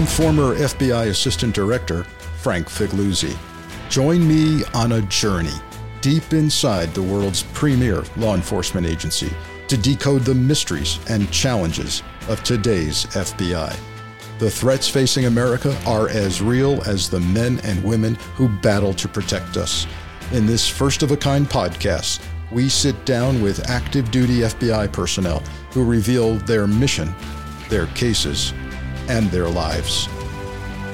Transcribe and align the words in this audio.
I'm 0.00 0.06
former 0.06 0.54
FBI 0.54 1.08
Assistant 1.08 1.54
Director 1.54 2.04
Frank 2.38 2.68
Figliuzzi. 2.68 3.36
Join 3.90 4.26
me 4.26 4.64
on 4.72 4.92
a 4.92 5.02
journey 5.02 5.52
deep 6.00 6.32
inside 6.32 6.94
the 6.94 7.02
world's 7.02 7.42
premier 7.52 8.02
law 8.16 8.34
enforcement 8.34 8.86
agency 8.86 9.30
to 9.68 9.76
decode 9.76 10.22
the 10.22 10.34
mysteries 10.34 10.98
and 11.10 11.30
challenges 11.30 12.02
of 12.30 12.42
today's 12.42 13.04
FBI. 13.08 13.76
The 14.38 14.50
threats 14.50 14.88
facing 14.88 15.26
America 15.26 15.78
are 15.86 16.08
as 16.08 16.40
real 16.40 16.80
as 16.84 17.10
the 17.10 17.20
men 17.20 17.60
and 17.62 17.84
women 17.84 18.14
who 18.36 18.48
battle 18.48 18.94
to 18.94 19.06
protect 19.06 19.58
us. 19.58 19.86
In 20.32 20.46
this 20.46 20.66
first 20.66 21.02
of 21.02 21.10
a 21.10 21.16
kind 21.18 21.46
podcast, 21.46 22.24
we 22.50 22.70
sit 22.70 23.04
down 23.04 23.42
with 23.42 23.68
active 23.68 24.10
duty 24.10 24.38
FBI 24.38 24.90
personnel 24.92 25.40
who 25.72 25.84
reveal 25.84 26.36
their 26.36 26.66
mission, 26.66 27.14
their 27.68 27.86
cases, 27.88 28.54
and 29.10 29.28
their 29.32 29.48
lives. 29.48 30.08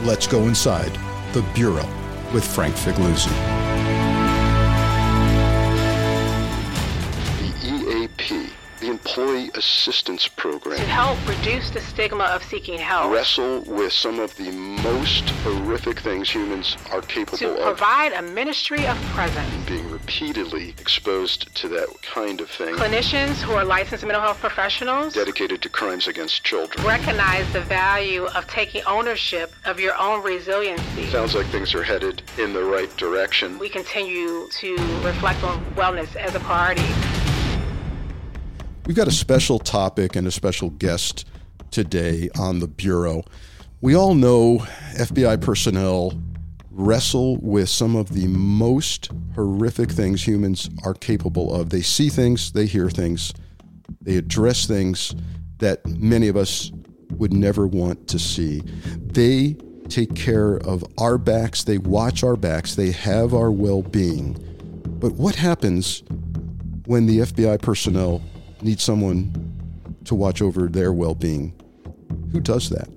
Let's 0.03 0.27
go 0.27 0.47
inside 0.47 0.99
the 1.35 1.43
Bureau 1.55 1.87
with 2.33 2.45
Frank 2.45 2.75
Figliuzzi. 2.75 3.29
The 7.41 7.51
EAP, 7.63 8.51
the 8.81 8.89
Employee 8.89 9.51
Assistance 9.55 10.29
Program, 10.29 10.79
to 10.79 10.85
help 10.85 11.19
reduce 11.29 11.71
the 11.71 11.81
stigma 11.81 12.25
of 12.25 12.43
seeking 12.45 12.79
help, 12.79 13.13
wrestle 13.13 13.63
with 13.63 13.93
some 13.93 14.21
of 14.21 14.35
the 14.37 14.51
most 14.53 15.29
horrific 15.45 16.01
things 16.01 16.31
humans 16.31 16.77
are 16.93 17.01
capable 17.03 17.39
to 17.39 17.55
of. 17.57 17.63
provide 17.63 18.13
a 18.13 18.23
ministry 18.23 18.87
of 18.87 18.97
presence. 19.15 19.49
Being 19.67 19.91
repeatedly 19.91 20.71
exposed 20.79 21.55
to 21.57 21.69
that 21.69 21.89
kind 22.03 22.41
of 22.41 22.51
thing, 22.51 22.75
Clinicians 22.75 23.37
who 23.43 23.53
are 23.53 23.65
licensed 23.65 24.05
mental 24.05 24.23
health 24.23 24.41
professionals 24.41 25.15
dedicated 25.15 25.63
to 25.63 25.69
crimes 25.69 26.07
against 26.07 26.45
children. 26.45 26.87
recognize 26.87 27.51
the 27.53 27.61
value 27.63 28.25
of 28.27 28.47
taking 28.47 28.83
ownership 28.85 29.53
of 29.65 29.81
your 29.81 29.97
own 29.97 30.23
resiliency. 30.23 31.07
Sounds 31.07 31.35
like 31.35 31.47
things 31.47 31.75
are 31.75 31.83
headed 31.83 32.23
in 32.39 32.53
the 32.53 32.63
right 32.63 32.95
direction. 32.97 33.59
We 33.59 33.69
continue 33.69 34.49
to 34.49 34.77
reflect 35.03 35.43
on 35.43 35.65
wellness 35.75 36.15
as 36.17 36.35
a 36.35 36.41
priority. 36.41 36.83
We've 38.87 38.95
got 38.95 39.09
a 39.09 39.13
special 39.13 39.59
topic 39.59 40.15
and 40.15 40.29
a 40.29 40.31
special 40.31 40.71
guest 40.71 41.27
today 41.73 42.31
on 42.39 42.61
the 42.61 42.69
Bureau. 42.69 43.25
We 43.81 43.97
all 43.97 44.15
know 44.15 44.59
FBI 44.95 45.41
personnel 45.41 46.13
wrestle 46.71 47.37
with 47.39 47.69
some 47.69 47.97
of 47.97 48.11
the 48.11 48.29
most 48.29 49.11
horrific 49.35 49.91
things 49.91 50.25
humans 50.25 50.71
are 50.85 50.95
capable 50.95 51.53
of. 51.53 51.71
They 51.71 51.83
see 51.83 52.09
things, 52.09 52.53
they 52.53 52.67
hear 52.67 52.89
things, 52.89 53.35
they 54.03 54.17
address 54.19 54.67
things 54.67 55.17
that 55.59 55.85
many 55.85 56.29
of 56.29 56.37
us 56.37 56.71
would 57.11 57.33
never 57.33 57.67
want 57.67 58.07
to 58.07 58.21
see. 58.21 58.63
They 58.99 59.57
take 59.89 60.15
care 60.15 60.59
of 60.59 60.85
our 60.97 61.19
backs, 61.19 61.65
they 61.65 61.79
watch 61.79 62.23
our 62.23 62.37
backs, 62.37 62.77
they 62.77 62.93
have 62.93 63.35
our 63.35 63.51
well 63.51 63.83
being. 63.83 64.35
But 65.01 65.15
what 65.15 65.35
happens 65.35 66.05
when 66.85 67.07
the 67.07 67.19
FBI 67.19 67.61
personnel 67.61 68.23
need 68.67 68.81
someone 68.81 69.33
to 70.05 70.15
watch 70.15 70.43
over 70.43 70.69
their 70.69 70.93
well 70.93 71.15
being? 71.15 71.55
Who 72.33 72.41
does 72.41 72.69
that? 72.71 72.89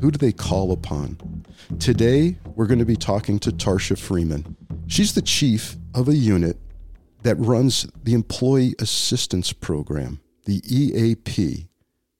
Who 0.00 0.10
do 0.10 0.18
they 0.18 0.32
call 0.32 0.72
upon? 0.72 1.44
Today, 1.78 2.38
we're 2.54 2.66
going 2.66 2.78
to 2.78 2.84
be 2.84 2.96
talking 2.96 3.38
to 3.40 3.50
Tarsha 3.50 3.98
Freeman. 3.98 4.56
She's 4.86 5.14
the 5.14 5.22
chief 5.22 5.76
of 5.94 6.08
a 6.08 6.14
unit 6.14 6.58
that 7.22 7.34
runs 7.36 7.88
the 8.04 8.14
Employee 8.14 8.74
Assistance 8.78 9.52
Program, 9.52 10.20
the 10.44 10.62
EAP. 10.64 11.68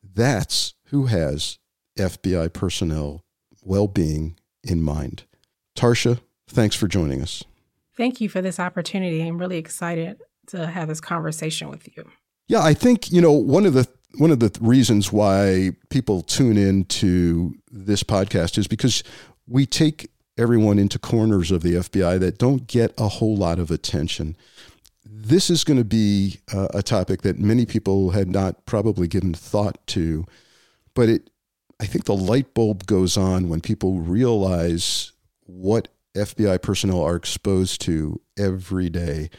That's 0.02 0.74
who 0.86 1.06
has 1.06 1.58
FBI 1.96 2.52
personnel 2.52 3.24
well 3.62 3.86
being 3.86 4.36
in 4.64 4.82
mind. 4.82 5.24
Tarsha, 5.76 6.20
thanks 6.48 6.74
for 6.74 6.88
joining 6.88 7.22
us. 7.22 7.44
Thank 7.96 8.20
you 8.20 8.28
for 8.28 8.42
this 8.42 8.58
opportunity. 8.58 9.22
I'm 9.22 9.38
really 9.38 9.58
excited 9.58 10.20
to 10.48 10.66
have 10.66 10.88
this 10.88 11.00
conversation 11.00 11.68
with 11.68 11.96
you. 11.96 12.04
Yeah, 12.48 12.62
I 12.62 12.74
think 12.74 13.10
you 13.10 13.20
know 13.20 13.32
one 13.32 13.66
of 13.66 13.74
the 13.74 13.88
one 14.18 14.30
of 14.30 14.40
the 14.40 14.56
reasons 14.60 15.12
why 15.12 15.72
people 15.90 16.22
tune 16.22 16.56
in 16.56 16.84
to 16.84 17.54
this 17.70 18.02
podcast 18.02 18.56
is 18.56 18.66
because 18.66 19.02
we 19.46 19.66
take 19.66 20.10
everyone 20.38 20.78
into 20.78 20.98
corners 20.98 21.50
of 21.50 21.62
the 21.62 21.74
FBI 21.74 22.18
that 22.20 22.38
don't 22.38 22.66
get 22.66 22.92
a 22.98 23.08
whole 23.08 23.36
lot 23.36 23.58
of 23.58 23.70
attention. 23.70 24.36
This 25.04 25.50
is 25.50 25.64
going 25.64 25.78
to 25.78 25.84
be 25.84 26.40
uh, 26.52 26.68
a 26.72 26.82
topic 26.82 27.22
that 27.22 27.38
many 27.38 27.66
people 27.66 28.10
had 28.10 28.28
not 28.28 28.64
probably 28.66 29.08
given 29.08 29.34
thought 29.34 29.84
to, 29.88 30.24
but 30.94 31.08
it 31.08 31.30
I 31.80 31.86
think 31.86 32.04
the 32.04 32.16
light 32.16 32.54
bulb 32.54 32.86
goes 32.86 33.16
on 33.16 33.48
when 33.48 33.60
people 33.60 34.00
realize 34.00 35.12
what 35.44 35.88
FBI 36.14 36.62
personnel 36.62 37.02
are 37.02 37.16
exposed 37.16 37.80
to 37.82 38.20
every 38.38 38.88
day. 38.88 39.30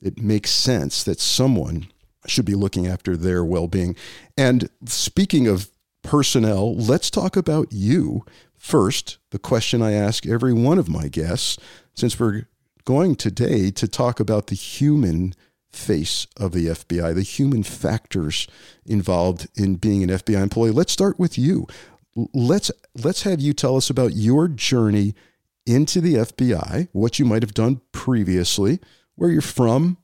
It 0.00 0.18
makes 0.18 0.50
sense 0.50 1.04
that 1.04 1.20
someone 1.20 1.88
should 2.30 2.44
be 2.44 2.54
looking 2.54 2.86
after 2.86 3.16
their 3.16 3.44
well 3.44 3.68
being. 3.68 3.96
And 4.36 4.68
speaking 4.86 5.46
of 5.46 5.70
personnel, 6.02 6.74
let's 6.76 7.10
talk 7.10 7.36
about 7.36 7.68
you. 7.72 8.24
First, 8.56 9.18
the 9.30 9.38
question 9.38 9.82
I 9.82 9.92
ask 9.92 10.26
every 10.26 10.52
one 10.52 10.78
of 10.78 10.88
my 10.88 11.08
guests, 11.08 11.58
since 11.94 12.18
we're 12.18 12.48
going 12.84 13.16
today 13.16 13.70
to 13.72 13.88
talk 13.88 14.20
about 14.20 14.46
the 14.46 14.54
human 14.54 15.34
face 15.70 16.26
of 16.38 16.52
the 16.52 16.66
FBI, 16.66 17.14
the 17.14 17.22
human 17.22 17.62
factors 17.62 18.46
involved 18.86 19.48
in 19.54 19.76
being 19.76 20.02
an 20.02 20.08
FBI 20.08 20.42
employee. 20.42 20.70
Let's 20.70 20.92
start 20.92 21.18
with 21.18 21.36
you. 21.36 21.66
Let's 22.32 22.70
let's 23.04 23.22
have 23.22 23.40
you 23.40 23.52
tell 23.52 23.76
us 23.76 23.90
about 23.90 24.14
your 24.14 24.48
journey 24.48 25.14
into 25.66 26.00
the 26.00 26.14
FBI, 26.14 26.88
what 26.92 27.18
you 27.18 27.24
might 27.24 27.42
have 27.42 27.52
done 27.52 27.82
previously, 27.92 28.80
where 29.16 29.30
you're 29.30 29.42
from, 29.42 29.98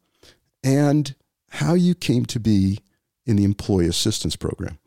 and 0.62 1.14
how 1.52 1.74
you 1.74 1.94
came 1.94 2.24
to 2.26 2.40
be 2.40 2.78
in 3.26 3.36
the 3.36 3.44
employee 3.44 3.86
assistance 3.86 4.36
program. 4.36 4.78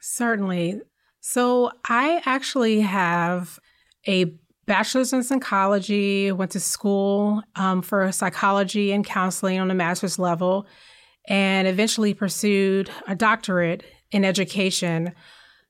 Certainly. 0.00 0.82
So, 1.20 1.72
I 1.88 2.22
actually 2.24 2.80
have 2.82 3.58
a 4.06 4.36
bachelor's 4.66 5.12
in 5.12 5.22
psychology, 5.22 6.30
went 6.30 6.52
to 6.52 6.60
school 6.60 7.42
um, 7.56 7.82
for 7.82 8.12
psychology 8.12 8.92
and 8.92 9.04
counseling 9.04 9.58
on 9.58 9.70
a 9.70 9.74
master's 9.74 10.18
level, 10.18 10.66
and 11.28 11.66
eventually 11.66 12.14
pursued 12.14 12.90
a 13.08 13.14
doctorate 13.14 13.84
in 14.10 14.24
education. 14.24 15.12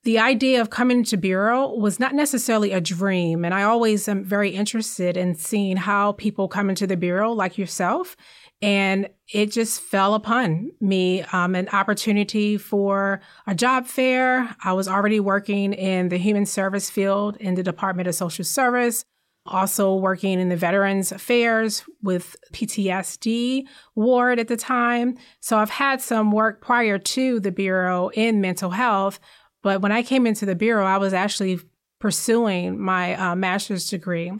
The 0.03 0.19
idea 0.19 0.61
of 0.61 0.69
coming 0.69 1.03
to 1.05 1.17
Bureau 1.17 1.73
was 1.73 1.99
not 1.99 2.13
necessarily 2.13 2.71
a 2.71 2.81
dream, 2.81 3.43
and 3.43 3.53
I 3.53 3.63
always 3.63 4.07
am 4.07 4.23
very 4.23 4.51
interested 4.51 5.17
in 5.17 5.35
seeing 5.35 5.77
how 5.77 6.13
people 6.13 6.47
come 6.47 6.69
into 6.69 6.85
the 6.85 6.97
Bureau, 6.97 7.31
like 7.31 7.57
yourself, 7.57 8.15
and 8.61 9.09
it 9.31 9.51
just 9.51 9.81
fell 9.81 10.15
upon 10.15 10.71
me 10.79 11.21
um, 11.31 11.53
an 11.53 11.69
opportunity 11.69 12.57
for 12.57 13.21
a 13.45 13.53
job 13.53 13.85
fair. 13.85 14.55
I 14.63 14.73
was 14.73 14.87
already 14.87 15.19
working 15.19 15.73
in 15.73 16.09
the 16.09 16.17
human 16.17 16.45
service 16.45 16.89
field 16.89 17.37
in 17.37 17.55
the 17.55 17.63
Department 17.63 18.07
of 18.07 18.15
Social 18.15 18.45
Service, 18.45 19.05
also 19.45 19.93
working 19.95 20.39
in 20.39 20.49
the 20.49 20.55
Veterans 20.55 21.11
Affairs 21.11 21.83
with 22.01 22.35
PTSD 22.51 23.65
ward 23.95 24.39
at 24.39 24.47
the 24.47 24.57
time. 24.57 25.17
So 25.39 25.57
I've 25.57 25.69
had 25.69 26.01
some 26.01 26.31
work 26.31 26.61
prior 26.61 26.97
to 26.97 27.39
the 27.39 27.51
Bureau 27.51 28.09
in 28.09 28.41
mental 28.41 28.71
health. 28.71 29.19
But 29.61 29.81
when 29.81 29.91
I 29.91 30.01
came 30.01 30.25
into 30.25 30.45
the 30.45 30.55
Bureau, 30.55 30.85
I 30.85 30.97
was 30.97 31.13
actually 31.13 31.59
pursuing 31.99 32.79
my 32.79 33.15
uh, 33.15 33.35
master's 33.35 33.89
degree. 33.89 34.31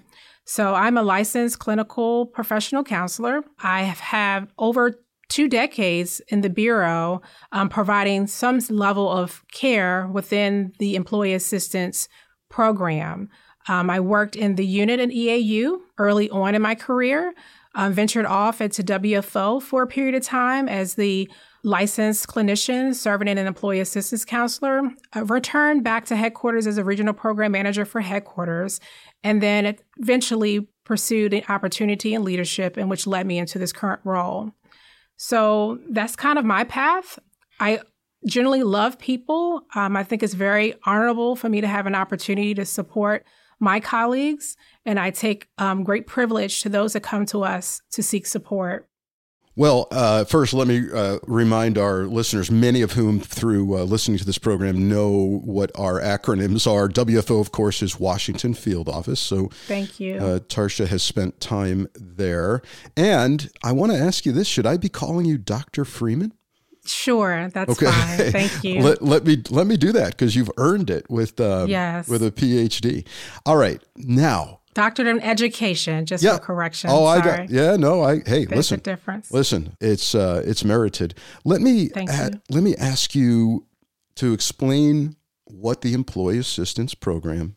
So 0.47 0.73
I'm 0.73 0.97
a 0.97 1.03
licensed 1.03 1.59
clinical 1.59 2.25
professional 2.27 2.83
counselor. 2.83 3.41
I 3.61 3.83
have 3.83 3.99
had 3.99 4.47
over 4.57 4.93
two 5.27 5.49
decades 5.49 6.21
in 6.29 6.39
the 6.39 6.49
Bureau 6.49 7.21
um, 7.51 7.67
providing 7.67 8.27
some 8.27 8.59
level 8.69 9.11
of 9.11 9.43
care 9.51 10.07
within 10.07 10.71
the 10.79 10.95
employee 10.95 11.33
assistance 11.33 12.07
program. 12.47 13.27
Um, 13.67 13.89
I 13.89 13.99
worked 13.99 14.37
in 14.37 14.55
the 14.55 14.65
unit 14.65 15.01
in 15.01 15.09
EAU 15.11 15.79
early 15.97 16.29
on 16.29 16.55
in 16.55 16.61
my 16.61 16.75
career. 16.75 17.33
um, 17.75 17.93
ventured 17.93 18.25
off 18.25 18.59
into 18.59 18.81
WFO 18.81 19.61
for 19.61 19.83
a 19.83 19.87
period 19.87 20.15
of 20.15 20.23
time 20.23 20.67
as 20.67 20.95
the 20.95 21.29
licensed 21.63 22.27
clinician 22.27 22.95
serving 22.95 23.27
in 23.27 23.37
an 23.37 23.45
employee 23.45 23.79
assistance 23.79 24.25
counselor, 24.25 24.81
uh, 25.15 25.23
returned 25.25 25.83
back 25.83 26.05
to 26.05 26.15
headquarters 26.15 26.65
as 26.65 26.77
a 26.77 26.83
regional 26.83 27.13
program 27.13 27.51
manager 27.51 27.85
for 27.85 28.01
headquarters, 28.01 28.79
and 29.23 29.41
then 29.41 29.77
eventually 29.97 30.67
pursued 30.83 31.33
an 31.33 31.43
opportunity 31.49 32.13
in 32.13 32.23
leadership, 32.23 32.77
and 32.77 32.89
which 32.89 33.07
led 33.07 33.27
me 33.27 33.37
into 33.37 33.59
this 33.59 33.73
current 33.73 34.01
role. 34.03 34.51
So 35.17 35.79
that's 35.89 36.15
kind 36.15 36.39
of 36.39 36.45
my 36.45 36.63
path. 36.63 37.19
I 37.59 37.81
generally 38.25 38.63
love 38.63 38.97
people. 38.99 39.61
Um, 39.75 39.95
I 39.95 40.03
think 40.03 40.23
it's 40.23 40.33
very 40.33 40.75
honorable 40.85 41.35
for 41.35 41.49
me 41.49 41.61
to 41.61 41.67
have 41.67 41.87
an 41.87 41.95
opportunity 41.95 42.53
to 42.53 42.65
support 42.65 43.25
my 43.59 43.79
colleagues, 43.79 44.55
and 44.85 44.99
I 44.99 45.09
take 45.09 45.49
um, 45.57 45.83
great 45.83 46.05
privilege 46.05 46.61
to 46.61 46.69
those 46.69 46.93
that 46.93 47.01
come 47.01 47.25
to 47.27 47.43
us 47.43 47.81
to 47.91 48.03
seek 48.03 48.27
support. 48.27 48.87
Well, 49.57 49.87
uh, 49.89 50.23
first, 50.25 50.53
let 50.53 50.67
me 50.67 50.83
uh, 50.93 51.17
remind 51.25 51.79
our 51.79 52.05
listeners, 52.05 52.51
many 52.51 52.83
of 52.83 52.91
whom, 52.91 53.19
through 53.19 53.75
uh, 53.75 53.83
listening 53.85 54.19
to 54.19 54.25
this 54.25 54.37
program, 54.37 54.87
know 54.87 55.41
what 55.43 55.71
our 55.73 55.99
acronyms 55.99 56.71
are. 56.71 56.87
WFO, 56.87 57.41
of 57.41 57.51
course, 57.51 57.81
is 57.81 57.99
Washington 57.99 58.53
Field 58.53 58.87
Office. 58.87 59.19
So, 59.19 59.49
thank 59.65 59.99
you. 59.99 60.17
Uh, 60.17 60.39
Tarsha 60.41 60.87
has 60.87 61.01
spent 61.01 61.39
time 61.39 61.87
there. 61.95 62.61
And 62.95 63.49
I 63.63 63.71
want 63.71 63.91
to 63.93 63.97
ask 63.97 64.27
you 64.27 64.31
this 64.31 64.47
should 64.47 64.67
I 64.67 64.77
be 64.77 64.89
calling 64.89 65.25
you 65.25 65.39
Dr. 65.39 65.85
Freeman? 65.85 66.33
Sure, 66.85 67.49
that's 67.49 67.71
okay. 67.71 67.87
fine. 67.87 68.31
Thank 68.31 68.63
you. 68.63 68.81
let, 68.81 69.01
let 69.01 69.25
me 69.25 69.41
let 69.49 69.67
me 69.67 69.75
do 69.75 69.91
that 69.91 70.11
because 70.11 70.35
you've 70.37 70.51
earned 70.55 70.89
it 70.89 71.09
with 71.09 71.37
um, 71.41 71.67
yes. 71.67 72.07
with 72.07 72.23
a 72.23 72.31
PhD. 72.31 73.05
All 73.45 73.57
right, 73.57 73.83
now 73.97 74.61
doctorate 74.77 75.07
in 75.07 75.19
education. 75.21 76.05
Just 76.05 76.23
yeah. 76.23 76.37
for 76.37 76.43
correction. 76.43 76.91
Oh, 76.91 77.05
Sorry. 77.05 77.19
I 77.19 77.37
got 77.37 77.49
yeah. 77.49 77.75
No, 77.75 78.03
I 78.03 78.17
hey, 78.17 78.45
There's 78.45 78.51
listen. 78.51 78.79
A 78.79 78.83
difference. 78.83 79.31
Listen, 79.31 79.75
it's 79.81 80.13
uh, 80.13 80.43
it's 80.45 80.63
merited. 80.63 81.15
Let 81.43 81.61
me 81.61 81.87
Thank 81.87 82.11
you. 82.11 82.41
let 82.49 82.63
me 82.63 82.75
ask 82.75 83.15
you 83.15 83.65
to 84.15 84.33
explain 84.33 85.15
what 85.45 85.81
the 85.81 85.93
employee 85.93 86.37
assistance 86.37 86.93
program 86.93 87.55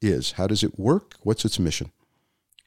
is. 0.00 0.32
How 0.32 0.46
does 0.46 0.62
it 0.62 0.78
work? 0.78 1.14
What's 1.22 1.44
its 1.44 1.58
mission? 1.58 1.92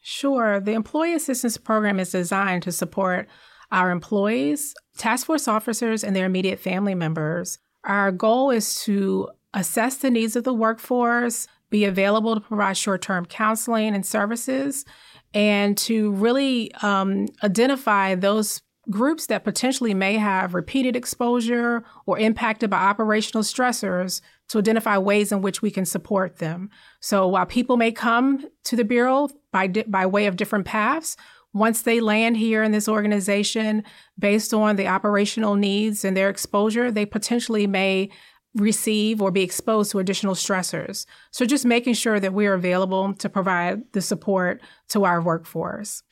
Sure. 0.04 0.60
The 0.60 0.74
employee 0.74 1.16
assistance 1.16 1.57
program 1.57 2.00
is 2.00 2.12
designed 2.12 2.62
to 2.63 2.72
support 2.72 3.28
our 3.72 3.90
employees, 3.90 4.75
task 4.98 5.25
force 5.25 5.48
officers, 5.48 6.04
and 6.04 6.16
their 6.16 6.28
immediate 6.28 6.60
family 6.60 6.94
members. 6.94 7.57
Our 7.84 8.12
goal 8.12 8.52
is 8.52 8.84
to 8.84 9.30
assess 9.56 9.98
the 9.98 10.12
needs 10.12 10.36
of 10.36 10.44
the 10.44 10.54
workforce, 10.54 11.48
be 11.70 11.86
available 11.86 12.36
to 12.36 12.42
provide 12.42 12.78
short 12.78 13.02
term 13.02 13.26
counseling 13.26 13.96
and 13.96 14.06
services, 14.06 14.86
and 15.34 15.78
to 15.78 16.12
really 16.12 16.74
um, 16.76 17.28
identify 17.44 18.16
those 18.16 18.62
groups 18.90 19.28
that 19.28 19.44
potentially 19.44 19.94
may 19.94 20.16
have 20.16 20.54
repeated 20.54 20.96
exposure 20.96 21.84
or 22.06 22.20
impacted 22.20 22.70
by 22.70 22.78
operational 22.78 23.44
stressors 23.44 24.22
to 24.48 24.60
identify 24.60 24.98
ways 24.98 25.32
in 25.32 25.42
which 25.42 25.62
we 25.62 25.72
can 25.72 25.86
support 25.86 26.38
them. 26.38 26.70
So 27.00 27.28
while 27.28 27.48
people 27.48 27.78
may 27.78 27.92
come 27.92 28.46
to 28.66 28.76
the 28.76 28.86
Bureau 28.86 29.30
by, 29.52 29.68
di- 29.68 29.84
by 29.88 30.06
way 30.06 30.28
of 30.28 30.36
different 30.36 30.66
paths, 30.66 31.18
once 31.54 31.84
they 31.84 32.00
land 32.02 32.38
here 32.38 32.64
in 32.64 32.72
this 32.74 32.88
organization, 32.88 33.84
based 34.20 34.54
on 34.54 34.76
the 34.76 34.88
operational 34.88 35.56
needs 35.56 36.04
and 36.04 36.16
their 36.16 36.30
exposure, 36.30 36.92
they 36.92 37.06
potentially 37.06 37.66
may 37.66 38.10
receive 38.56 39.22
or 39.22 39.31
be 39.31 39.44
exposed 39.44 39.92
to 39.92 40.00
additional 40.00 40.34
stressors. 40.34 41.06
So 41.31 41.46
just 41.46 41.66
making 41.66 41.94
sure 41.94 42.19
that 42.19 42.34
we're 42.34 42.54
available 42.54 43.13
to 43.13 43.30
provide 43.30 43.92
the 43.92 44.02
support 44.02 44.62
to 44.90 45.06
our 45.06 45.22
workforce. 45.22 46.04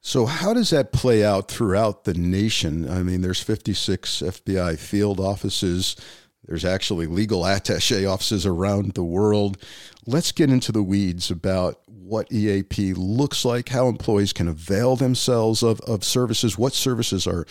So 0.00 0.26
how 0.26 0.54
does 0.54 0.70
that 0.70 0.92
play 0.92 1.24
out 1.24 1.50
throughout 1.50 2.04
the 2.04 2.14
nation? 2.14 2.88
I 2.88 3.02
mean, 3.02 3.20
there's 3.20 3.42
56 3.42 4.22
FBI 4.22 4.78
field 4.78 5.18
offices. 5.18 5.96
There's 6.44 6.64
actually 6.64 7.06
legal 7.06 7.44
attache 7.44 8.06
offices 8.06 8.46
around 8.46 8.92
the 8.92 9.04
world. 9.04 9.58
Let's 10.06 10.32
get 10.32 10.50
into 10.50 10.72
the 10.72 10.84
weeds 10.84 11.30
about 11.30 11.80
what 11.86 12.32
EAP 12.32 12.94
looks 12.94 13.44
like, 13.44 13.68
how 13.68 13.88
employees 13.88 14.32
can 14.32 14.48
avail 14.48 14.96
themselves 14.96 15.62
of, 15.62 15.80
of 15.80 16.04
services, 16.04 16.56
what 16.56 16.72
services 16.72 17.26
are 17.26 17.44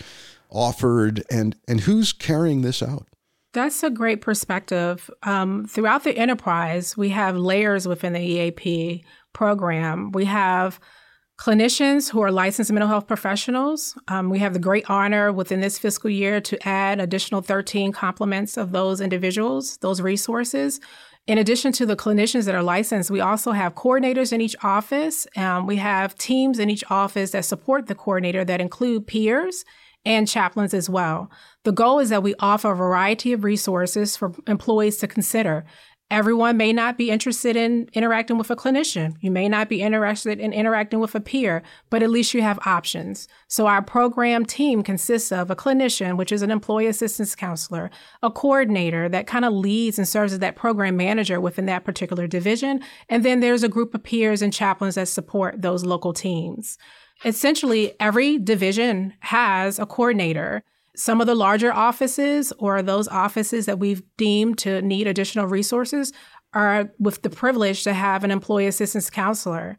offered, 0.50 1.22
and, 1.30 1.54
and 1.68 1.82
who's 1.82 2.12
carrying 2.12 2.62
this 2.62 2.82
out. 2.82 3.06
That's 3.58 3.82
a 3.82 3.90
great 3.90 4.20
perspective. 4.20 5.10
Um, 5.24 5.66
throughout 5.66 6.04
the 6.04 6.16
enterprise, 6.16 6.96
we 6.96 7.08
have 7.08 7.36
layers 7.36 7.88
within 7.88 8.12
the 8.12 8.20
EAP 8.20 9.04
program. 9.32 10.12
We 10.12 10.26
have 10.26 10.78
clinicians 11.40 12.08
who 12.08 12.20
are 12.20 12.30
licensed 12.30 12.70
mental 12.70 12.88
health 12.88 13.08
professionals. 13.08 13.98
Um, 14.06 14.30
we 14.30 14.38
have 14.38 14.52
the 14.52 14.60
great 14.60 14.88
honor 14.88 15.32
within 15.32 15.60
this 15.60 15.76
fiscal 15.76 16.08
year 16.08 16.40
to 16.40 16.68
add 16.68 17.00
additional 17.00 17.40
13 17.40 17.90
complements 17.90 18.56
of 18.56 18.70
those 18.70 19.00
individuals, 19.00 19.78
those 19.78 20.00
resources. 20.00 20.78
In 21.26 21.36
addition 21.36 21.72
to 21.72 21.84
the 21.84 21.96
clinicians 21.96 22.44
that 22.44 22.54
are 22.54 22.62
licensed, 22.62 23.10
we 23.10 23.20
also 23.20 23.50
have 23.50 23.74
coordinators 23.74 24.32
in 24.32 24.40
each 24.40 24.54
office. 24.62 25.26
Um, 25.36 25.66
we 25.66 25.76
have 25.76 26.16
teams 26.16 26.60
in 26.60 26.70
each 26.70 26.84
office 26.90 27.32
that 27.32 27.44
support 27.44 27.88
the 27.88 27.96
coordinator 27.96 28.44
that 28.44 28.60
include 28.60 29.08
peers 29.08 29.64
and 30.04 30.26
chaplains 30.28 30.74
as 30.74 30.88
well. 30.88 31.30
The 31.64 31.72
goal 31.72 31.98
is 31.98 32.08
that 32.08 32.22
we 32.22 32.34
offer 32.38 32.72
a 32.72 32.76
variety 32.76 33.32
of 33.32 33.44
resources 33.44 34.16
for 34.16 34.32
employees 34.46 34.98
to 34.98 35.06
consider. 35.06 35.64
Everyone 36.10 36.56
may 36.56 36.72
not 36.72 36.96
be 36.96 37.10
interested 37.10 37.54
in 37.54 37.90
interacting 37.92 38.38
with 38.38 38.50
a 38.50 38.56
clinician. 38.56 39.16
You 39.20 39.30
may 39.30 39.46
not 39.46 39.68
be 39.68 39.82
interested 39.82 40.40
in 40.40 40.54
interacting 40.54 41.00
with 41.00 41.14
a 41.14 41.20
peer, 41.20 41.62
but 41.90 42.02
at 42.02 42.08
least 42.08 42.32
you 42.32 42.40
have 42.40 42.58
options. 42.64 43.28
So 43.46 43.66
our 43.66 43.82
program 43.82 44.46
team 44.46 44.82
consists 44.82 45.30
of 45.30 45.50
a 45.50 45.56
clinician, 45.56 46.16
which 46.16 46.32
is 46.32 46.40
an 46.40 46.50
employee 46.50 46.86
assistance 46.86 47.34
counselor, 47.34 47.90
a 48.22 48.30
coordinator 48.30 49.10
that 49.10 49.26
kind 49.26 49.44
of 49.44 49.52
leads 49.52 49.98
and 49.98 50.08
serves 50.08 50.32
as 50.32 50.38
that 50.38 50.56
program 50.56 50.96
manager 50.96 51.42
within 51.42 51.66
that 51.66 51.84
particular 51.84 52.26
division. 52.26 52.80
And 53.10 53.22
then 53.22 53.40
there's 53.40 53.62
a 53.62 53.68
group 53.68 53.94
of 53.94 54.02
peers 54.02 54.40
and 54.40 54.50
chaplains 54.50 54.94
that 54.94 55.08
support 55.08 55.60
those 55.60 55.84
local 55.84 56.14
teams. 56.14 56.78
Essentially, 57.26 57.92
every 58.00 58.38
division 58.38 59.12
has 59.20 59.78
a 59.78 59.84
coordinator. 59.84 60.62
Some 60.98 61.20
of 61.20 61.28
the 61.28 61.36
larger 61.36 61.72
offices 61.72 62.52
or 62.58 62.82
those 62.82 63.06
offices 63.06 63.66
that 63.66 63.78
we've 63.78 64.02
deemed 64.16 64.58
to 64.58 64.82
need 64.82 65.06
additional 65.06 65.46
resources 65.46 66.12
are 66.52 66.90
with 66.98 67.22
the 67.22 67.30
privilege 67.30 67.84
to 67.84 67.94
have 67.94 68.24
an 68.24 68.32
employee 68.32 68.66
assistance 68.66 69.08
counselor. 69.08 69.78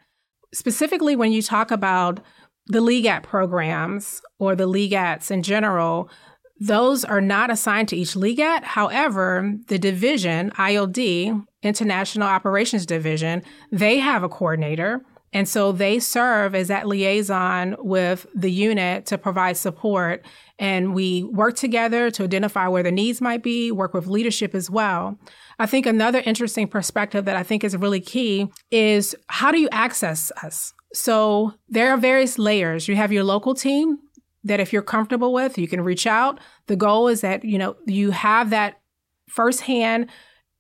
Specifically, 0.54 1.18
when 1.18 1.34
you 1.34 1.42
talk 1.42 1.72
about 1.72 2.22
the 2.68 2.80
LEGAT 2.80 3.24
programs 3.24 4.22
or 4.40 4.56
the 4.56 4.66
LEGATs 4.66 5.30
in 5.30 5.44
general, 5.44 6.10
those 6.58 7.04
are 7.04 7.22
not 7.22 7.52
assigned 7.52 7.90
to 7.90 7.98
each 7.98 8.16
LEGAT. 8.16 8.64
However, 8.64 9.56
the 9.68 9.78
division, 9.78 10.52
IOD, 10.52 11.46
International 11.64 12.30
Operations 12.30 12.86
Division, 12.86 13.44
they 13.74 14.00
have 14.00 14.24
a 14.24 14.30
coordinator. 14.30 15.02
And 15.32 15.48
so 15.48 15.72
they 15.72 16.00
serve 16.00 16.56
as 16.56 16.70
that 16.70 16.88
liaison 16.88 17.76
with 17.80 18.26
the 18.34 18.52
unit 18.52 19.06
to 19.08 19.18
provide 19.18 19.58
support. 19.58 20.26
And 20.58 20.94
we 20.94 21.24
work 21.24 21.56
together 21.56 22.10
to 22.12 22.24
identify 22.24 22.68
where 22.68 22.84
the 22.84 22.92
needs 22.92 23.22
might 23.22 23.44
be, 23.44 23.72
work 23.72 23.94
with 23.94 24.08
leadership 24.08 24.56
as 24.56 24.70
well. 24.70 25.20
I 25.60 25.66
think 25.66 25.86
another 25.86 26.22
interesting 26.26 26.68
perspective 26.68 27.26
that 27.26 27.36
I 27.36 27.44
think 27.44 27.64
is 27.64 27.78
really 27.78 28.02
key 28.02 28.50
is 28.72 29.16
how 29.28 29.52
do 29.52 29.60
you 29.60 29.70
access 29.72 30.32
us? 30.44 30.74
So 30.94 31.54
there 31.68 31.92
are 31.92 31.98
various 31.98 32.40
layers. 32.40 32.88
You 32.88 32.96
have 32.96 33.12
your 33.12 33.24
local 33.24 33.54
team 33.54 34.00
that 34.44 34.60
if 34.60 34.74
you're 34.74 34.82
comfortable 34.82 35.34
with, 35.34 35.58
you 35.58 35.68
can 35.68 35.82
reach 35.82 36.08
out. 36.08 36.40
The 36.68 36.76
goal 36.76 37.08
is 37.08 37.22
that, 37.22 37.44
you 37.44 37.58
know, 37.58 37.76
you 37.86 38.12
have 38.12 38.50
that 38.50 38.80
firsthand 39.28 40.10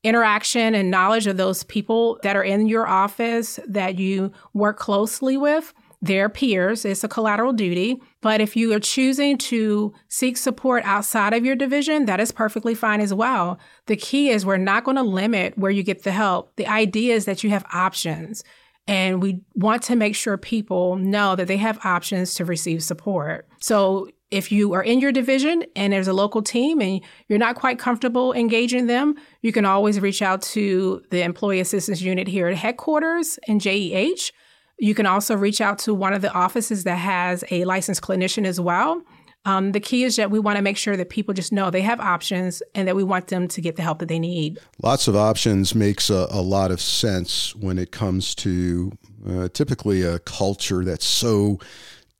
interaction 0.03 0.73
and 0.75 0.89
knowledge 0.89 1.27
of 1.27 1.37
those 1.37 1.63
people 1.63 2.19
that 2.23 2.35
are 2.35 2.43
in 2.43 2.67
your 2.67 2.87
office 2.87 3.59
that 3.67 3.99
you 3.99 4.31
work 4.53 4.77
closely 4.77 5.35
with 5.37 5.73
their 6.01 6.29
peers. 6.29 6.85
It's 6.85 7.03
a 7.03 7.09
collateral 7.09 7.51
duty. 7.51 8.01
But 8.21 8.39
if 8.39 8.55
you 8.55 8.73
are 8.73 8.79
choosing 8.79 9.37
to 9.39 9.93
seek 10.07 10.37
support 10.37 10.83
outside 10.85 11.33
of 11.33 11.43
your 11.43 11.55
division, 11.55 12.05
that 12.05 12.21
is 12.21 12.31
perfectly 12.31 12.73
fine 12.73 13.01
as 13.01 13.13
well. 13.13 13.59
The 13.87 13.97
key 13.97 14.29
is 14.29 14.45
we're 14.45 14.57
not 14.57 14.85
going 14.85 14.97
to 14.97 15.03
limit 15.03 15.57
where 15.57 15.71
you 15.71 15.83
get 15.83 16.03
the 16.03 16.11
help. 16.11 16.55
The 16.55 16.67
idea 16.67 17.15
is 17.15 17.25
that 17.25 17.43
you 17.43 17.49
have 17.49 17.65
options. 17.73 18.43
And 18.87 19.21
we 19.21 19.41
want 19.55 19.83
to 19.83 19.95
make 19.95 20.15
sure 20.15 20.37
people 20.37 20.95
know 20.95 21.35
that 21.35 21.47
they 21.47 21.57
have 21.57 21.85
options 21.85 22.33
to 22.35 22.45
receive 22.45 22.81
support. 22.81 23.47
So 23.59 24.09
if 24.31 24.51
you 24.51 24.73
are 24.73 24.83
in 24.83 24.99
your 24.99 25.11
division 25.11 25.63
and 25.75 25.91
there's 25.91 26.07
a 26.07 26.13
local 26.13 26.41
team 26.41 26.81
and 26.81 27.01
you're 27.27 27.39
not 27.39 27.55
quite 27.55 27.79
comfortable 27.79 28.33
engaging 28.33 28.87
them, 28.87 29.15
you 29.41 29.51
can 29.51 29.65
always 29.65 29.99
reach 29.99 30.21
out 30.21 30.41
to 30.41 31.01
the 31.09 31.23
Employee 31.23 31.59
Assistance 31.59 32.01
Unit 32.01 32.27
here 32.27 32.47
at 32.47 32.55
headquarters 32.55 33.39
in 33.47 33.59
JEH. 33.59 34.31
You 34.77 34.93
can 34.93 35.05
also 35.05 35.35
reach 35.35 35.61
out 35.61 35.79
to 35.79 35.93
one 35.93 36.13
of 36.13 36.21
the 36.21 36.31
offices 36.31 36.83
that 36.83 36.95
has 36.95 37.43
a 37.51 37.65
licensed 37.65 38.01
clinician 38.01 38.45
as 38.45 38.59
well. 38.59 39.01
Um, 39.45 39.71
the 39.71 39.79
key 39.79 40.03
is 40.03 40.17
that 40.17 40.31
we 40.31 40.37
want 40.37 40.57
to 40.57 40.61
make 40.61 40.77
sure 40.77 40.97
that 40.97 41.09
people 41.09 41.33
just 41.33 41.51
know 41.51 41.71
they 41.71 41.81
have 41.81 41.99
options 41.99 42.61
and 42.75 42.87
that 42.87 42.95
we 42.95 43.03
want 43.03 43.27
them 43.27 43.47
to 43.47 43.61
get 43.61 43.77
the 43.77 43.81
help 43.81 43.99
that 43.99 44.09
they 44.09 44.19
need. 44.19 44.59
Lots 44.83 45.07
of 45.07 45.15
options 45.15 45.73
makes 45.73 46.09
a, 46.09 46.27
a 46.29 46.41
lot 46.41 46.71
of 46.71 46.81
sense 46.81 47.55
when 47.55 47.79
it 47.79 47.91
comes 47.91 48.35
to 48.35 48.91
uh, 49.27 49.47
typically 49.49 50.03
a 50.03 50.19
culture 50.19 50.83
that's 50.83 51.05
so 51.05 51.59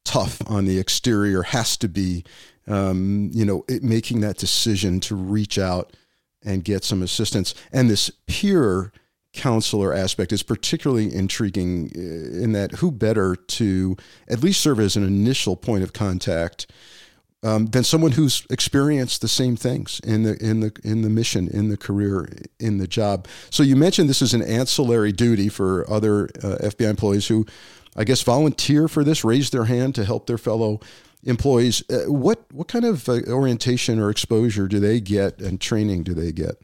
tough 0.10 0.42
on 0.50 0.66
the 0.66 0.80
exterior 0.80 1.44
has 1.44 1.78
to 1.78 1.88
be, 1.88 2.24
um, 2.68 3.30
you 3.32 3.46
know, 3.46 3.64
it, 3.68 3.84
making 3.84 4.22
that 4.22 4.38
decision 4.38 5.00
to 5.00 5.16
reach 5.16 5.60
out 5.60 5.96
and 6.44 6.64
get 6.64 6.84
some 6.84 7.04
assistance. 7.04 7.54
And 7.72 7.92
this 7.92 8.10
peer 8.26 8.92
counselor 9.34 9.94
aspect 9.94 10.34
is 10.34 10.42
particularly 10.42 11.14
intriguing 11.14 11.92
uh, 11.96 12.44
in 12.44 12.54
that 12.54 12.72
who 12.74 12.92
better 12.92 13.36
to 13.36 13.96
at 14.28 14.42
least 14.42 14.62
serve 14.62 14.80
as 14.80 14.96
an 14.96 15.04
initial 15.04 15.56
point 15.56 15.84
of 15.84 15.94
contact 15.94 16.66
um, 17.44 17.68
than 17.68 17.84
someone 17.84 18.14
who's 18.14 18.48
experienced 18.50 19.22
the 19.22 19.28
same 19.28 19.56
things 19.56 20.02
in 20.04 20.24
the 20.24 20.44
in 20.44 20.62
the 20.62 20.72
in 20.84 21.04
the 21.04 21.10
mission, 21.10 21.48
in 21.50 21.70
the 21.70 21.78
career, 21.78 22.28
in 22.60 22.80
the 22.80 22.88
job. 22.88 23.28
So 23.52 23.62
you 23.62 23.76
mentioned 23.76 24.10
this 24.10 24.24
is 24.24 24.34
an 24.34 24.42
ancillary 24.42 25.12
duty 25.12 25.50
for 25.50 25.88
other 25.88 26.26
uh, 26.44 26.58
FBI 26.64 26.90
employees 26.90 27.28
who, 27.28 27.46
I 28.00 28.06
guess, 28.06 28.22
volunteer 28.22 28.88
for 28.88 29.04
this, 29.04 29.26
raise 29.26 29.50
their 29.50 29.66
hand 29.66 29.94
to 29.96 30.06
help 30.06 30.26
their 30.26 30.38
fellow 30.38 30.80
employees. 31.24 31.84
Uh, 31.90 32.12
what 32.12 32.46
what 32.54 32.70
kind 32.70 32.86
of 32.86 33.10
uh, 33.10 33.20
orientation 33.28 34.00
or 34.00 34.10
exposure 34.10 34.70
do 34.70 34.80
they 34.80 35.02
get, 35.02 35.42
and 35.42 35.60
training 35.60 36.04
do 36.04 36.14
they 36.14 36.32
get? 36.32 36.56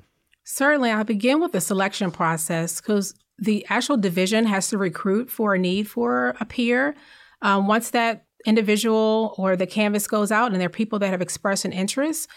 Certainly, 0.46 0.92
I'll 0.92 1.04
begin 1.04 1.42
with 1.42 1.52
the 1.52 1.60
selection 1.60 2.10
process 2.10 2.80
because 2.80 3.14
the 3.38 3.66
actual 3.70 3.98
division 3.98 4.46
has 4.46 4.70
to 4.70 4.78
recruit 4.78 5.30
for 5.30 5.56
a 5.56 5.60
need 5.60 5.90
for 5.90 6.38
a 6.40 6.46
peer. 6.46 6.96
Um, 7.42 7.68
once 7.68 7.90
that 7.90 8.26
individual 8.46 9.36
or 9.38 9.58
the 9.58 9.68
canvas 9.68 10.08
goes 10.08 10.32
out 10.32 10.52
and 10.52 10.62
there 10.62 10.68
are 10.68 10.70
people 10.70 11.00
that 11.00 11.10
have 11.10 11.22
expressed 11.22 11.66
an 11.66 11.74
interest, 11.74 12.30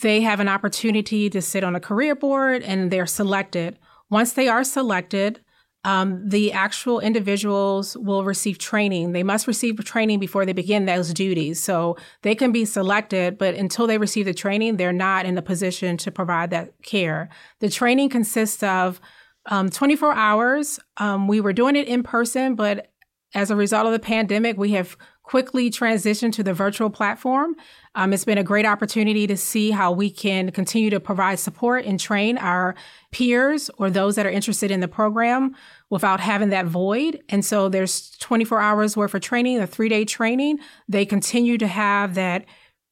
they 0.00 0.20
have 0.20 0.38
an 0.38 0.48
opportunity 0.48 1.28
to 1.30 1.42
sit 1.42 1.64
on 1.64 1.74
a 1.74 1.80
career 1.80 2.14
board 2.14 2.62
and 2.62 2.92
they're 2.92 3.06
selected. 3.06 3.78
Once 4.10 4.32
they 4.34 4.46
are 4.46 4.62
selected, 4.62 5.40
um, 5.84 6.28
the 6.28 6.52
actual 6.52 7.00
individuals 7.00 7.96
will 7.96 8.24
receive 8.24 8.58
training. 8.58 9.12
They 9.12 9.22
must 9.22 9.46
receive 9.46 9.82
training 9.84 10.18
before 10.18 10.44
they 10.44 10.52
begin 10.52 10.86
those 10.86 11.14
duties. 11.14 11.62
So 11.62 11.96
they 12.22 12.34
can 12.34 12.52
be 12.52 12.64
selected, 12.64 13.38
but 13.38 13.54
until 13.54 13.86
they 13.86 13.98
receive 13.98 14.26
the 14.26 14.34
training, 14.34 14.76
they're 14.76 14.92
not 14.92 15.24
in 15.24 15.38
a 15.38 15.42
position 15.42 15.96
to 15.98 16.10
provide 16.10 16.50
that 16.50 16.72
care. 16.82 17.28
The 17.60 17.70
training 17.70 18.08
consists 18.08 18.62
of 18.62 19.00
um, 19.46 19.70
24 19.70 20.12
hours. 20.12 20.80
Um, 20.96 21.28
we 21.28 21.40
were 21.40 21.52
doing 21.52 21.76
it 21.76 21.86
in 21.86 22.02
person, 22.02 22.54
but 22.54 22.90
as 23.34 23.50
a 23.50 23.56
result 23.56 23.86
of 23.86 23.92
the 23.92 23.98
pandemic, 23.98 24.58
we 24.58 24.72
have 24.72 24.96
quickly 25.22 25.70
transitioned 25.70 26.32
to 26.32 26.42
the 26.42 26.54
virtual 26.54 26.90
platform. 26.90 27.54
Um, 27.98 28.12
it's 28.12 28.24
been 28.24 28.38
a 28.38 28.44
great 28.44 28.64
opportunity 28.64 29.26
to 29.26 29.36
see 29.36 29.72
how 29.72 29.90
we 29.90 30.08
can 30.08 30.52
continue 30.52 30.88
to 30.88 31.00
provide 31.00 31.40
support 31.40 31.84
and 31.84 31.98
train 31.98 32.38
our 32.38 32.76
peers 33.10 33.72
or 33.76 33.90
those 33.90 34.14
that 34.14 34.24
are 34.24 34.30
interested 34.30 34.70
in 34.70 34.78
the 34.78 34.86
program 34.86 35.56
without 35.90 36.20
having 36.20 36.50
that 36.50 36.66
void. 36.66 37.20
And 37.28 37.44
so 37.44 37.68
there's 37.68 38.10
24 38.18 38.60
hours 38.60 38.96
worth 38.96 39.14
of 39.14 39.20
training, 39.20 39.58
a 39.58 39.66
three 39.66 39.88
day 39.88 40.04
training. 40.04 40.60
They 40.88 41.04
continue 41.04 41.58
to 41.58 41.66
have 41.66 42.14
that 42.14 42.44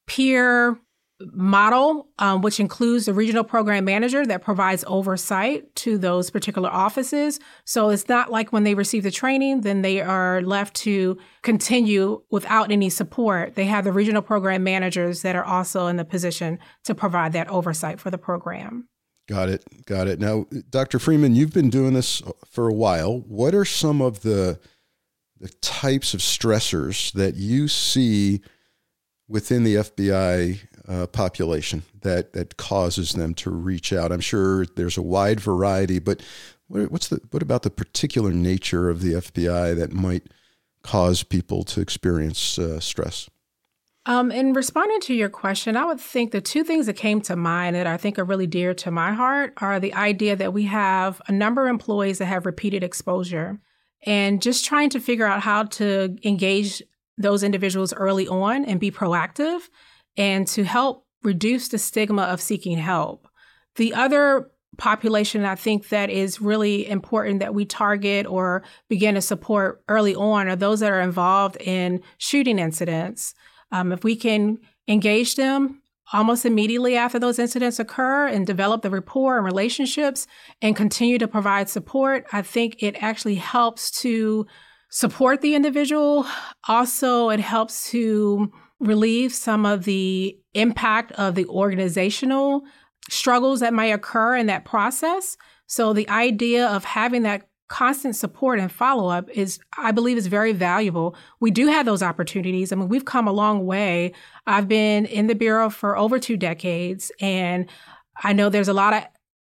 peer 0.07 0.77
model, 1.19 2.09
um, 2.19 2.41
which 2.41 2.59
includes 2.59 3.05
the 3.05 3.13
regional 3.13 3.43
program 3.43 3.85
manager 3.85 4.25
that 4.25 4.43
provides 4.43 4.83
oversight 4.87 5.73
to 5.75 5.97
those 5.97 6.29
particular 6.29 6.69
offices. 6.69 7.39
So 7.65 7.89
it's 7.89 8.07
not 8.07 8.31
like 8.31 8.53
when 8.53 8.63
they 8.63 8.75
receive 8.75 9.03
the 9.03 9.11
training, 9.11 9.61
then 9.61 9.81
they 9.81 10.01
are 10.01 10.41
left 10.41 10.75
to 10.77 11.17
continue 11.41 12.21
without 12.29 12.71
any 12.71 12.89
support. 12.89 13.55
They 13.55 13.65
have 13.65 13.83
the 13.83 13.91
regional 13.91 14.21
program 14.21 14.63
managers 14.63 15.23
that 15.23 15.35
are 15.35 15.45
also 15.45 15.87
in 15.87 15.95
the 15.95 16.05
position 16.05 16.59
to 16.83 16.93
provide 16.93 17.33
that 17.33 17.49
oversight 17.49 17.99
for 17.99 18.11
the 18.11 18.19
program. 18.19 18.87
Got 19.27 19.49
it. 19.49 19.65
Got 19.85 20.07
it. 20.07 20.19
Now, 20.19 20.45
Dr. 20.69 20.99
Freeman, 20.99 21.35
you've 21.35 21.53
been 21.53 21.69
doing 21.69 21.93
this 21.93 22.21
for 22.49 22.69
a 22.69 22.73
while. 22.73 23.19
What 23.21 23.53
are 23.53 23.65
some 23.65 24.01
of 24.01 24.21
the 24.21 24.59
the 25.39 25.49
types 25.61 26.15
of 26.15 26.19
stressors 26.19 27.11
that 27.13 27.35
you 27.35 27.67
see 27.67 28.41
within 29.27 29.63
the 29.63 29.75
FBI 29.75 30.59
uh, 30.87 31.07
population 31.07 31.83
that 32.01 32.33
that 32.33 32.57
causes 32.57 33.13
them 33.13 33.33
to 33.35 33.49
reach 33.49 33.91
out. 33.91 34.11
I'm 34.11 34.19
sure 34.19 34.65
there's 34.65 34.97
a 34.97 35.01
wide 35.01 35.39
variety, 35.39 35.99
but 35.99 36.21
what, 36.67 36.91
what's 36.91 37.07
the 37.09 37.21
what 37.31 37.43
about 37.43 37.63
the 37.63 37.69
particular 37.69 38.31
nature 38.31 38.89
of 38.89 39.01
the 39.01 39.13
FBI 39.13 39.75
that 39.75 39.93
might 39.93 40.23
cause 40.83 41.23
people 41.23 41.63
to 41.65 41.81
experience 41.81 42.57
uh, 42.57 42.79
stress? 42.79 43.29
Um, 44.05 44.31
in 44.31 44.53
responding 44.53 45.01
to 45.01 45.13
your 45.13 45.27
question, 45.27 45.75
I 45.75 45.83
would 45.83 45.99
think 45.99 46.31
the 46.31 46.39
two 46.39 46.63
things 46.63 46.85
that 46.85 46.93
came 46.93 47.19
to 47.21 47.35
mind 47.35 47.75
that 47.75 47.87
I 47.87 47.97
think 47.97 48.17
are 48.17 48.23
really 48.23 48.47
dear 48.47 48.73
to 48.75 48.89
my 48.89 49.11
heart 49.11 49.53
are 49.57 49.81
the 49.81 49.93
idea 49.93 50.37
that 50.37 50.53
we 50.53 50.63
have 50.63 51.21
a 51.27 51.33
number 51.33 51.65
of 51.65 51.69
employees 51.69 52.19
that 52.19 52.27
have 52.27 52.45
repeated 52.45 52.85
exposure 52.85 53.59
and 54.05 54.41
just 54.41 54.63
trying 54.63 54.89
to 54.91 55.01
figure 55.01 55.25
out 55.25 55.41
how 55.41 55.63
to 55.63 56.17
engage 56.23 56.81
those 57.17 57.43
individuals 57.43 57.91
early 57.91 58.29
on 58.29 58.63
and 58.63 58.79
be 58.79 58.91
proactive 58.91 59.67
and 60.17 60.47
to 60.47 60.63
help 60.63 61.05
reduce 61.23 61.69
the 61.69 61.77
stigma 61.77 62.23
of 62.23 62.41
seeking 62.41 62.77
help. 62.77 63.27
The 63.75 63.93
other 63.93 64.49
population 64.77 65.43
I 65.43 65.55
think 65.55 65.89
that 65.89 66.09
is 66.09 66.41
really 66.41 66.87
important 66.87 67.39
that 67.39 67.53
we 67.53 67.65
target 67.65 68.25
or 68.27 68.63
begin 68.89 69.15
to 69.15 69.21
support 69.21 69.83
early 69.87 70.15
on 70.15 70.47
are 70.47 70.55
those 70.55 70.79
that 70.81 70.91
are 70.91 71.01
involved 71.01 71.57
in 71.61 72.01
shooting 72.17 72.59
incidents. 72.59 73.33
Um, 73.71 73.91
if 73.91 74.03
we 74.03 74.15
can 74.15 74.59
engage 74.87 75.35
them 75.35 75.81
almost 76.13 76.45
immediately 76.45 76.95
after 76.95 77.19
those 77.19 77.39
incidents 77.39 77.79
occur 77.79 78.27
and 78.27 78.47
develop 78.47 78.81
the 78.81 78.89
rapport 78.89 79.37
and 79.37 79.45
relationships 79.45 80.25
and 80.61 80.75
continue 80.75 81.17
to 81.17 81.27
provide 81.27 81.69
support, 81.69 82.25
I 82.31 82.41
think 82.41 82.81
it 82.81 83.01
actually 83.01 83.35
helps 83.35 83.91
to 84.01 84.45
support 84.89 85.41
the 85.41 85.55
individual. 85.55 86.25
Also, 86.67 87.29
it 87.29 87.41
helps 87.41 87.89
to 87.91 88.51
relieve 88.79 89.33
some 89.33 89.65
of 89.65 89.85
the 89.85 90.37
impact 90.53 91.11
of 91.13 91.35
the 91.35 91.45
organizational 91.47 92.63
struggles 93.09 93.59
that 93.61 93.73
might 93.73 93.87
occur 93.87 94.35
in 94.35 94.47
that 94.47 94.65
process. 94.65 95.37
So 95.65 95.93
the 95.93 96.07
idea 96.09 96.67
of 96.67 96.83
having 96.83 97.23
that 97.23 97.47
constant 97.67 98.15
support 98.15 98.59
and 98.59 98.71
follow 98.71 99.09
up 99.09 99.29
is, 99.29 99.59
I 99.77 99.91
believe, 99.91 100.17
is 100.17 100.27
very 100.27 100.53
valuable. 100.53 101.15
We 101.39 101.51
do 101.51 101.67
have 101.67 101.85
those 101.85 102.01
opportunities. 102.01 102.71
I 102.71 102.75
mean, 102.75 102.87
we've 102.87 103.05
come 103.05 103.27
a 103.27 103.33
long 103.33 103.65
way. 103.65 104.13
I've 104.45 104.67
been 104.67 105.05
in 105.05 105.27
the 105.27 105.35
Bureau 105.35 105.69
for 105.69 105.97
over 105.97 106.19
two 106.19 106.37
decades, 106.37 107.11
and 107.19 107.65
I 108.23 108.33
know 108.33 108.49
there's 108.49 108.69
a 108.69 108.73
lot 108.73 108.93
of 108.93 109.03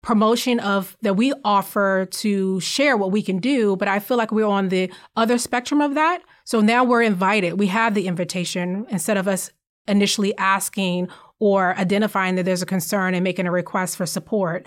promotion 0.02 0.58
of 0.60 0.96
that 1.02 1.14
we 1.14 1.32
offer 1.44 2.06
to 2.10 2.58
share 2.60 2.96
what 2.96 3.12
we 3.12 3.22
can 3.22 3.38
do, 3.38 3.76
but 3.76 3.86
I 3.86 4.00
feel 4.00 4.16
like 4.16 4.32
we're 4.32 4.46
on 4.46 4.70
the 4.70 4.90
other 5.14 5.38
spectrum 5.38 5.80
of 5.80 5.94
that. 5.94 6.22
So 6.50 6.60
now 6.60 6.82
we're 6.82 7.02
invited. 7.02 7.60
We 7.60 7.68
have 7.68 7.94
the 7.94 8.08
invitation 8.08 8.84
instead 8.90 9.16
of 9.16 9.28
us 9.28 9.52
initially 9.86 10.36
asking 10.36 11.08
or 11.38 11.78
identifying 11.78 12.34
that 12.34 12.42
there's 12.44 12.60
a 12.60 12.66
concern 12.66 13.14
and 13.14 13.22
making 13.22 13.46
a 13.46 13.52
request 13.52 13.96
for 13.96 14.04
support. 14.04 14.66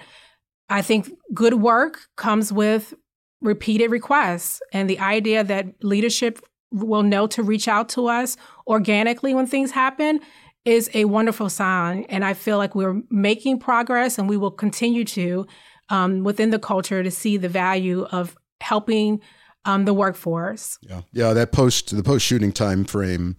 I 0.70 0.82
think 0.82 1.12
good 1.34 1.56
work 1.56 2.08
comes 2.16 2.54
with 2.54 2.94
repeated 3.42 3.92
requests 3.92 4.62
and 4.72 4.90
the 4.90 4.98
idea 5.00 5.44
that 5.44 5.84
leadership 5.84 6.40
will 6.72 7.04
know 7.04 7.28
to 7.28 7.44
reach 7.44 7.68
out 7.68 7.90
to 7.90 8.08
us 8.08 8.38
organically 8.66 9.36
when 9.36 9.46
things 9.46 9.72
happen 9.72 10.22
is 10.64 10.90
a 10.94 11.04
wonderful 11.04 11.50
sign. 11.50 12.06
And 12.08 12.24
I 12.24 12.34
feel 12.34 12.58
like 12.58 12.76
we're 12.76 13.02
making 13.10 13.60
progress 13.60 14.18
and 14.18 14.30
we 14.30 14.38
will 14.38 14.52
continue 14.52 15.04
to 15.04 15.46
um, 15.90 16.24
within 16.24 16.50
the 16.50 16.60
culture 16.60 17.04
to 17.04 17.12
see 17.12 17.36
the 17.36 17.50
value 17.50 18.04
of 18.04 18.38
helping 18.62 19.20
um, 19.66 19.86
the 19.86 19.94
workforce. 19.94 20.78
Yeah, 20.82 21.02
yeah. 21.12 21.34
That 21.34 21.52
post 21.52 21.96
the 21.96 22.04
post 22.04 22.26
shooting 22.26 22.52
time 22.52 22.86
frame, 22.86 23.38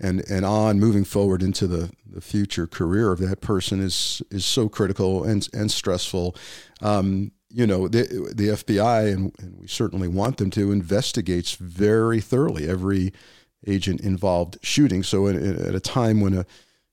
and 0.00 0.24
and 0.28 0.44
on 0.44 0.78
moving 0.78 1.04
forward 1.04 1.42
into 1.42 1.66
the, 1.66 1.90
the 2.06 2.20
future 2.20 2.66
career 2.66 3.12
of 3.12 3.18
that 3.20 3.40
person 3.40 3.80
is 3.80 4.22
is 4.30 4.44
so 4.44 4.68
critical 4.68 5.24
and 5.24 5.48
and 5.52 5.70
stressful. 5.70 6.36
Um, 6.80 7.32
you 7.48 7.66
know, 7.66 7.88
the 7.88 8.32
the 8.34 8.48
FBI 8.48 9.12
and, 9.12 9.34
and 9.38 9.58
we 9.58 9.66
certainly 9.66 10.08
want 10.08 10.38
them 10.38 10.50
to 10.50 10.72
investigates 10.72 11.54
very 11.54 12.20
thoroughly 12.20 12.68
every 12.68 13.12
agent 13.66 14.00
involved 14.00 14.58
shooting. 14.62 15.02
So 15.02 15.26
at, 15.28 15.36
at 15.36 15.74
a 15.74 15.80
time 15.80 16.20
when 16.20 16.34
a 16.34 16.46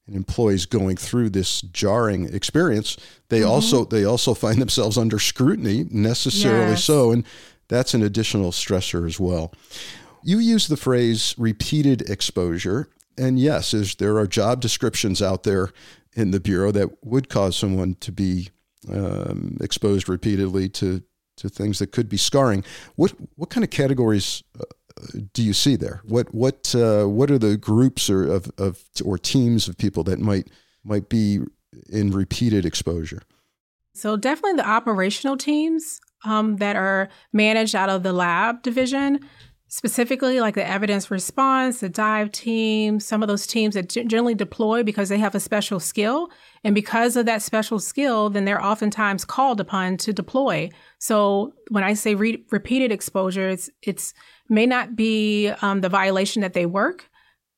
an 0.08 0.16
employee 0.16 0.56
is 0.56 0.66
going 0.66 0.98
through 0.98 1.30
this 1.30 1.62
jarring 1.62 2.34
experience, 2.34 2.98
they 3.30 3.40
mm-hmm. 3.40 3.50
also 3.50 3.86
they 3.86 4.04
also 4.04 4.34
find 4.34 4.60
themselves 4.60 4.98
under 4.98 5.18
scrutiny, 5.18 5.86
necessarily 5.90 6.72
yes. 6.72 6.84
so, 6.84 7.12
and 7.12 7.24
that's 7.68 7.94
an 7.94 8.04
additional 8.04 8.52
stressor 8.52 9.08
as 9.08 9.20
well. 9.20 9.54
You 10.24 10.40
use 10.40 10.68
the 10.68 10.78
phrase 10.78 11.36
repeated 11.38 12.10
exposure. 12.10 12.90
And 13.18 13.40
yes, 13.40 13.72
there 13.96 14.18
are 14.18 14.28
job 14.28 14.62
descriptions 14.62 15.22
out 15.22 15.44
there 15.44 15.70
in 16.16 16.32
the 16.32 16.40
Bureau 16.40 16.72
that 16.72 17.04
would 17.04 17.30
cause 17.30 17.56
someone 17.56 17.96
to 17.96 18.12
be 18.12 18.50
um, 18.92 19.58
exposed 19.62 20.10
repeatedly 20.10 20.70
to, 20.70 21.04
to 21.38 21.50
things 21.50 21.80
that 21.80 21.92
could 21.92 22.10
be 22.10 22.18
scarring. 22.18 22.64
What, 22.96 23.14
what 23.36 23.50
kind 23.50 23.64
of 23.64 23.70
categories 23.70 24.44
uh, 24.60 24.64
do 25.34 25.44
you 25.44 25.54
see 25.54 25.76
there? 25.76 26.02
What, 26.06 26.34
what, 26.34 26.74
uh, 26.76 27.06
what 27.06 27.30
are 27.30 27.38
the 27.38 27.58
groups 27.58 28.10
or, 28.10 28.26
of, 28.26 28.52
of, 28.58 28.84
or 29.04 29.18
teams 29.18 29.68
of 29.68 29.78
people 29.78 30.04
that 30.06 30.20
might, 30.20 30.50
might 30.84 31.10
be 31.10 31.40
in 31.90 32.12
repeated 32.12 32.66
exposure? 32.66 33.22
So, 33.96 34.18
definitely 34.18 34.58
the 34.58 34.68
operational 34.68 35.38
teams 35.38 36.00
um, 36.24 36.58
that 36.58 36.76
are 36.76 37.10
managed 37.32 37.76
out 37.76 37.90
of 37.90 38.04
the 38.04 38.14
lab 38.14 38.62
division. 38.64 39.20
specifically 39.74 40.40
like 40.40 40.54
the 40.54 40.70
evidence 40.70 41.10
response, 41.10 41.80
the 41.80 41.90
dive 41.90 42.32
team, 42.32 43.00
some 43.00 43.24
of 43.24 43.28
those 43.28 43.48
teams 43.48 43.74
that 43.74 43.90
generally 43.90 44.36
deploy 44.36 44.84
because 44.84 45.10
they 45.10 45.18
have 45.18 45.34
a 45.34 45.40
special 45.40 45.80
skill. 45.80 46.30
And 46.64 46.76
because 46.76 47.16
of 47.16 47.26
that 47.26 47.42
special 47.42 47.80
skill, 47.80 48.30
then 48.30 48.46
they're 48.46 48.64
oftentimes 48.64 49.26
called 49.26 49.60
upon 49.60 49.98
to 49.98 50.14
deploy. 50.14 50.70
So 51.00 51.56
when 51.70 51.84
I 51.84 51.96
say 51.96 52.14
re- 52.14 52.46
repeated 52.52 52.92
exposure, 52.92 53.50
it's, 53.50 53.68
it's 53.82 54.14
may 54.48 54.68
not 54.68 54.96
be 54.96 55.48
um, 55.64 55.82
the 55.82 55.90
violation 55.90 56.44
that 56.44 56.54
they 56.54 56.68
work 56.68 57.10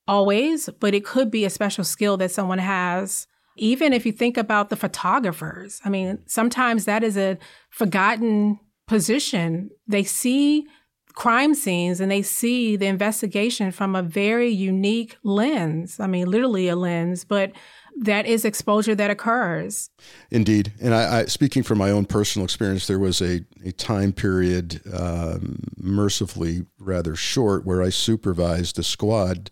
always, 0.08 0.70
but 0.80 0.94
it 0.94 1.04
could 1.04 1.30
be 1.30 1.44
a 1.44 1.50
special 1.50 1.84
skill 1.84 2.16
that 2.16 2.30
someone 2.30 2.60
has. 2.60 3.26
Even 3.56 3.92
if 3.92 4.06
you 4.06 4.12
think 4.12 4.36
about 4.36 4.70
the 4.70 4.76
photographers, 4.76 5.80
I 5.84 5.88
mean, 5.88 6.18
sometimes 6.26 6.84
that 6.84 7.02
is 7.02 7.16
a 7.16 7.38
forgotten 7.70 8.58
position. 8.86 9.70
They 9.86 10.04
see 10.04 10.66
crime 11.14 11.54
scenes 11.54 11.98
and 12.00 12.10
they 12.10 12.22
see 12.22 12.76
the 12.76 12.86
investigation 12.86 13.72
from 13.72 13.96
a 13.96 14.02
very 14.02 14.50
unique 14.50 15.16
lens. 15.22 15.98
I 15.98 16.06
mean, 16.06 16.30
literally 16.30 16.68
a 16.68 16.76
lens, 16.76 17.24
but 17.24 17.52
that 17.98 18.26
is 18.26 18.44
exposure 18.44 18.94
that 18.94 19.10
occurs. 19.10 19.88
Indeed. 20.30 20.72
And 20.80 20.94
I, 20.94 21.20
I 21.20 21.24
speaking 21.24 21.62
from 21.62 21.78
my 21.78 21.90
own 21.90 22.04
personal 22.04 22.44
experience, 22.44 22.86
there 22.86 22.98
was 22.98 23.22
a, 23.22 23.40
a 23.64 23.72
time 23.72 24.12
period, 24.12 24.82
um, 24.92 25.60
mercifully 25.78 26.66
rather 26.78 27.16
short, 27.16 27.64
where 27.64 27.82
I 27.82 27.88
supervised 27.88 28.78
a 28.78 28.82
squad 28.82 29.50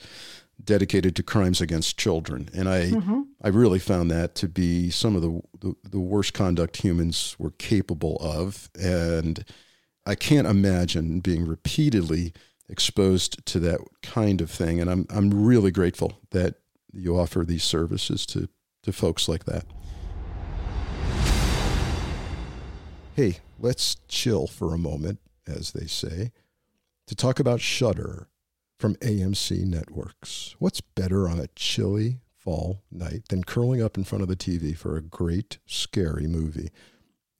dedicated 0.64 1.14
to 1.16 1.22
crimes 1.22 1.60
against 1.60 1.98
children. 1.98 2.48
And 2.54 2.68
I, 2.68 2.90
mm-hmm. 2.90 3.22
I 3.42 3.48
really 3.48 3.78
found 3.78 4.10
that 4.10 4.34
to 4.36 4.48
be 4.48 4.90
some 4.90 5.14
of 5.16 5.22
the, 5.22 5.40
the, 5.60 5.74
the 5.90 6.00
worst 6.00 6.34
conduct 6.34 6.78
humans 6.78 7.36
were 7.38 7.50
capable 7.52 8.16
of. 8.20 8.70
And 8.80 9.44
I 10.06 10.14
can't 10.14 10.46
imagine 10.46 11.20
being 11.20 11.46
repeatedly 11.46 12.32
exposed 12.68 13.44
to 13.46 13.60
that 13.60 13.80
kind 14.02 14.40
of 14.40 14.50
thing. 14.50 14.80
And 14.80 14.90
I'm, 14.90 15.06
I'm 15.10 15.44
really 15.44 15.70
grateful 15.70 16.20
that 16.30 16.56
you 16.92 17.18
offer 17.18 17.44
these 17.44 17.64
services 17.64 18.24
to, 18.26 18.48
to 18.82 18.92
folks 18.92 19.28
like 19.28 19.44
that. 19.44 19.64
Hey, 23.14 23.38
let's 23.60 23.96
chill 24.08 24.46
for 24.46 24.74
a 24.74 24.78
moment, 24.78 25.20
as 25.46 25.72
they 25.72 25.86
say, 25.86 26.32
to 27.06 27.14
talk 27.14 27.38
about 27.38 27.60
Shudder 27.60 28.28
from 28.84 28.96
AMC 28.96 29.64
Networks. 29.64 30.56
What's 30.58 30.82
better 30.82 31.26
on 31.26 31.40
a 31.40 31.48
chilly 31.56 32.18
fall 32.36 32.82
night 32.92 33.22
than 33.30 33.42
curling 33.42 33.82
up 33.82 33.96
in 33.96 34.04
front 34.04 34.20
of 34.20 34.28
the 34.28 34.36
TV 34.36 34.76
for 34.76 34.94
a 34.94 35.00
great, 35.00 35.56
scary 35.64 36.26
movie? 36.26 36.68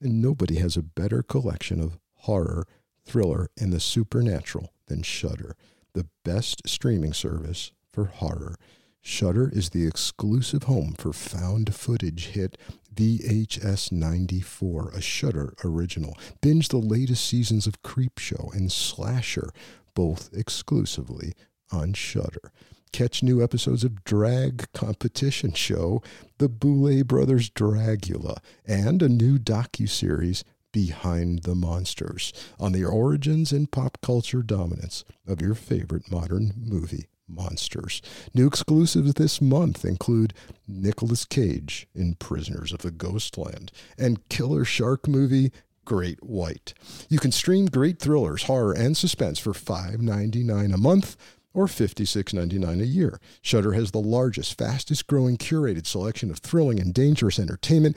And 0.01 0.23
nobody 0.23 0.55
has 0.55 0.75
a 0.75 0.81
better 0.81 1.21
collection 1.21 1.79
of 1.79 1.99
horror, 2.21 2.65
thriller, 3.05 3.51
and 3.61 3.71
the 3.71 3.79
supernatural 3.79 4.73
than 4.87 5.03
Shudder, 5.03 5.55
the 5.93 6.07
best 6.23 6.67
streaming 6.67 7.13
service 7.13 7.71
for 7.91 8.05
horror. 8.05 8.55
Shudder 8.99 9.47
is 9.53 9.69
the 9.69 9.85
exclusive 9.85 10.63
home 10.63 10.95
for 10.97 11.13
found 11.13 11.75
footage 11.75 12.29
hit 12.29 12.57
VHS 12.95 13.91
94, 13.91 14.93
a 14.95 14.99
Shudder 14.99 15.53
original. 15.63 16.17
Binge 16.41 16.69
the 16.69 16.77
latest 16.77 17.23
seasons 17.23 17.67
of 17.67 17.83
Creepshow 17.83 18.51
and 18.51 18.71
Slasher, 18.71 19.51
both 19.95 20.29
exclusively 20.33 21.33
on 21.71 21.93
Shudder. 21.93 22.51
Catch 22.91 23.23
new 23.23 23.43
episodes 23.43 23.83
of 23.83 24.03
drag 24.05 24.71
competition 24.73 25.51
show 25.53 26.01
The 26.37 26.47
Boulet 26.47 27.07
Brothers 27.07 27.49
Dragula 27.49 28.37
and 28.65 29.01
a 29.01 29.09
new 29.09 29.37
docu-series 29.37 30.43
Behind 30.71 31.43
the 31.43 31.55
Monsters 31.55 32.31
on 32.59 32.73
the 32.73 32.85
origins 32.85 33.51
and 33.51 33.71
pop 33.71 33.97
culture 34.01 34.43
dominance 34.43 35.03
of 35.25 35.41
your 35.41 35.55
favorite 35.55 36.11
modern 36.11 36.53
movie 36.57 37.07
monsters. 37.27 38.01
New 38.33 38.47
exclusives 38.47 39.13
this 39.15 39.41
month 39.41 39.83
include 39.83 40.33
Nicolas 40.67 41.25
Cage 41.25 41.87
in 41.95 42.15
Prisoners 42.15 42.71
of 42.71 42.79
the 42.79 42.91
Ghostland 42.91 43.71
and 43.97 44.27
killer 44.29 44.65
shark 44.65 45.07
movie 45.07 45.51
Great 45.85 46.23
White. 46.23 46.73
You 47.09 47.19
can 47.19 47.31
stream 47.31 47.67
great 47.67 47.99
thrillers, 47.99 48.43
horror, 48.43 48.73
and 48.73 48.97
suspense 48.97 49.39
for 49.39 49.53
$5.99 49.53 50.73
a 50.73 50.77
month 50.77 51.15
or 51.53 51.67
$56.99 51.67 52.81
a 52.81 52.85
year. 52.85 53.19
Shudder 53.41 53.73
has 53.73 53.91
the 53.91 54.01
largest, 54.01 54.57
fastest 54.57 55.07
growing 55.07 55.37
curated 55.37 55.85
selection 55.85 56.29
of 56.29 56.39
thrilling 56.39 56.79
and 56.79 56.93
dangerous 56.93 57.39
entertainment 57.39 57.95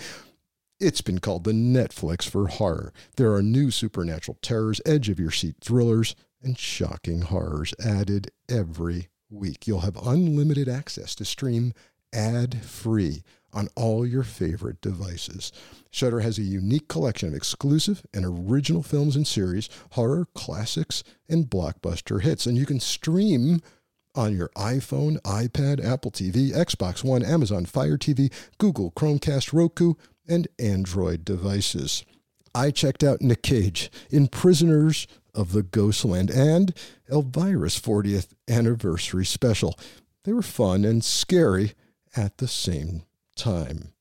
it's 0.81 1.01
been 1.01 1.18
called 1.18 1.44
the 1.44 1.53
Netflix 1.53 2.29
for 2.29 2.46
horror. 2.46 2.92
There 3.16 3.33
are 3.33 3.42
new 3.42 3.70
supernatural 3.70 4.38
terrors, 4.40 4.81
edge 4.87 5.09
of 5.09 5.18
your 5.18 5.33
seat 5.33 5.57
thrillers, 5.61 6.14
and 6.42 6.57
shocking 6.57 7.22
horrors 7.22 7.74
added 7.85 8.31
every 8.48 9.09
week. 9.29 9.66
You'll 9.66 9.81
have 9.81 9.96
unlimited 9.96 10.68
access 10.68 11.16
to 11.16 11.24
stream 11.24 11.72
ad 12.12 12.62
free 12.62 13.24
on 13.52 13.68
all 13.74 14.06
your 14.06 14.22
favorite 14.22 14.80
devices. 14.80 15.52
Shudder 15.90 16.20
has 16.20 16.38
a 16.38 16.42
unique 16.42 16.88
collection 16.88 17.28
of 17.28 17.34
exclusive 17.34 18.02
and 18.12 18.24
original 18.24 18.82
films 18.82 19.16
and 19.16 19.26
series, 19.26 19.68
horror 19.92 20.26
classics, 20.34 21.02
and 21.28 21.48
blockbuster 21.48 22.22
hits, 22.22 22.46
and 22.46 22.56
you 22.56 22.66
can 22.66 22.80
stream 22.80 23.61
on 24.14 24.37
your 24.37 24.48
iPhone, 24.50 25.20
iPad, 25.22 25.84
Apple 25.84 26.11
TV, 26.11 26.52
Xbox 26.52 27.04
One, 27.04 27.22
Amazon 27.22 27.64
Fire 27.64 27.96
TV, 27.96 28.32
Google 28.58 28.90
Chromecast, 28.92 29.52
Roku, 29.52 29.94
and 30.28 30.48
Android 30.58 31.24
devices. 31.24 32.04
I 32.54 32.70
checked 32.70 33.04
out 33.04 33.22
Nick 33.22 33.42
Cage 33.42 33.90
in 34.11 34.28
Prisoners 34.28 35.06
of 35.34 35.52
the 35.52 35.62
Ghostland 35.62 36.30
and 36.30 36.74
Elvira's 37.11 37.80
40th 37.80 38.28
anniversary 38.48 39.24
special. 39.24 39.78
They 40.24 40.32
were 40.32 40.42
fun 40.42 40.84
and 40.84 41.04
scary 41.04 41.74
at 42.16 42.38
the 42.38 42.48
same 42.48 43.04
time. 43.38 43.92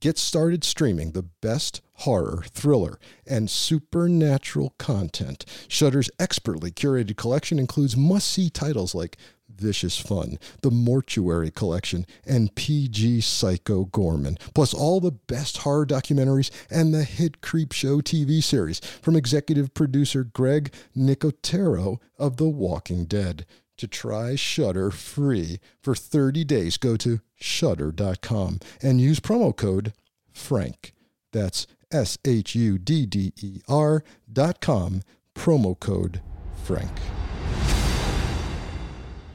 Get 0.00 0.18
started 0.18 0.62
streaming 0.64 1.12
the 1.12 1.22
best 1.22 1.80
horror, 1.94 2.44
thriller, 2.50 2.98
and 3.26 3.48
supernatural 3.48 4.74
content. 4.78 5.46
Shudder's 5.66 6.10
expertly 6.20 6.70
curated 6.70 7.16
collection 7.16 7.58
includes 7.58 7.96
must 7.96 8.28
see 8.28 8.50
titles 8.50 8.94
like 8.94 9.16
Vicious 9.48 9.98
Fun, 9.98 10.38
The 10.62 10.70
Mortuary 10.70 11.50
Collection, 11.50 12.06
and 12.26 12.54
PG 12.54 13.22
Psycho 13.22 13.86
Goreman, 13.86 14.38
plus 14.52 14.74
all 14.74 15.00
the 15.00 15.12
best 15.12 15.58
horror 15.58 15.86
documentaries 15.86 16.50
and 16.70 16.92
the 16.92 17.04
hit 17.04 17.40
Creepshow 17.40 18.02
TV 18.02 18.42
series 18.42 18.80
from 18.80 19.16
executive 19.16 19.72
producer 19.74 20.24
Greg 20.24 20.72
Nicotero 20.96 21.98
of 22.18 22.36
The 22.36 22.48
Walking 22.48 23.04
Dead. 23.06 23.46
To 23.78 23.88
try 23.88 24.36
Shudder 24.36 24.90
free 24.90 25.58
for 25.82 25.94
30 25.94 26.44
days, 26.44 26.76
go 26.76 26.96
to 26.98 27.20
shudder.com 27.34 28.60
and 28.80 29.00
use 29.00 29.18
promo 29.18 29.54
code 29.54 29.92
FRANK. 30.32 30.92
That's 31.32 31.66
S 31.90 32.16
H 32.24 32.54
U 32.54 32.78
D 32.78 33.06
D 33.06 33.32
E 33.40 33.60
R 33.68 34.04
dot 34.32 34.60
com, 34.60 35.02
promo 35.34 35.78
code 35.78 36.20
FRANK. 36.64 36.90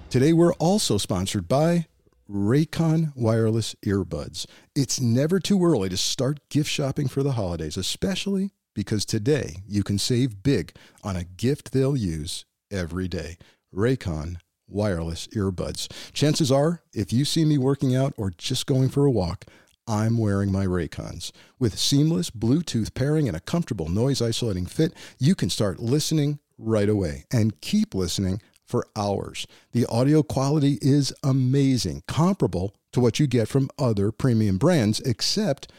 Today, 0.09 0.33
we're 0.33 0.53
also 0.53 0.97
sponsored 0.97 1.47
by 1.47 1.85
Raycon 2.29 3.15
wireless 3.15 3.75
earbuds. 3.85 4.45
It's 4.75 5.01
never 5.01 5.39
too 5.39 5.63
early 5.63 5.89
to 5.89 5.97
start 5.97 6.39
gift 6.49 6.69
shopping 6.69 7.07
for 7.07 7.23
the 7.23 7.33
holidays, 7.33 7.77
especially 7.77 8.51
because 8.73 9.05
today 9.05 9.57
you 9.67 9.83
can 9.83 9.97
save 9.97 10.43
big 10.43 10.73
on 11.03 11.15
a 11.15 11.23
gift 11.23 11.71
they'll 11.71 11.97
use 11.97 12.45
every 12.71 13.07
day. 13.07 13.37
Raycon 13.73 14.37
wireless 14.67 15.27
earbuds. 15.27 15.91
Chances 16.13 16.51
are, 16.51 16.81
if 16.93 17.11
you 17.11 17.25
see 17.25 17.45
me 17.45 17.57
working 17.57 17.95
out 17.95 18.13
or 18.17 18.31
just 18.31 18.65
going 18.65 18.89
for 18.89 19.05
a 19.05 19.11
walk, 19.11 19.45
I'm 19.87 20.17
wearing 20.17 20.51
my 20.51 20.65
Raycons. 20.65 21.31
With 21.57 21.79
seamless 21.79 22.29
Bluetooth 22.29 22.93
pairing 22.93 23.27
and 23.27 23.35
a 23.35 23.41
comfortable 23.41 23.89
noise 23.89 24.21
isolating 24.21 24.67
fit, 24.67 24.93
you 25.17 25.33
can 25.33 25.49
start 25.49 25.79
listening 25.79 26.39
right 26.57 26.89
away 26.89 27.25
and 27.31 27.59
keep 27.61 27.95
listening 27.95 28.41
for 28.63 28.85
hours. 28.95 29.47
The 29.71 29.87
audio 29.87 30.21
quality 30.21 30.77
is 30.81 31.11
amazing, 31.23 32.03
comparable 32.07 32.75
to 32.91 32.99
what 32.99 33.19
you 33.19 33.25
get 33.25 33.47
from 33.47 33.69
other 33.79 34.11
premium 34.11 34.59
brands, 34.59 34.99
except 34.99 35.71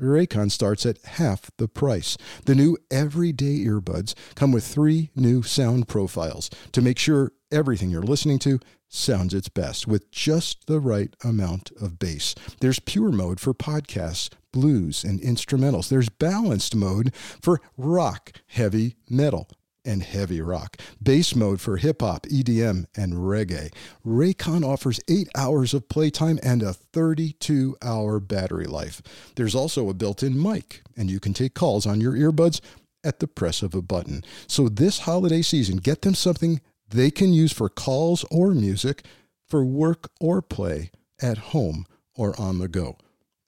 Raycon 0.00 0.50
starts 0.50 0.86
at 0.86 1.02
half 1.04 1.50
the 1.58 1.68
price. 1.68 2.16
The 2.46 2.54
new 2.54 2.78
everyday 2.90 3.58
earbuds 3.64 4.14
come 4.34 4.52
with 4.52 4.64
three 4.64 5.10
new 5.14 5.42
sound 5.42 5.88
profiles 5.88 6.48
to 6.72 6.80
make 6.80 6.98
sure 6.98 7.32
everything 7.50 7.90
you're 7.90 8.02
listening 8.02 8.38
to 8.40 8.58
sounds 8.88 9.34
its 9.34 9.48
best 9.48 9.86
with 9.86 10.10
just 10.10 10.66
the 10.66 10.80
right 10.80 11.14
amount 11.24 11.70
of 11.80 11.98
bass. 11.98 12.34
There's 12.60 12.80
pure 12.80 13.10
mode 13.10 13.40
for 13.40 13.54
podcasts, 13.54 14.30
blues, 14.52 15.04
and 15.04 15.20
instrumentals. 15.20 15.88
There's 15.88 16.08
balanced 16.08 16.74
mode 16.74 17.14
for 17.14 17.60
rock, 17.76 18.32
heavy 18.46 18.96
metal 19.08 19.48
and 19.84 20.02
heavy 20.02 20.40
rock, 20.40 20.76
bass 21.02 21.34
mode 21.34 21.60
for 21.60 21.78
hip 21.78 22.02
hop, 22.02 22.26
EDM, 22.26 22.86
and 22.96 23.14
reggae. 23.14 23.72
Raycon 24.04 24.64
offers 24.64 25.00
8 25.08 25.28
hours 25.34 25.72
of 25.72 25.88
playtime 25.88 26.38
and 26.42 26.62
a 26.62 26.74
32 26.74 27.76
hour 27.82 28.20
battery 28.20 28.66
life. 28.66 29.00
There's 29.36 29.54
also 29.54 29.88
a 29.88 29.94
built 29.94 30.22
in 30.22 30.40
mic, 30.40 30.82
and 30.96 31.10
you 31.10 31.20
can 31.20 31.32
take 31.32 31.54
calls 31.54 31.86
on 31.86 32.00
your 32.00 32.12
earbuds 32.12 32.60
at 33.04 33.20
the 33.20 33.28
press 33.28 33.62
of 33.62 33.74
a 33.74 33.80
button. 33.80 34.24
So 34.46 34.68
this 34.68 35.00
holiday 35.00 35.40
season, 35.40 35.78
get 35.78 36.02
them 36.02 36.14
something 36.14 36.60
they 36.90 37.10
can 37.10 37.32
use 37.32 37.52
for 37.52 37.68
calls 37.68 38.24
or 38.30 38.52
music, 38.52 39.04
for 39.46 39.64
work 39.64 40.10
or 40.20 40.42
play, 40.42 40.90
at 41.20 41.38
home 41.38 41.86
or 42.14 42.38
on 42.40 42.58
the 42.58 42.68
go. 42.68 42.96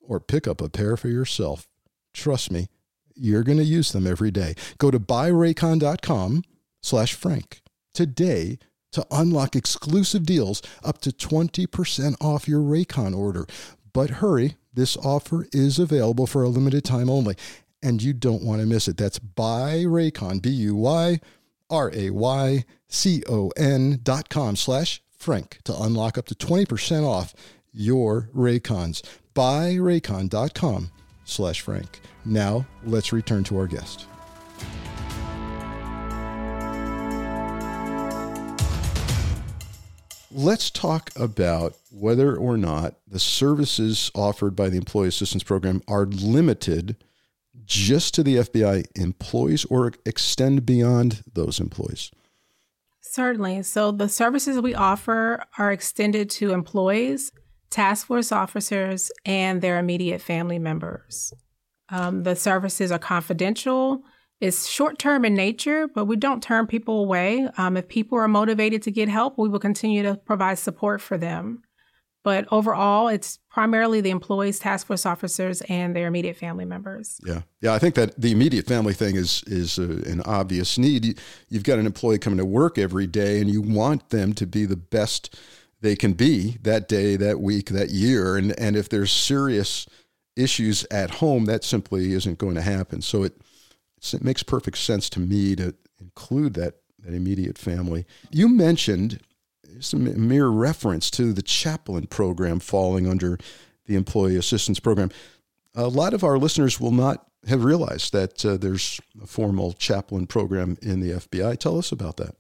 Or 0.01 0.21
pick 0.21 0.49
up 0.49 0.61
a 0.61 0.69
pair 0.69 0.97
for 0.97 1.09
yourself. 1.09 1.69
Trust 2.13 2.51
me, 2.51 2.69
you're 3.15 3.45
going 3.45 3.59
to 3.59 3.65
use 3.65 3.93
them 3.93 4.07
every 4.07 4.31
day. 4.31 4.55
Go 4.79 4.91
to 4.91 4.99
buyraycon.com 4.99 6.43
slash 6.83 7.15
frank 7.15 7.63
today 7.95 8.59
to 8.93 9.07
unlock 9.11 9.55
exclusive 9.55 10.27
deals 10.27 10.63
up 10.83 11.01
to 11.03 11.11
20% 11.11 12.17
off 12.21 12.49
your 12.49 12.61
Raycon 12.61 13.17
order. 13.17 13.47
But 13.93 14.11
hurry, 14.11 14.57
this 14.73 14.97
offer 14.97 15.47
is 15.53 15.79
available 15.79 16.27
for 16.27 16.43
a 16.43 16.49
limited 16.49 16.85
time 16.85 17.09
only, 17.09 17.37
and 17.83 18.03
you 18.03 18.13
don't 18.13 18.43
want 18.43 18.61
to 18.61 18.67
miss 18.67 18.89
it. 18.89 18.97
That's 18.97 19.19
buyraycon, 19.19 20.43
B-U-Y 20.43 21.21
R-A-Y-C-O-N 21.71 22.71
dot 24.03 24.29
com 24.29 24.57
slash 24.57 25.03
frank 25.17 25.59
to 25.65 25.75
unlock 25.81 26.19
up 26.19 26.27
to 26.27 26.35
20% 26.35 27.07
off 27.07 27.35
your 27.73 28.29
Raycons. 28.35 29.03
Buyraycon.com 29.35 30.91
slash 31.25 31.61
frank. 31.61 32.01
Now, 32.25 32.67
let's 32.85 33.13
return 33.13 33.45
to 33.45 33.59
our 33.59 33.67
guest. 33.67 34.07
Let's 40.33 40.71
talk 40.71 41.11
about 41.17 41.75
whether 41.91 42.37
or 42.37 42.57
not 42.57 42.95
the 43.07 43.19
services 43.19 44.13
offered 44.15 44.55
by 44.55 44.69
the 44.69 44.77
Employee 44.77 45.09
Assistance 45.09 45.43
Program 45.43 45.83
are 45.89 46.07
limited 46.07 46.97
just 47.71 48.15
to 48.15 48.25
the 48.25 48.37
FBI 48.37 48.85
employees 48.97 49.65
or 49.67 49.93
extend 50.05 50.67
beyond 50.67 51.23
those 51.35 51.61
employees. 51.61 52.11
Certainly. 53.01 53.63
So 53.63 53.93
the 53.93 54.09
services 54.09 54.61
we 54.61 54.75
offer 54.75 55.45
are 55.57 55.73
extended 55.73 56.29
to 56.31 56.53
employees, 56.53 57.33
task 57.71 58.09
force 58.09 58.33
officers, 58.33 59.11
and 59.25 59.63
their 59.63 59.79
immediate 59.79 60.21
family 60.21 60.59
members. 60.59 61.33
Um, 61.89 62.25
the 62.25 62.37
services 62.37 62.91
are 62.93 62.99
confidential. 62.99 64.03
It's 64.41 64.69
short 64.69 64.99
term 64.99 65.25
in 65.25 65.35
nature, 65.35 65.87
but 65.87 66.07
we 66.07 66.17
don't 66.17 66.43
turn 66.43 66.67
people 66.67 67.01
away. 67.01 67.49
Um, 67.57 67.77
if 67.77 67.89
people 67.89 68.19
are 68.19 68.29
motivated 68.29 68.83
to 68.83 68.91
get 68.91 69.09
help, 69.09 69.39
we 69.39 69.49
will 69.49 69.59
continue 69.59 70.03
to 70.03 70.17
provide 70.17 70.59
support 70.59 71.01
for 71.01 71.19
them. 71.19 71.63
But 72.23 72.47
overall, 72.51 73.09
it's 73.09 73.39
primarily 73.51 74.01
the 74.01 74.11
employees, 74.11 74.59
task 74.59 74.87
force 74.87 75.05
officers, 75.05 75.61
and 75.63 75.95
their 75.95 76.07
immediate 76.07 76.37
family 76.37 76.65
members. 76.65 77.21
Yeah, 77.27 77.43
yeah. 77.61 77.75
I 77.75 77.79
think 77.79 77.97
that 77.97 78.19
the 78.19 78.33
immediate 78.33 78.67
family 78.67 78.95
thing 78.95 79.17
is 79.17 79.43
is 79.47 79.79
uh, 79.79 80.03
an 80.07 80.23
obvious 80.23 80.79
need. 80.79 81.21
You've 81.49 81.65
got 81.65 81.79
an 81.79 81.87
employee 81.87 82.19
coming 82.19 82.39
to 82.39 82.45
work 82.45 82.79
every 82.79 83.07
day, 83.07 83.41
and 83.41 83.51
you 83.51 83.61
want 83.61 84.11
them 84.11 84.33
to 84.35 84.47
be 84.47 84.65
the 84.65 84.77
best 84.77 85.37
they 85.81 85.97
can 85.97 86.13
be 86.13 86.59
that 86.63 86.89
day, 86.89 87.17
that 87.17 87.41
week, 87.41 87.71
that 87.71 87.91
year. 87.91 88.37
And 88.37 88.59
and 88.59 88.77
if 88.77 88.89
there's 88.89 89.13
serious 89.13 89.87
issues 90.37 90.87
at 90.91 91.11
home, 91.17 91.45
that 91.47 91.65
simply 91.65 92.13
isn't 92.13 92.39
going 92.39 92.55
to 92.55 92.63
happen. 92.63 93.03
So 93.03 93.25
it 93.25 93.41
it 94.13 94.25
makes 94.25 94.43
perfect 94.43 94.79
sense 94.79 95.11
to 95.11 95.21
me 95.21 95.57
to 95.57 95.75
include 96.01 96.55
that 96.55 96.77
that 97.01 97.15
immediate 97.15 97.59
family. 97.59 98.07
You 98.31 98.49
mentioned 98.49 99.21
just 99.77 99.93
a 99.93 99.97
mere 99.97 100.49
reference 100.49 101.11
to 101.13 101.33
the 101.33 101.43
chaplain 101.43 102.07
program 102.07 102.61
falling 102.61 103.09
under 103.09 103.39
the 103.87 103.97
employee 103.97 104.37
assistance 104.37 104.81
program. 104.81 105.11
A 105.75 105.89
lot 105.89 106.15
of 106.15 106.25
our 106.25 106.39
listeners 106.39 106.81
will 106.81 106.93
not 106.93 107.27
have 107.47 107.65
realized 107.65 108.13
that 108.13 108.45
uh, 108.45 108.57
there's 108.57 109.01
a 109.23 109.27
formal 109.27 109.73
chaplain 109.73 110.27
program 110.27 110.77
in 110.83 111.01
the 111.01 111.13
FBI. 111.13 111.59
Tell 111.59 111.79
us 111.79 111.91
about 111.93 112.17
that. 112.19 112.35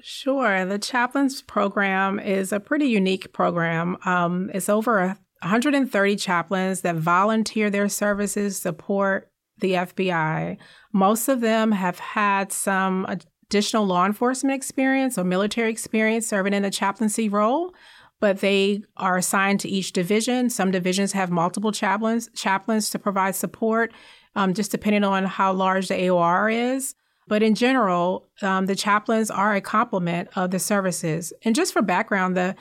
Sure. 0.00 0.64
The 0.64 0.78
chaplains 0.78 1.42
program 1.42 2.20
is 2.20 2.52
a 2.52 2.60
pretty 2.60 2.86
unique 2.86 3.32
program. 3.32 3.96
Um, 4.04 4.50
it's 4.54 4.68
over 4.68 5.16
130 5.42 6.16
chaplains 6.16 6.82
that 6.82 6.96
volunteer 6.96 7.70
their 7.70 7.88
services 7.88 8.56
support 8.56 9.30
the 9.58 9.72
FBI. 9.72 10.56
Most 10.92 11.28
of 11.28 11.40
them 11.40 11.72
have 11.72 11.98
had 11.98 12.52
some 12.52 13.06
additional 13.48 13.86
law 13.86 14.04
enforcement 14.04 14.54
experience 14.54 15.16
or 15.16 15.24
military 15.24 15.70
experience 15.70 16.26
serving 16.26 16.52
in 16.52 16.64
a 16.64 16.70
chaplaincy 16.70 17.28
role, 17.28 17.74
but 18.20 18.40
they 18.40 18.82
are 18.96 19.16
assigned 19.16 19.60
to 19.60 19.68
each 19.68 19.92
division. 19.92 20.50
Some 20.50 20.70
divisions 20.70 21.12
have 21.12 21.30
multiple 21.30 21.72
chaplains, 21.72 22.28
chaplains 22.34 22.90
to 22.90 22.98
provide 22.98 23.34
support, 23.34 23.92
um, 24.34 24.52
just 24.52 24.70
depending 24.70 25.04
on 25.04 25.24
how 25.24 25.52
large 25.52 25.88
the 25.88 25.94
AOR 25.94 26.52
is. 26.74 26.94
But 27.26 27.42
in 27.42 27.54
general, 27.54 28.28
um, 28.42 28.66
the 28.66 28.76
chaplains 28.76 29.30
are 29.30 29.54
a 29.54 29.60
complement 29.60 30.28
of 30.36 30.50
the 30.50 30.58
services. 30.58 31.32
And 31.42 31.54
just 31.54 31.72
for 31.72 31.82
background, 31.82 32.36
the 32.36 32.54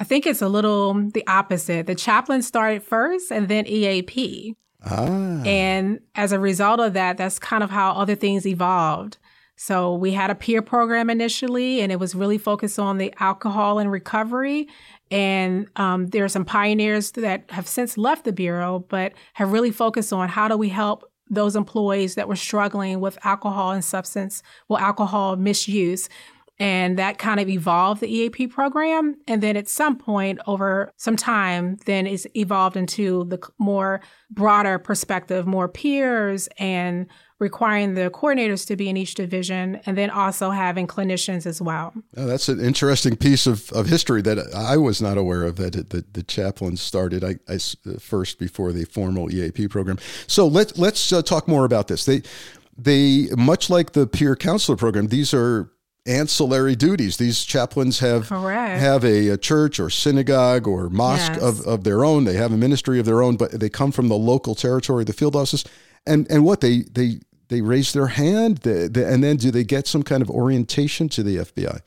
I 0.00 0.04
think 0.04 0.26
it's 0.26 0.42
a 0.42 0.48
little 0.48 0.94
the 0.94 1.26
opposite. 1.26 1.86
The 1.86 1.96
chaplain 1.96 2.42
started 2.42 2.84
first 2.84 3.32
and 3.32 3.48
then 3.48 3.66
EAP. 3.66 4.54
Ah. 4.84 5.42
And 5.44 5.98
as 6.14 6.30
a 6.30 6.38
result 6.38 6.78
of 6.78 6.92
that, 6.92 7.16
that's 7.16 7.40
kind 7.40 7.64
of 7.64 7.70
how 7.70 7.92
other 7.92 8.14
things 8.14 8.46
evolved. 8.46 9.18
So 9.60 9.92
we 9.92 10.12
had 10.12 10.30
a 10.30 10.36
peer 10.36 10.62
program 10.62 11.10
initially, 11.10 11.80
and 11.80 11.90
it 11.90 11.98
was 11.98 12.14
really 12.14 12.38
focused 12.38 12.78
on 12.78 12.98
the 12.98 13.12
alcohol 13.18 13.80
and 13.80 13.90
recovery. 13.90 14.68
And 15.10 15.66
um, 15.74 16.06
there 16.06 16.24
are 16.24 16.28
some 16.28 16.44
pioneers 16.44 17.10
that 17.12 17.50
have 17.50 17.66
since 17.66 17.98
left 17.98 18.24
the 18.24 18.32
Bureau, 18.32 18.86
but 18.88 19.14
have 19.34 19.50
really 19.50 19.72
focused 19.72 20.12
on 20.12 20.28
how 20.28 20.46
do 20.46 20.56
we 20.56 20.68
help 20.68 21.10
those 21.28 21.56
employees 21.56 22.14
that 22.14 22.28
were 22.28 22.36
struggling 22.36 23.00
with 23.00 23.18
alcohol 23.26 23.72
and 23.72 23.84
substance, 23.84 24.44
well, 24.68 24.78
alcohol 24.78 25.34
misuse. 25.34 26.08
And 26.60 26.96
that 26.98 27.18
kind 27.18 27.40
of 27.40 27.48
evolved 27.48 28.00
the 28.00 28.12
EAP 28.12 28.48
program. 28.48 29.16
And 29.26 29.42
then 29.42 29.56
at 29.56 29.68
some 29.68 29.96
point 29.96 30.38
over 30.46 30.92
some 30.96 31.16
time, 31.16 31.78
then 31.86 32.06
it's 32.06 32.28
evolved 32.34 32.76
into 32.76 33.24
the 33.24 33.40
more 33.58 34.02
broader 34.30 34.78
perspective, 34.78 35.46
more 35.46 35.68
peers 35.68 36.48
and 36.58 37.08
requiring 37.38 37.94
the 37.94 38.10
coordinators 38.10 38.66
to 38.66 38.76
be 38.76 38.88
in 38.88 38.96
each 38.96 39.14
division 39.14 39.80
and 39.86 39.96
then 39.96 40.10
also 40.10 40.50
having 40.50 40.86
clinicians 40.86 41.46
as 41.46 41.62
well. 41.62 41.92
Oh, 42.16 42.26
that's 42.26 42.48
an 42.48 42.60
interesting 42.60 43.16
piece 43.16 43.46
of, 43.46 43.70
of 43.72 43.86
history 43.86 44.22
that 44.22 44.38
I 44.54 44.76
was 44.76 45.00
not 45.00 45.16
aware 45.16 45.44
of 45.44 45.56
that 45.56 45.90
the, 45.90 46.04
the 46.12 46.22
chaplains 46.24 46.80
started 46.80 47.22
I, 47.22 47.36
I, 47.48 47.58
first 47.98 48.38
before 48.38 48.72
the 48.72 48.84
formal 48.84 49.32
EAP 49.32 49.68
program. 49.68 49.98
So 50.26 50.46
let, 50.48 50.78
let's 50.78 51.12
uh, 51.12 51.22
talk 51.22 51.46
more 51.46 51.64
about 51.64 51.86
this. 51.88 52.04
They, 52.04 52.22
they, 52.76 53.28
much 53.36 53.70
like 53.70 53.92
the 53.92 54.06
peer 54.06 54.34
counselor 54.34 54.76
program, 54.76 55.08
these 55.08 55.32
are 55.32 55.70
ancillary 56.08 56.74
duties. 56.74 57.18
These 57.18 57.44
chaplains 57.44 58.00
have 58.00 58.28
Correct. 58.28 58.80
have 58.80 59.04
a, 59.04 59.28
a, 59.28 59.36
church 59.36 59.78
or 59.78 59.90
synagogue 59.90 60.66
or 60.66 60.88
mosque 60.88 61.32
yes. 61.34 61.42
of, 61.42 61.66
of 61.66 61.84
their 61.84 62.04
own. 62.04 62.24
They 62.24 62.34
have 62.34 62.52
a 62.52 62.56
ministry 62.56 62.98
of 62.98 63.06
their 63.06 63.22
own, 63.22 63.36
but 63.36 63.52
they 63.52 63.68
come 63.68 63.92
from 63.92 64.08
the 64.08 64.16
local 64.16 64.54
territory, 64.54 65.04
the 65.04 65.12
field 65.12 65.36
offices. 65.36 65.64
And 66.06 66.26
and 66.30 66.44
what 66.44 66.62
they 66.62 66.84
they 66.90 67.20
they 67.48 67.60
raise 67.60 67.92
their 67.92 68.08
hand, 68.08 68.58
they, 68.58 68.88
they, 68.88 69.04
and 69.04 69.22
then 69.22 69.36
do 69.36 69.50
they 69.50 69.64
get 69.64 69.86
some 69.86 70.02
kind 70.02 70.22
of 70.22 70.30
orientation 70.30 71.08
to 71.10 71.22
the 71.22 71.36
FBI? 71.36 71.80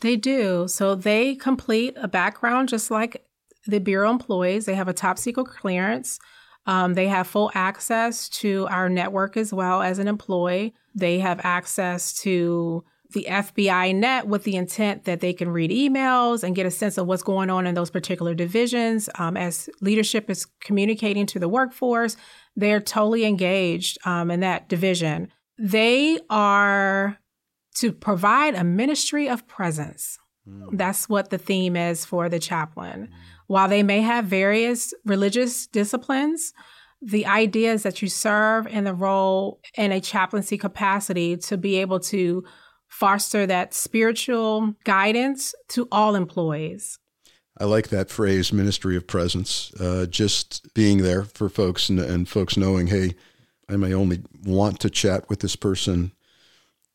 They 0.00 0.16
do. 0.16 0.68
So 0.68 0.94
they 0.94 1.34
complete 1.34 1.96
a 1.96 2.08
background 2.08 2.68
just 2.68 2.90
like 2.90 3.24
the 3.66 3.80
bureau 3.80 4.10
employees. 4.10 4.64
They 4.64 4.74
have 4.74 4.88
a 4.88 4.92
top 4.92 5.18
secret 5.18 5.46
clearance. 5.46 6.18
Um, 6.66 6.94
they 6.94 7.08
have 7.08 7.26
full 7.26 7.50
access 7.54 8.28
to 8.28 8.66
our 8.70 8.88
network 8.88 9.36
as 9.36 9.52
well 9.52 9.82
as 9.82 9.98
an 9.98 10.06
employee. 10.06 10.74
They 10.94 11.18
have 11.18 11.40
access 11.42 12.12
to 12.20 12.84
the 13.12 13.26
FBI 13.28 13.94
net 13.94 14.26
with 14.26 14.44
the 14.44 14.56
intent 14.56 15.04
that 15.04 15.20
they 15.20 15.32
can 15.32 15.48
read 15.48 15.70
emails 15.70 16.42
and 16.42 16.54
get 16.54 16.66
a 16.66 16.70
sense 16.70 16.98
of 16.98 17.06
what's 17.06 17.22
going 17.22 17.48
on 17.48 17.66
in 17.66 17.74
those 17.74 17.90
particular 17.90 18.34
divisions. 18.34 19.08
Um, 19.18 19.36
as 19.36 19.70
leadership 19.80 20.28
is 20.28 20.44
communicating 20.60 21.24
to 21.26 21.38
the 21.38 21.48
workforce, 21.48 22.18
they're 22.58 22.80
totally 22.80 23.24
engaged 23.24 23.98
um, 24.04 24.32
in 24.32 24.40
that 24.40 24.68
division. 24.68 25.28
They 25.58 26.18
are 26.28 27.18
to 27.76 27.92
provide 27.92 28.56
a 28.56 28.64
ministry 28.64 29.28
of 29.28 29.46
presence. 29.46 30.18
Mm. 30.48 30.70
That's 30.72 31.08
what 31.08 31.30
the 31.30 31.38
theme 31.38 31.76
is 31.76 32.04
for 32.04 32.28
the 32.28 32.40
chaplain. 32.40 33.06
Mm. 33.06 33.10
While 33.46 33.68
they 33.68 33.84
may 33.84 34.00
have 34.00 34.24
various 34.24 34.92
religious 35.04 35.68
disciplines, 35.68 36.52
the 37.00 37.26
idea 37.26 37.72
is 37.72 37.84
that 37.84 38.02
you 38.02 38.08
serve 38.08 38.66
in 38.66 38.82
the 38.82 38.94
role 38.94 39.60
in 39.76 39.92
a 39.92 40.00
chaplaincy 40.00 40.58
capacity 40.58 41.36
to 41.36 41.56
be 41.56 41.76
able 41.76 42.00
to 42.00 42.42
foster 42.88 43.46
that 43.46 43.72
spiritual 43.72 44.74
guidance 44.82 45.54
to 45.68 45.86
all 45.92 46.16
employees. 46.16 46.98
I 47.60 47.64
like 47.64 47.88
that 47.88 48.10
phrase, 48.10 48.52
ministry 48.52 48.96
of 48.96 49.06
presence. 49.06 49.72
Uh, 49.74 50.06
just 50.06 50.72
being 50.74 51.02
there 51.02 51.24
for 51.24 51.48
folks 51.48 51.88
and, 51.88 51.98
and 51.98 52.28
folks 52.28 52.56
knowing, 52.56 52.86
hey, 52.86 53.14
I 53.68 53.76
may 53.76 53.92
only 53.92 54.22
want 54.44 54.80
to 54.80 54.90
chat 54.90 55.28
with 55.28 55.40
this 55.40 55.56
person 55.56 56.12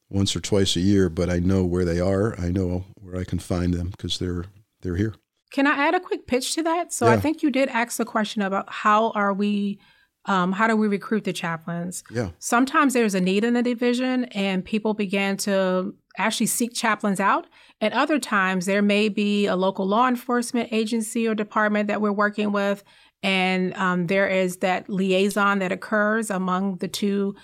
once 0.09 0.35
or 0.35 0.39
twice 0.39 0.75
a 0.75 0.79
year, 0.79 1.09
but 1.09 1.29
I 1.29 1.39
know 1.39 1.63
where 1.65 1.85
they 1.85 1.99
are. 1.99 2.39
I 2.39 2.49
know 2.49 2.85
where 2.95 3.19
I 3.19 3.23
can 3.25 3.39
find 3.39 3.73
them 3.73 3.89
because 3.89 4.19
they're 4.19 4.45
they're 4.81 4.95
here. 4.95 5.15
Can 5.51 5.67
I 5.67 5.75
add 5.75 5.95
a 5.95 5.99
quick 5.99 6.25
pitch 6.25 6.55
to 6.55 6.63
that? 6.63 6.91
So 6.93 7.05
yeah. 7.05 7.13
I 7.13 7.19
think 7.19 7.43
you 7.43 7.51
did 7.51 7.69
ask 7.69 7.97
the 7.97 8.05
question 8.05 8.41
about 8.41 8.71
how 8.71 9.11
are 9.11 9.33
we 9.33 9.79
Um, 10.25 10.53
how 10.53 10.67
do 10.67 10.75
we 10.75 10.87
recruit 10.87 11.25
the 11.25 11.33
chaplains? 11.33 12.03
Yeah. 12.09 12.29
Sometimes 12.39 12.93
there's 12.93 13.13
a 13.13 13.21
need 13.21 13.43
in 13.43 13.53
the 13.53 13.63
division 13.63 14.25
and 14.25 14.63
people 14.63 14.93
begin 14.93 15.35
to 15.37 15.93
actually 16.17 16.45
seek 16.45 16.73
chaplains 16.73 17.19
out. 17.19 17.47
At 17.81 17.93
other 17.93 18.19
times, 18.19 18.65
there 18.65 18.81
may 18.81 19.09
be 19.09 19.45
a 19.45 19.55
local 19.55 19.85
law 19.85 20.07
enforcement 20.07 20.69
agency 20.71 21.27
or 21.27 21.35
department 21.35 21.87
that 21.87 22.01
we're 22.01 22.13
working 22.13 22.51
with, 22.51 22.83
and 23.21 23.73
um, 23.75 24.07
there 24.07 24.27
is 24.27 24.57
that 24.57 24.89
liaison 24.89 25.59
that 25.59 25.71
occurs 25.71 26.29
among 26.29 26.77
the 26.77 26.87
two 26.87 27.35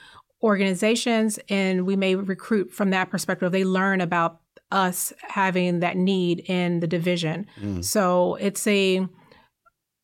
organizations, 0.44 1.40
and 1.50 1.86
we 1.86 1.96
may 1.96 2.16
recruit 2.16 2.72
from 2.72 2.92
that 2.92 3.10
perspective. 3.10 3.52
They 3.52 3.66
learn 3.66 4.02
about 4.02 4.40
us 4.72 5.12
having 5.28 5.80
that 5.80 5.98
need 5.98 6.42
in 6.48 6.80
the 6.80 6.88
division. 6.88 7.48
Mm. 7.60 7.84
So 7.84 8.36
it's 8.36 8.66
a 8.68 9.06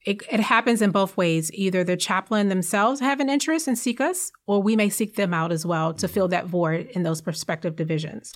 it, 0.05 0.21
it, 0.31 0.39
happens 0.39 0.81
in 0.81 0.91
both 0.91 1.17
ways. 1.17 1.51
Either 1.53 1.83
the 1.83 1.97
chaplain 1.97 2.49
themselves 2.49 2.99
have 2.99 3.19
an 3.19 3.29
interest 3.29 3.67
and 3.67 3.77
seek 3.77 3.99
us, 3.99 4.31
or 4.45 4.61
we 4.61 4.75
may 4.75 4.89
seek 4.89 5.15
them 5.15 5.33
out 5.33 5.51
as 5.51 5.65
well 5.65 5.93
to 5.95 6.07
fill 6.07 6.27
that 6.29 6.45
void 6.45 6.87
in 6.91 7.03
those 7.03 7.21
prospective 7.21 7.75
divisions. 7.75 8.33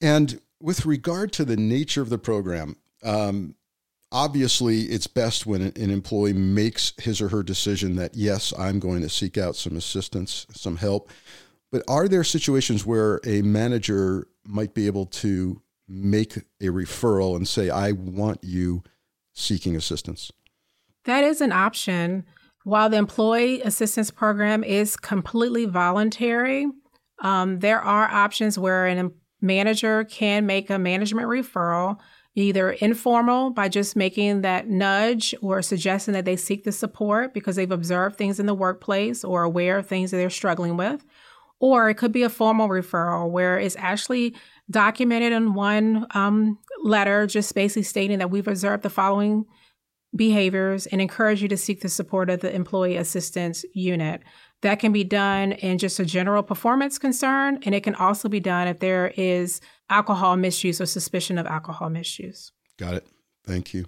And 0.00 0.40
with 0.60 0.84
regard 0.84 1.32
to 1.34 1.44
the 1.44 1.56
nature 1.56 2.02
of 2.02 2.10
the 2.10 2.18
program, 2.18 2.76
um, 3.02 3.54
obviously 4.10 4.82
it's 4.82 5.06
best 5.06 5.46
when 5.46 5.62
an 5.62 5.90
employee 5.90 6.32
makes 6.32 6.92
his 6.98 7.20
or 7.20 7.28
her 7.28 7.42
decision 7.42 7.96
that, 7.96 8.14
yes, 8.14 8.52
I'm 8.58 8.78
going 8.78 9.02
to 9.02 9.08
seek 9.08 9.38
out 9.38 9.56
some 9.56 9.76
assistance, 9.76 10.46
some 10.52 10.76
help. 10.76 11.10
But 11.70 11.82
are 11.88 12.08
there 12.08 12.24
situations 12.24 12.86
where 12.86 13.20
a 13.24 13.42
manager 13.42 14.28
might 14.44 14.74
be 14.74 14.86
able 14.86 15.06
to 15.06 15.60
make 15.88 16.36
a 16.36 16.66
referral 16.66 17.36
and 17.36 17.46
say, 17.46 17.70
I 17.70 17.92
want 17.92 18.38
you 18.42 18.84
seeking 19.32 19.74
assistance? 19.76 20.30
That 21.04 21.24
is 21.24 21.40
an 21.40 21.52
option. 21.52 22.24
While 22.64 22.88
the 22.88 22.96
employee 22.96 23.60
assistance 23.60 24.10
program 24.10 24.64
is 24.64 24.96
completely 24.96 25.66
voluntary, 25.66 26.66
um, 27.20 27.58
there 27.58 27.80
are 27.80 28.10
options 28.10 28.58
where 28.58 28.86
a 28.86 29.10
manager 29.40 30.04
can 30.04 30.46
make 30.46 30.70
a 30.70 30.78
management 30.78 31.28
referral, 31.28 31.98
either 32.34 32.72
informal 32.72 33.50
by 33.50 33.68
just 33.68 33.96
making 33.96 34.40
that 34.40 34.68
nudge 34.68 35.34
or 35.42 35.60
suggesting 35.60 36.14
that 36.14 36.24
they 36.24 36.36
seek 36.36 36.64
the 36.64 36.72
support 36.72 37.34
because 37.34 37.56
they've 37.56 37.70
observed 37.70 38.16
things 38.16 38.40
in 38.40 38.46
the 38.46 38.54
workplace 38.54 39.22
or 39.22 39.42
aware 39.42 39.78
of 39.78 39.86
things 39.86 40.10
that 40.10 40.16
they're 40.16 40.30
struggling 40.30 40.76
with. 40.76 41.04
Or 41.60 41.88
it 41.88 41.94
could 41.94 42.12
be 42.12 42.22
a 42.22 42.30
formal 42.30 42.68
referral 42.68 43.30
where 43.30 43.58
it's 43.58 43.76
actually 43.78 44.34
documented 44.70 45.32
in 45.32 45.54
one 45.54 46.06
um, 46.12 46.58
letter, 46.82 47.26
just 47.26 47.54
basically 47.54 47.82
stating 47.82 48.18
that 48.18 48.30
we've 48.30 48.48
observed 48.48 48.82
the 48.82 48.90
following 48.90 49.44
behaviors 50.16 50.86
and 50.86 51.00
encourage 51.00 51.42
you 51.42 51.48
to 51.48 51.56
seek 51.56 51.80
the 51.80 51.88
support 51.88 52.30
of 52.30 52.40
the 52.40 52.54
employee 52.54 52.96
assistance 52.96 53.64
unit. 53.72 54.22
That 54.62 54.78
can 54.78 54.92
be 54.92 55.04
done 55.04 55.52
in 55.52 55.78
just 55.78 56.00
a 56.00 56.04
general 56.04 56.42
performance 56.42 56.98
concern, 56.98 57.60
and 57.64 57.74
it 57.74 57.82
can 57.82 57.94
also 57.94 58.28
be 58.28 58.40
done 58.40 58.68
if 58.68 58.78
there 58.78 59.12
is 59.16 59.60
alcohol 59.90 60.36
misuse 60.36 60.80
or 60.80 60.86
suspicion 60.86 61.36
of 61.36 61.46
alcohol 61.46 61.90
misuse. 61.90 62.52
Got 62.78 62.94
it. 62.94 63.06
Thank 63.46 63.74
you. 63.74 63.86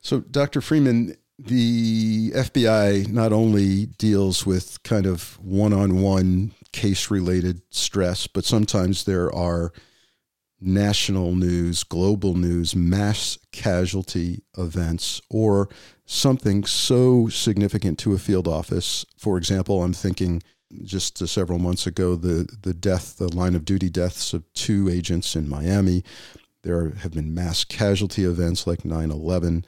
So, 0.00 0.20
Dr. 0.20 0.60
Freeman, 0.60 1.16
the 1.38 2.30
FBI 2.30 3.08
not 3.08 3.32
only 3.32 3.86
deals 3.86 4.46
with 4.46 4.82
kind 4.82 5.06
of 5.06 5.38
one 5.42 5.72
on 5.72 6.00
one 6.00 6.52
case 6.72 7.10
related 7.10 7.62
stress, 7.70 8.26
but 8.26 8.44
sometimes 8.44 9.04
there 9.04 9.32
are 9.34 9.72
national 10.62 11.34
news, 11.34 11.84
global 11.84 12.34
news, 12.34 12.74
mass 12.74 13.38
casualty 13.50 14.42
events, 14.56 15.20
or 15.28 15.68
something 16.06 16.64
so 16.64 17.28
significant 17.28 17.98
to 17.98 18.14
a 18.14 18.18
field 18.18 18.48
office. 18.48 19.04
For 19.16 19.36
example, 19.36 19.82
I'm 19.82 19.92
thinking 19.92 20.42
just 20.84 21.20
uh, 21.20 21.26
several 21.26 21.58
months 21.58 21.86
ago, 21.86 22.16
the, 22.16 22.48
the 22.62 22.74
death, 22.74 23.18
the 23.18 23.34
line 23.34 23.54
of 23.54 23.64
duty 23.64 23.90
deaths 23.90 24.32
of 24.32 24.50
two 24.54 24.88
agents 24.88 25.36
in 25.36 25.48
Miami. 25.48 26.02
There 26.62 26.90
have 26.90 27.12
been 27.12 27.34
mass 27.34 27.64
casualty 27.64 28.24
events 28.24 28.66
like 28.66 28.84
9 28.84 29.10
11 29.10 29.64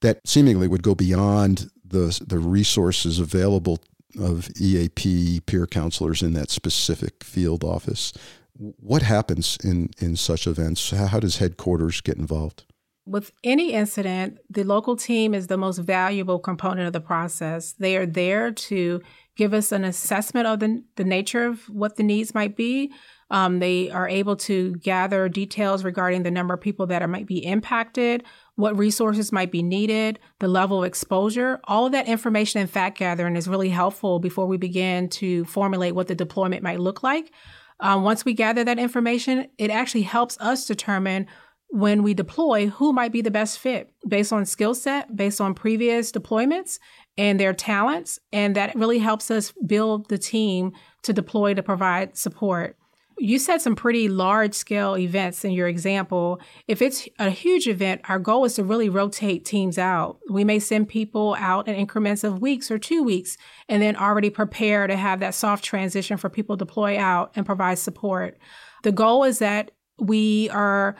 that 0.00 0.20
seemingly 0.26 0.68
would 0.68 0.82
go 0.82 0.94
beyond 0.94 1.70
the, 1.82 2.18
the 2.26 2.38
resources 2.38 3.18
available 3.18 3.80
of 4.18 4.50
EAP 4.60 5.40
peer 5.46 5.66
counselors 5.66 6.22
in 6.22 6.34
that 6.34 6.50
specific 6.50 7.24
field 7.24 7.64
office. 7.64 8.12
What 8.56 9.02
happens 9.02 9.58
in, 9.64 9.90
in 9.98 10.16
such 10.16 10.46
events? 10.46 10.90
How 10.90 11.18
does 11.20 11.38
headquarters 11.38 12.00
get 12.00 12.16
involved? 12.16 12.64
With 13.06 13.32
any 13.42 13.72
incident, 13.72 14.38
the 14.48 14.64
local 14.64 14.96
team 14.96 15.34
is 15.34 15.48
the 15.48 15.58
most 15.58 15.78
valuable 15.78 16.38
component 16.38 16.86
of 16.86 16.94
the 16.94 17.00
process. 17.00 17.72
They 17.72 17.96
are 17.96 18.06
there 18.06 18.50
to 18.50 19.02
give 19.36 19.52
us 19.52 19.72
an 19.72 19.84
assessment 19.84 20.46
of 20.46 20.60
the, 20.60 20.82
the 20.96 21.04
nature 21.04 21.44
of 21.44 21.68
what 21.68 21.96
the 21.96 22.02
needs 22.02 22.34
might 22.34 22.56
be. 22.56 22.92
Um, 23.30 23.58
they 23.58 23.90
are 23.90 24.08
able 24.08 24.36
to 24.36 24.76
gather 24.76 25.28
details 25.28 25.84
regarding 25.84 26.22
the 26.22 26.30
number 26.30 26.54
of 26.54 26.60
people 26.60 26.86
that 26.86 27.02
are, 27.02 27.08
might 27.08 27.26
be 27.26 27.44
impacted, 27.44 28.24
what 28.54 28.78
resources 28.78 29.32
might 29.32 29.50
be 29.50 29.62
needed, 29.62 30.18
the 30.38 30.48
level 30.48 30.78
of 30.78 30.86
exposure. 30.86 31.60
All 31.64 31.86
of 31.86 31.92
that 31.92 32.06
information 32.06 32.60
and 32.60 32.70
fact 32.70 32.98
gathering 32.98 33.36
is 33.36 33.48
really 33.48 33.70
helpful 33.70 34.18
before 34.18 34.46
we 34.46 34.56
begin 34.56 35.08
to 35.10 35.44
formulate 35.46 35.94
what 35.94 36.06
the 36.06 36.14
deployment 36.14 36.62
might 36.62 36.80
look 36.80 37.02
like. 37.02 37.32
Um, 37.80 38.02
once 38.02 38.24
we 38.24 38.34
gather 38.34 38.64
that 38.64 38.78
information, 38.78 39.48
it 39.58 39.70
actually 39.70 40.02
helps 40.02 40.38
us 40.40 40.66
determine 40.66 41.26
when 41.68 42.04
we 42.04 42.14
deploy 42.14 42.68
who 42.68 42.92
might 42.92 43.10
be 43.10 43.20
the 43.20 43.30
best 43.32 43.58
fit 43.58 43.90
based 44.06 44.32
on 44.32 44.46
skill 44.46 44.74
set, 44.74 45.16
based 45.16 45.40
on 45.40 45.54
previous 45.54 46.12
deployments 46.12 46.78
and 47.18 47.40
their 47.40 47.52
talents. 47.52 48.20
And 48.32 48.54
that 48.54 48.76
really 48.76 49.00
helps 49.00 49.30
us 49.30 49.52
build 49.66 50.08
the 50.08 50.18
team 50.18 50.72
to 51.02 51.12
deploy 51.12 51.54
to 51.54 51.62
provide 51.62 52.16
support. 52.16 52.76
You 53.18 53.38
said 53.38 53.60
some 53.60 53.76
pretty 53.76 54.08
large 54.08 54.54
scale 54.54 54.96
events 54.96 55.44
in 55.44 55.52
your 55.52 55.68
example. 55.68 56.40
If 56.66 56.82
it's 56.82 57.08
a 57.18 57.30
huge 57.30 57.66
event, 57.68 58.02
our 58.08 58.18
goal 58.18 58.44
is 58.44 58.54
to 58.54 58.64
really 58.64 58.88
rotate 58.88 59.44
teams 59.44 59.78
out. 59.78 60.18
We 60.28 60.44
may 60.44 60.58
send 60.58 60.88
people 60.88 61.36
out 61.38 61.68
in 61.68 61.74
increments 61.74 62.24
of 62.24 62.40
weeks 62.40 62.70
or 62.70 62.78
two 62.78 63.02
weeks 63.02 63.36
and 63.68 63.80
then 63.80 63.96
already 63.96 64.30
prepare 64.30 64.86
to 64.86 64.96
have 64.96 65.20
that 65.20 65.34
soft 65.34 65.64
transition 65.64 66.16
for 66.16 66.28
people 66.28 66.56
deploy 66.56 66.98
out 66.98 67.32
and 67.36 67.46
provide 67.46 67.78
support. 67.78 68.36
The 68.82 68.92
goal 68.92 69.24
is 69.24 69.38
that 69.38 69.70
we 69.98 70.50
are 70.50 70.96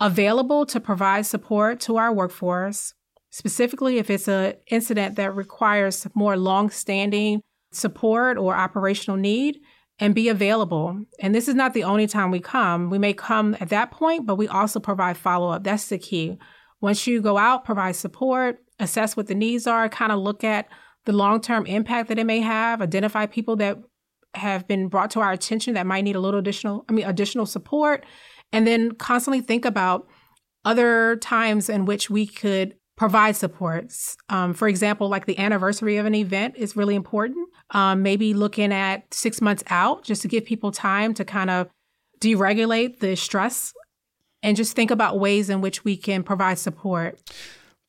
available 0.00 0.66
to 0.66 0.80
provide 0.80 1.26
support 1.26 1.78
to 1.80 1.96
our 1.98 2.12
workforce, 2.12 2.94
specifically 3.30 3.98
if 3.98 4.10
it's 4.10 4.28
an 4.28 4.54
incident 4.68 5.16
that 5.16 5.34
requires 5.34 6.06
more 6.14 6.36
long 6.36 6.70
standing 6.70 7.42
support 7.70 8.38
or 8.38 8.54
operational 8.54 9.16
need 9.16 9.60
and 10.00 10.14
be 10.14 10.28
available. 10.28 11.04
And 11.20 11.34
this 11.34 11.48
is 11.48 11.54
not 11.54 11.72
the 11.72 11.84
only 11.84 12.06
time 12.06 12.30
we 12.30 12.40
come. 12.40 12.90
We 12.90 12.98
may 12.98 13.12
come 13.12 13.56
at 13.60 13.68
that 13.68 13.90
point, 13.90 14.26
but 14.26 14.36
we 14.36 14.48
also 14.48 14.80
provide 14.80 15.16
follow 15.16 15.50
up. 15.50 15.64
That's 15.64 15.88
the 15.88 15.98
key. 15.98 16.38
Once 16.80 17.06
you 17.06 17.22
go 17.22 17.38
out, 17.38 17.64
provide 17.64 17.96
support, 17.96 18.58
assess 18.78 19.16
what 19.16 19.28
the 19.28 19.34
needs 19.34 19.66
are, 19.66 19.88
kind 19.88 20.12
of 20.12 20.18
look 20.18 20.44
at 20.44 20.66
the 21.04 21.12
long 21.12 21.40
term 21.40 21.66
impact 21.66 22.08
that 22.08 22.18
it 22.18 22.24
may 22.24 22.40
have, 22.40 22.82
identify 22.82 23.26
people 23.26 23.56
that 23.56 23.78
have 24.34 24.66
been 24.66 24.88
brought 24.88 25.10
to 25.12 25.20
our 25.20 25.32
attention 25.32 25.74
that 25.74 25.86
might 25.86 26.02
need 26.02 26.16
a 26.16 26.20
little 26.20 26.40
additional, 26.40 26.84
I 26.88 26.92
mean, 26.92 27.06
additional 27.06 27.46
support, 27.46 28.04
and 28.52 28.66
then 28.66 28.92
constantly 28.92 29.40
think 29.40 29.64
about 29.64 30.08
other 30.64 31.16
times 31.16 31.68
in 31.68 31.84
which 31.84 32.10
we 32.10 32.26
could 32.26 32.74
provide 32.96 33.36
supports. 33.36 34.16
Um, 34.28 34.54
for 34.54 34.68
example, 34.68 35.08
like 35.08 35.26
the 35.26 35.38
anniversary 35.38 35.96
of 35.96 36.06
an 36.06 36.14
event 36.14 36.54
is 36.56 36.76
really 36.76 36.94
important. 36.94 37.48
Um, 37.70 38.02
maybe 38.02 38.34
looking 38.34 38.72
at 38.72 39.12
six 39.12 39.40
months 39.40 39.64
out 39.68 40.04
just 40.04 40.22
to 40.22 40.28
give 40.28 40.44
people 40.44 40.70
time 40.70 41.14
to 41.14 41.24
kind 41.24 41.50
of 41.50 41.68
deregulate 42.20 43.00
the 43.00 43.16
stress 43.16 43.72
and 44.42 44.56
just 44.56 44.76
think 44.76 44.90
about 44.90 45.18
ways 45.18 45.50
in 45.50 45.60
which 45.60 45.84
we 45.84 45.96
can 45.96 46.22
provide 46.22 46.58
support. 46.58 47.18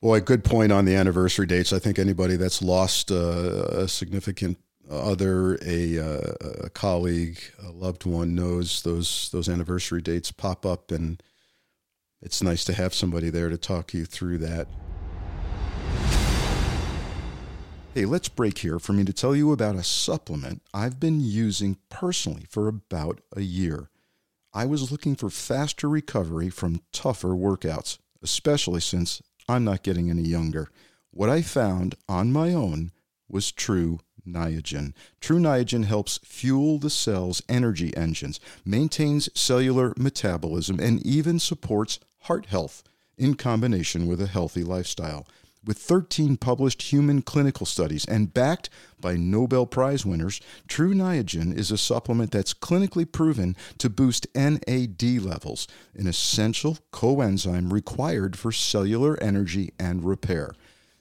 Boy, 0.01 0.21
good 0.21 0.43
point 0.43 0.71
on 0.71 0.85
the 0.85 0.95
anniversary 0.95 1.45
dates. 1.45 1.73
I 1.73 1.79
think 1.79 1.99
anybody 1.99 2.35
that's 2.35 2.61
lost 2.61 3.11
uh, 3.11 3.65
a 3.71 3.87
significant 3.87 4.57
other, 4.89 5.57
a, 5.65 5.99
uh, 5.99 6.33
a 6.65 6.69
colleague, 6.69 7.39
a 7.61 7.71
loved 7.71 8.05
one 8.05 8.35
knows 8.35 8.83
those 8.83 9.29
those 9.31 9.49
anniversary 9.49 10.01
dates 10.01 10.31
pop 10.31 10.65
up, 10.65 10.91
and 10.91 11.21
it's 12.21 12.43
nice 12.43 12.63
to 12.65 12.73
have 12.73 12.93
somebody 12.93 13.29
there 13.29 13.49
to 13.49 13.57
talk 13.57 13.93
you 13.93 14.05
through 14.05 14.37
that. 14.39 14.67
Hey, 17.95 18.03
let's 18.03 18.27
break 18.27 18.57
here 18.57 18.77
for 18.77 18.91
me 18.91 19.05
to 19.05 19.13
tell 19.13 19.33
you 19.33 19.53
about 19.53 19.77
a 19.77 19.83
supplement 19.83 20.61
I've 20.73 20.99
been 20.99 21.21
using 21.21 21.77
personally 21.87 22.43
for 22.49 22.67
about 22.67 23.21
a 23.33 23.39
year. 23.39 23.89
I 24.53 24.65
was 24.65 24.91
looking 24.91 25.15
for 25.15 25.29
faster 25.29 25.87
recovery 25.87 26.49
from 26.49 26.81
tougher 26.91 27.29
workouts, 27.29 27.99
especially 28.21 28.81
since 28.81 29.21
I'm 29.47 29.63
not 29.63 29.81
getting 29.81 30.09
any 30.09 30.23
younger. 30.23 30.69
What 31.11 31.29
I 31.29 31.41
found 31.41 31.95
on 32.09 32.33
my 32.33 32.53
own 32.53 32.91
was 33.29 33.53
Tru 33.53 33.99
Niagen. 34.27 34.93
Tru 35.21 35.39
Niagen 35.39 35.85
helps 35.85 36.17
fuel 36.17 36.79
the 36.79 36.89
cell's 36.89 37.41
energy 37.47 37.95
engines, 37.95 38.41
maintains 38.65 39.29
cellular 39.33 39.93
metabolism, 39.95 40.81
and 40.81 41.01
even 41.05 41.39
supports 41.39 42.01
heart 42.23 42.47
health 42.47 42.83
in 43.17 43.35
combination 43.35 44.05
with 44.05 44.19
a 44.19 44.27
healthy 44.27 44.65
lifestyle. 44.65 45.25
With 45.65 45.79
13 45.79 46.37
published 46.37 46.83
human 46.83 47.23
clinical 47.23 47.65
studies 47.65 48.05
and 48.05 48.31
backed 48.31 48.69
by 49.01 49.15
Nobel 49.15 49.65
Prize 49.65 50.05
winners, 50.05 50.39
Tru 50.67 50.93
Niagen 50.93 51.55
is 51.57 51.71
a 51.71 51.77
supplement 51.77 52.29
that's 52.31 52.53
clinically 52.53 53.11
proven 53.11 53.55
to 53.79 53.89
boost 53.89 54.27
NAD 54.35 55.23
levels, 55.23 55.67
an 55.95 56.05
essential 56.05 56.77
coenzyme 56.91 57.71
required 57.71 58.37
for 58.37 58.51
cellular 58.51 59.17
energy 59.23 59.73
and 59.79 60.05
repair. 60.05 60.53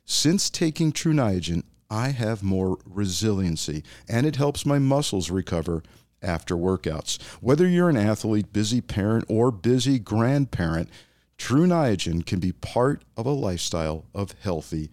Since 0.07 0.49
taking 0.49 0.93
Tru 0.93 1.13
Niagen, 1.13 1.65
I 1.91 2.09
have 2.11 2.43
more 2.43 2.79
resiliency 2.87 3.85
and 4.09 4.27
it 4.27 4.37
helps 4.37 4.65
my 4.65 4.79
muscles 4.79 5.31
recover 5.31 5.83
after 6.23 6.57
workouts. 6.57 7.21
Whether 7.43 7.69
you're 7.69 7.91
an 7.91 7.99
athlete, 7.99 8.51
busy 8.51 8.81
parent, 8.81 9.27
or 9.29 9.51
busy 9.51 9.99
grandparent, 9.99 10.89
Tru 11.45 11.67
Niagen 11.67 12.25
can 12.25 12.41
be 12.41 12.53
part 12.53 13.05
of 13.19 13.27
a 13.27 13.31
lifestyle 13.31 14.07
of 14.15 14.35
healthy 14.41 14.89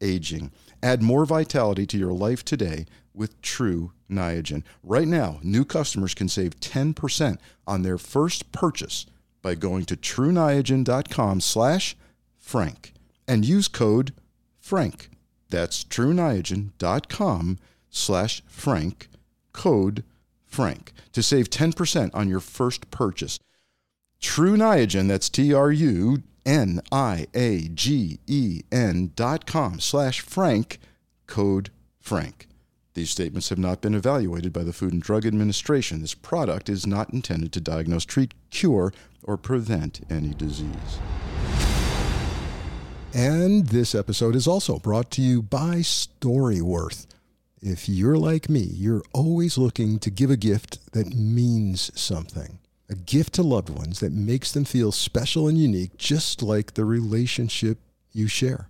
aging. 0.00 0.52
Add 0.80 1.02
more 1.02 1.24
vitality 1.24 1.84
to 1.84 1.98
your 1.98 2.12
life 2.12 2.44
today 2.44 2.86
with 3.12 3.42
Tru 3.42 3.90
Niagen. 4.08 4.62
Right 4.84 5.08
now, 5.08 5.40
new 5.42 5.64
customers 5.64 6.14
can 6.14 6.28
save 6.28 6.60
10% 6.60 7.38
on 7.66 7.82
their 7.82 7.98
first 7.98 8.52
purchase 8.52 9.06
by 9.42 9.56
going 9.56 9.84
to 9.86 9.96
truniagen.com 9.96 11.40
slash 11.40 11.96
frank 12.38 12.92
and 13.26 13.44
use 13.44 13.66
code 13.66 14.12
frank. 14.60 15.10
That's 15.50 15.82
truniagen.com 15.82 17.58
slash 17.90 18.42
frank, 18.46 19.08
code 19.52 20.04
frank, 20.44 20.92
to 21.10 21.22
save 21.24 21.50
10% 21.50 22.10
on 22.14 22.28
your 22.28 22.38
first 22.38 22.92
purchase. 22.92 23.40
Tru 24.20 24.56
Niagen, 24.56 25.08
that's 25.08 25.28
T 25.28 25.52
R 25.52 25.70
U 25.70 26.22
N 26.44 26.80
I 26.90 27.26
A 27.34 27.68
G 27.68 28.18
E 28.26 28.62
N 28.72 29.12
dot 29.14 29.46
com 29.46 29.80
slash 29.80 30.20
Frank, 30.20 30.78
code 31.26 31.70
Frank. 32.00 32.48
These 32.94 33.10
statements 33.10 33.50
have 33.50 33.58
not 33.58 33.82
been 33.82 33.94
evaluated 33.94 34.54
by 34.54 34.62
the 34.62 34.72
Food 34.72 34.94
and 34.94 35.02
Drug 35.02 35.26
Administration. 35.26 36.00
This 36.00 36.14
product 36.14 36.70
is 36.70 36.86
not 36.86 37.12
intended 37.12 37.52
to 37.52 37.60
diagnose, 37.60 38.06
treat, 38.06 38.32
cure, 38.50 38.90
or 39.22 39.36
prevent 39.36 40.00
any 40.08 40.32
disease. 40.32 40.98
And 43.12 43.66
this 43.66 43.94
episode 43.94 44.34
is 44.34 44.46
also 44.46 44.78
brought 44.78 45.10
to 45.12 45.22
you 45.22 45.42
by 45.42 45.76
Storyworth. 45.76 47.06
If 47.60 47.88
you're 47.88 48.16
like 48.16 48.48
me, 48.48 48.60
you're 48.60 49.02
always 49.12 49.58
looking 49.58 49.98
to 49.98 50.10
give 50.10 50.30
a 50.30 50.36
gift 50.36 50.92
that 50.92 51.14
means 51.14 51.90
something 51.98 52.58
a 52.88 52.94
gift 52.94 53.34
to 53.34 53.42
loved 53.42 53.70
ones 53.70 54.00
that 54.00 54.12
makes 54.12 54.52
them 54.52 54.64
feel 54.64 54.92
special 54.92 55.48
and 55.48 55.58
unique, 55.58 55.96
just 55.96 56.42
like 56.42 56.74
the 56.74 56.84
relationship 56.84 57.78
you 58.12 58.28
share. 58.28 58.68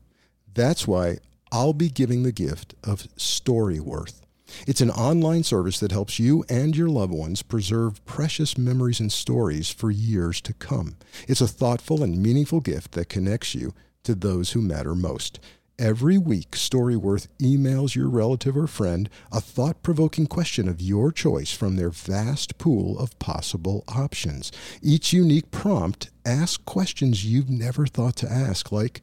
That's 0.54 0.86
why 0.86 1.18
I'll 1.52 1.74
be 1.74 1.88
giving 1.88 2.22
the 2.22 2.32
gift 2.32 2.74
of 2.82 3.02
Storyworth. 3.16 4.20
It's 4.66 4.80
an 4.80 4.90
online 4.90 5.42
service 5.42 5.80
that 5.80 5.92
helps 5.92 6.18
you 6.18 6.44
and 6.48 6.76
your 6.76 6.88
loved 6.88 7.12
ones 7.12 7.42
preserve 7.42 8.04
precious 8.04 8.56
memories 8.56 9.00
and 9.00 9.12
stories 9.12 9.70
for 9.70 9.90
years 9.90 10.40
to 10.42 10.54
come. 10.54 10.96
It's 11.28 11.40
a 11.40 11.48
thoughtful 11.48 12.02
and 12.02 12.22
meaningful 12.22 12.60
gift 12.60 12.92
that 12.92 13.08
connects 13.08 13.54
you 13.54 13.74
to 14.04 14.14
those 14.14 14.52
who 14.52 14.62
matter 14.62 14.94
most. 14.94 15.40
Every 15.78 16.16
week, 16.16 16.52
Storyworth 16.52 17.28
emails 17.38 17.94
your 17.94 18.08
relative 18.08 18.56
or 18.56 18.66
friend 18.66 19.10
a 19.30 19.42
thought 19.42 19.82
provoking 19.82 20.26
question 20.26 20.68
of 20.68 20.80
your 20.80 21.12
choice 21.12 21.52
from 21.52 21.76
their 21.76 21.90
vast 21.90 22.56
pool 22.56 22.98
of 22.98 23.18
possible 23.18 23.84
options. 23.86 24.50
Each 24.80 25.12
unique 25.12 25.50
prompt 25.50 26.08
asks 26.24 26.56
questions 26.56 27.26
you've 27.26 27.50
never 27.50 27.86
thought 27.86 28.16
to 28.16 28.32
ask, 28.32 28.72
like, 28.72 29.02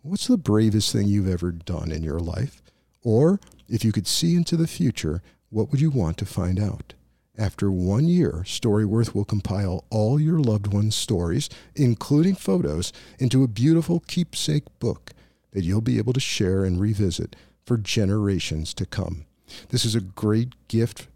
What's 0.00 0.26
the 0.26 0.38
bravest 0.38 0.90
thing 0.94 1.08
you've 1.08 1.28
ever 1.28 1.52
done 1.52 1.92
in 1.92 2.02
your 2.02 2.20
life? 2.20 2.62
Or, 3.02 3.38
if 3.68 3.84
you 3.84 3.92
could 3.92 4.06
see 4.06 4.34
into 4.34 4.56
the 4.56 4.66
future, 4.66 5.20
what 5.50 5.70
would 5.70 5.82
you 5.82 5.90
want 5.90 6.16
to 6.18 6.24
find 6.24 6.58
out? 6.58 6.94
After 7.36 7.70
one 7.70 8.06
year, 8.06 8.44
Storyworth 8.46 9.14
will 9.14 9.26
compile 9.26 9.84
all 9.90 10.18
your 10.18 10.38
loved 10.38 10.72
ones' 10.72 10.94
stories, 10.94 11.50
including 11.76 12.34
photos, 12.34 12.94
into 13.18 13.42
a 13.42 13.48
beautiful 13.48 14.00
keepsake 14.00 14.64
book 14.78 15.13
that 15.54 15.64
you'll 15.64 15.80
be 15.80 15.98
able 15.98 16.12
to 16.12 16.20
share 16.20 16.64
and 16.64 16.78
revisit 16.78 17.34
for 17.64 17.78
generations 17.78 18.74
to 18.74 18.84
come. 18.84 19.24
This 19.70 19.84
is 19.86 19.94
a 19.94 20.00
great 20.00 20.52
gift 20.68 21.06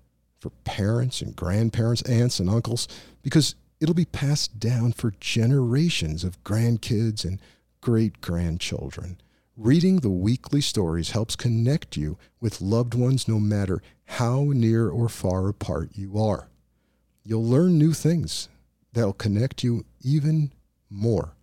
for 0.40 0.50
parents 0.64 1.20
and 1.20 1.36
grandparents, 1.36 2.02
aunts 2.02 2.40
and 2.40 2.48
uncles, 2.48 2.88
because 3.22 3.54
it'll 3.80 3.94
be 3.94 4.04
passed 4.04 4.58
down 4.58 4.92
for 4.92 5.12
generations 5.20 6.24
of 6.24 6.42
grandkids 6.44 7.24
and 7.24 7.40
great 7.80 8.20
grandchildren. 8.20 9.18
Reading 9.56 9.96
the 9.96 10.08
weekly 10.08 10.60
stories 10.60 11.10
helps 11.10 11.34
connect 11.34 11.96
you 11.96 12.16
with 12.40 12.60
loved 12.60 12.94
ones 12.94 13.26
no 13.26 13.40
matter 13.40 13.82
how 14.04 14.52
near 14.54 14.88
or 14.88 15.08
far 15.08 15.48
apart 15.48 15.90
you 15.94 16.16
are. 16.18 16.48
You'll 17.24 17.44
learn 17.44 17.76
new 17.76 17.92
things 17.92 18.48
that'll 18.92 19.12
connect 19.12 19.64
you 19.64 19.84
even 20.00 20.52
more 20.88 21.34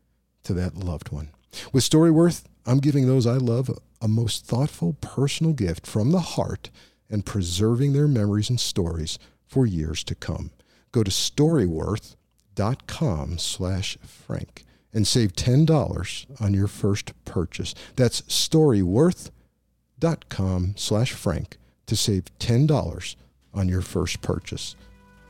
to 0.43 0.53
that 0.53 0.77
loved 0.77 1.11
one. 1.11 1.29
With 1.73 1.83
Storyworth, 1.83 2.45
I'm 2.65 2.79
giving 2.79 3.07
those 3.07 3.27
I 3.27 3.33
love 3.33 3.69
a 4.01 4.07
most 4.07 4.45
thoughtful 4.45 4.93
personal 5.01 5.51
gift 5.53 5.85
from 5.85 6.11
the 6.11 6.19
heart 6.19 6.69
and 7.09 7.25
preserving 7.25 7.93
their 7.93 8.07
memories 8.07 8.49
and 8.49 8.59
stories 8.59 9.19
for 9.47 9.65
years 9.65 10.03
to 10.05 10.15
come. 10.15 10.51
Go 10.91 11.03
to 11.03 11.11
storyworth.com 11.11 13.37
slash 13.37 13.97
frank 14.03 14.63
and 14.93 15.07
save 15.07 15.33
$10 15.33 16.41
on 16.41 16.53
your 16.53 16.67
first 16.67 17.13
purchase. 17.25 17.75
That's 17.95 18.21
storyworth.com 18.21 20.73
slash 20.77 21.11
frank 21.11 21.57
to 21.85 21.95
save 21.95 22.25
$10 22.39 23.15
on 23.53 23.69
your 23.69 23.81
first 23.81 24.21
purchase. 24.21 24.75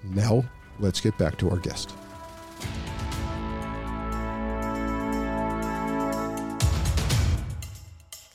Now, 0.03 0.45
let's 0.79 1.01
get 1.01 1.17
back 1.17 1.37
to 1.39 1.49
our 1.49 1.57
guest. 1.57 1.93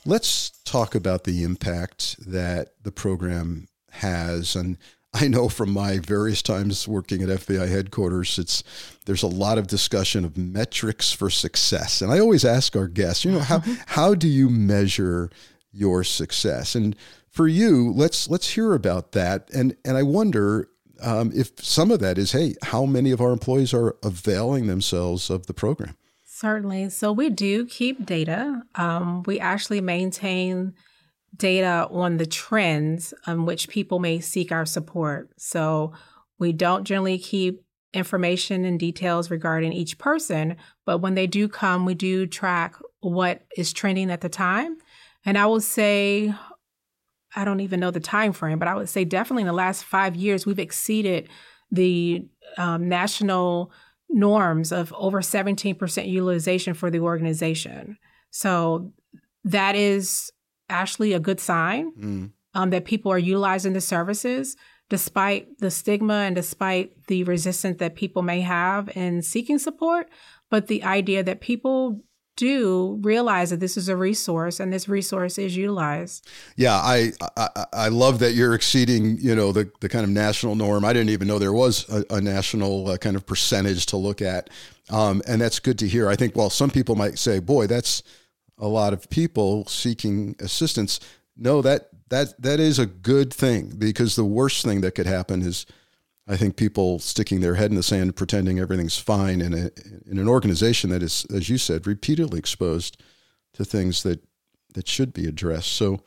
Let's 0.05 0.49
talk 0.65 0.95
about 0.95 1.25
the 1.25 1.43
impact 1.43 2.15
that 2.27 2.69
the 2.81 2.91
program 2.91 3.67
has. 3.91 4.55
And 4.55 4.77
I 5.13 5.27
know 5.27 5.49
from 5.49 5.71
my 5.71 5.99
various 5.99 6.41
times 6.41 6.87
working 6.87 7.21
at 7.21 7.29
FBI 7.29 7.67
headquarters, 7.67 8.39
it's 8.39 8.63
there's 9.05 9.23
a 9.23 9.27
lot 9.27 9.57
of 9.57 9.67
discussion 9.67 10.25
of 10.25 10.37
metrics 10.37 11.11
for 11.11 11.29
success. 11.29 12.01
And 12.01 12.11
I 12.11 12.19
always 12.19 12.45
ask 12.45 12.75
our 12.75 12.87
guests, 12.87 13.25
you 13.25 13.31
know, 13.31 13.39
how 13.39 13.61
how 13.87 14.15
do 14.15 14.27
you 14.27 14.49
measure 14.49 15.29
your 15.71 16.03
success? 16.03 16.73
And 16.73 16.95
for 17.29 17.47
you, 17.47 17.91
let's 17.93 18.29
let's 18.29 18.51
hear 18.51 18.73
about 18.73 19.11
that. 19.11 19.49
And 19.53 19.75
and 19.85 19.97
I 19.97 20.03
wonder 20.03 20.69
um, 21.01 21.31
if 21.33 21.51
some 21.63 21.91
of 21.91 21.99
that 21.99 22.17
is, 22.17 22.31
hey, 22.31 22.55
how 22.63 22.85
many 22.85 23.11
of 23.11 23.21
our 23.21 23.31
employees 23.31 23.73
are 23.73 23.95
availing 24.03 24.67
themselves 24.67 25.29
of 25.29 25.47
the 25.47 25.53
program? 25.53 25.95
Certainly. 26.41 26.89
So 26.89 27.11
we 27.11 27.29
do 27.29 27.67
keep 27.67 28.03
data. 28.03 28.63
Um, 28.73 29.21
we 29.27 29.39
actually 29.39 29.79
maintain 29.79 30.73
data 31.37 31.87
on 31.91 32.17
the 32.17 32.25
trends 32.25 33.13
on 33.27 33.45
which 33.45 33.69
people 33.69 33.99
may 33.99 34.19
seek 34.19 34.51
our 34.51 34.65
support. 34.65 35.29
So 35.37 35.93
we 36.39 36.51
don't 36.51 36.83
generally 36.83 37.19
keep 37.19 37.63
information 37.93 38.65
and 38.65 38.79
details 38.79 39.29
regarding 39.29 39.71
each 39.71 39.99
person, 39.99 40.55
but 40.83 40.97
when 40.97 41.13
they 41.13 41.27
do 41.27 41.47
come, 41.47 41.85
we 41.85 41.93
do 41.93 42.25
track 42.25 42.75
what 43.01 43.43
is 43.55 43.71
trending 43.71 44.09
at 44.09 44.21
the 44.21 44.29
time. 44.29 44.77
And 45.23 45.37
I 45.37 45.45
will 45.45 45.61
say, 45.61 46.33
I 47.35 47.45
don't 47.45 47.59
even 47.59 47.79
know 47.79 47.91
the 47.91 47.99
time 47.99 48.33
frame, 48.33 48.57
but 48.57 48.67
I 48.67 48.73
would 48.73 48.89
say 48.89 49.05
definitely 49.05 49.43
in 49.43 49.47
the 49.47 49.53
last 49.53 49.83
five 49.83 50.15
years, 50.15 50.47
we've 50.47 50.57
exceeded 50.57 51.29
the 51.69 52.25
um, 52.57 52.89
national 52.89 53.71
norms 54.13 54.71
of 54.71 54.93
over 54.97 55.21
17% 55.21 56.07
utilization 56.07 56.73
for 56.73 56.89
the 56.89 56.99
organization. 56.99 57.97
So 58.29 58.91
that 59.43 59.75
is 59.75 60.31
actually 60.69 61.13
a 61.13 61.19
good 61.19 61.39
sign 61.39 61.91
mm. 61.93 62.31
um, 62.53 62.69
that 62.69 62.85
people 62.85 63.11
are 63.11 63.17
utilizing 63.17 63.73
the 63.73 63.81
services 63.81 64.55
despite 64.89 65.47
the 65.59 65.71
stigma 65.71 66.15
and 66.15 66.35
despite 66.35 67.07
the 67.07 67.23
resistance 67.23 67.77
that 67.79 67.95
people 67.95 68.21
may 68.21 68.41
have 68.41 68.89
in 68.95 69.21
seeking 69.21 69.57
support. 69.57 70.09
But 70.49 70.67
the 70.67 70.83
idea 70.83 71.23
that 71.23 71.39
people 71.39 72.01
do 72.35 72.97
realize 73.01 73.49
that 73.49 73.59
this 73.59 73.77
is 73.77 73.89
a 73.89 73.95
resource 73.95 74.59
and 74.59 74.71
this 74.71 74.87
resource 74.87 75.37
is 75.37 75.55
utilized. 75.55 76.27
Yeah, 76.55 76.75
I 76.75 77.11
I, 77.37 77.65
I 77.73 77.87
love 77.89 78.19
that 78.19 78.33
you're 78.33 78.53
exceeding 78.53 79.17
you 79.19 79.35
know 79.35 79.51
the 79.51 79.71
the 79.79 79.89
kind 79.89 80.03
of 80.03 80.09
national 80.09 80.55
norm. 80.55 80.85
I 80.85 80.93
didn't 80.93 81.09
even 81.09 81.27
know 81.27 81.39
there 81.39 81.53
was 81.53 81.87
a, 81.89 82.03
a 82.09 82.21
national 82.21 82.89
uh, 82.89 82.97
kind 82.97 83.15
of 83.15 83.25
percentage 83.25 83.85
to 83.87 83.97
look 83.97 84.21
at, 84.21 84.49
um, 84.89 85.21
and 85.27 85.41
that's 85.41 85.59
good 85.59 85.79
to 85.79 85.87
hear. 85.87 86.09
I 86.09 86.15
think 86.15 86.35
while 86.35 86.49
some 86.49 86.69
people 86.69 86.95
might 86.95 87.19
say, 87.19 87.39
"Boy, 87.39 87.67
that's 87.67 88.03
a 88.57 88.67
lot 88.67 88.93
of 88.93 89.09
people 89.09 89.65
seeking 89.67 90.35
assistance," 90.39 90.99
no, 91.37 91.61
that 91.61 91.89
that 92.09 92.41
that 92.41 92.59
is 92.59 92.79
a 92.79 92.85
good 92.85 93.33
thing 93.33 93.73
because 93.77 94.15
the 94.15 94.25
worst 94.25 94.63
thing 94.63 94.81
that 94.81 94.95
could 94.95 95.07
happen 95.07 95.41
is 95.41 95.65
I 96.31 96.37
think 96.37 96.55
people 96.55 96.99
sticking 96.99 97.41
their 97.41 97.55
head 97.55 97.71
in 97.71 97.75
the 97.75 97.83
sand, 97.83 98.15
pretending 98.15 98.57
everything's 98.57 98.97
fine 98.97 99.41
in 99.41 99.53
a 99.53 99.69
in 100.09 100.17
an 100.17 100.29
organization 100.29 100.89
that 100.91 101.03
is, 101.03 101.25
as 101.25 101.49
you 101.49 101.57
said, 101.57 101.85
repeatedly 101.85 102.39
exposed 102.39 103.01
to 103.53 103.65
things 103.65 104.03
that 104.03 104.23
that 104.73 104.87
should 104.87 105.11
be 105.13 105.27
addressed. 105.27 105.73
So 105.73 105.99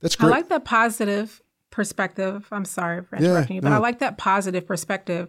that's 0.00 0.16
great. 0.16 0.28
I 0.28 0.30
like 0.30 0.48
that 0.48 0.64
positive 0.64 1.40
perspective. 1.70 2.48
I'm 2.50 2.64
sorry 2.64 3.04
for 3.04 3.16
interrupting 3.16 3.54
Yeah, 3.54 3.58
you, 3.58 3.62
but 3.62 3.70
no. 3.70 3.76
I 3.76 3.78
like 3.78 4.00
that 4.00 4.18
positive 4.18 4.66
perspective. 4.66 5.28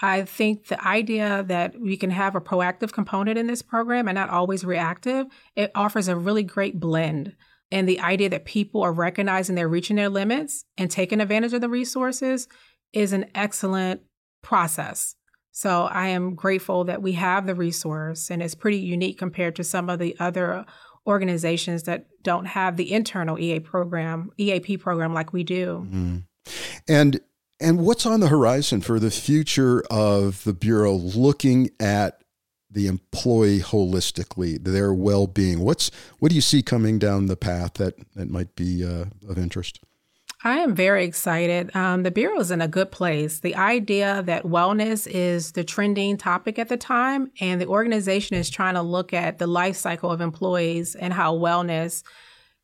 I 0.00 0.22
think 0.22 0.68
the 0.68 0.82
idea 0.86 1.44
that 1.48 1.78
we 1.78 1.96
can 1.96 2.10
have 2.10 2.36
a 2.36 2.40
proactive 2.40 2.92
component 2.92 3.38
in 3.38 3.48
this 3.48 3.60
program 3.60 4.06
and 4.06 4.14
not 4.14 4.30
always 4.30 4.64
reactive, 4.64 5.26
it 5.56 5.72
offers 5.74 6.06
a 6.06 6.16
really 6.16 6.44
great 6.44 6.78
blend. 6.78 7.34
And 7.72 7.88
the 7.88 8.00
idea 8.00 8.28
that 8.30 8.44
people 8.44 8.82
are 8.82 8.92
recognizing 8.92 9.56
they're 9.56 9.68
reaching 9.68 9.96
their 9.96 10.08
limits 10.08 10.64
and 10.78 10.90
taking 10.90 11.20
advantage 11.20 11.52
of 11.52 11.60
the 11.60 11.68
resources 11.68 12.48
is 12.92 13.12
an 13.12 13.26
excellent 13.34 14.02
process. 14.42 15.14
So 15.52 15.84
I 15.84 16.08
am 16.08 16.34
grateful 16.34 16.84
that 16.84 17.02
we 17.02 17.12
have 17.12 17.46
the 17.46 17.54
resource 17.54 18.30
and 18.30 18.42
it's 18.42 18.54
pretty 18.54 18.78
unique 18.78 19.18
compared 19.18 19.56
to 19.56 19.64
some 19.64 19.90
of 19.90 19.98
the 19.98 20.16
other 20.18 20.64
organizations 21.06 21.84
that 21.84 22.06
don't 22.22 22.46
have 22.46 22.76
the 22.76 22.92
internal 22.92 23.38
EA 23.38 23.60
program, 23.60 24.30
EAP 24.38 24.78
program 24.78 25.12
like 25.12 25.32
we 25.32 25.44
do. 25.44 25.86
Mhm. 25.90 26.24
And 26.88 27.20
and 27.62 27.80
what's 27.80 28.06
on 28.06 28.20
the 28.20 28.28
horizon 28.28 28.80
for 28.80 28.98
the 28.98 29.10
future 29.10 29.82
of 29.90 30.44
the 30.44 30.54
bureau 30.54 30.94
looking 30.94 31.68
at 31.78 32.22
the 32.70 32.86
employee 32.86 33.60
holistically, 33.60 34.62
their 34.62 34.94
well-being? 34.94 35.60
What's 35.60 35.90
what 36.20 36.30
do 36.30 36.34
you 36.34 36.40
see 36.40 36.62
coming 36.62 36.98
down 36.98 37.26
the 37.26 37.36
path 37.36 37.74
that 37.74 37.94
that 38.14 38.30
might 38.30 38.54
be 38.54 38.84
uh, 38.84 39.06
of 39.28 39.38
interest? 39.38 39.80
I 40.42 40.58
am 40.58 40.74
very 40.74 41.04
excited. 41.04 41.74
Um, 41.76 42.02
the 42.02 42.10
Bureau 42.10 42.40
is 42.40 42.50
in 42.50 42.62
a 42.62 42.68
good 42.68 42.90
place. 42.90 43.40
The 43.40 43.56
idea 43.56 44.22
that 44.24 44.44
wellness 44.44 45.06
is 45.06 45.52
the 45.52 45.64
trending 45.64 46.16
topic 46.16 46.58
at 46.58 46.70
the 46.70 46.78
time, 46.78 47.30
and 47.40 47.60
the 47.60 47.66
organization 47.66 48.36
is 48.36 48.48
trying 48.48 48.74
to 48.74 48.82
look 48.82 49.12
at 49.12 49.38
the 49.38 49.46
life 49.46 49.76
cycle 49.76 50.10
of 50.10 50.22
employees 50.22 50.94
and 50.94 51.12
how 51.12 51.36
wellness 51.36 52.02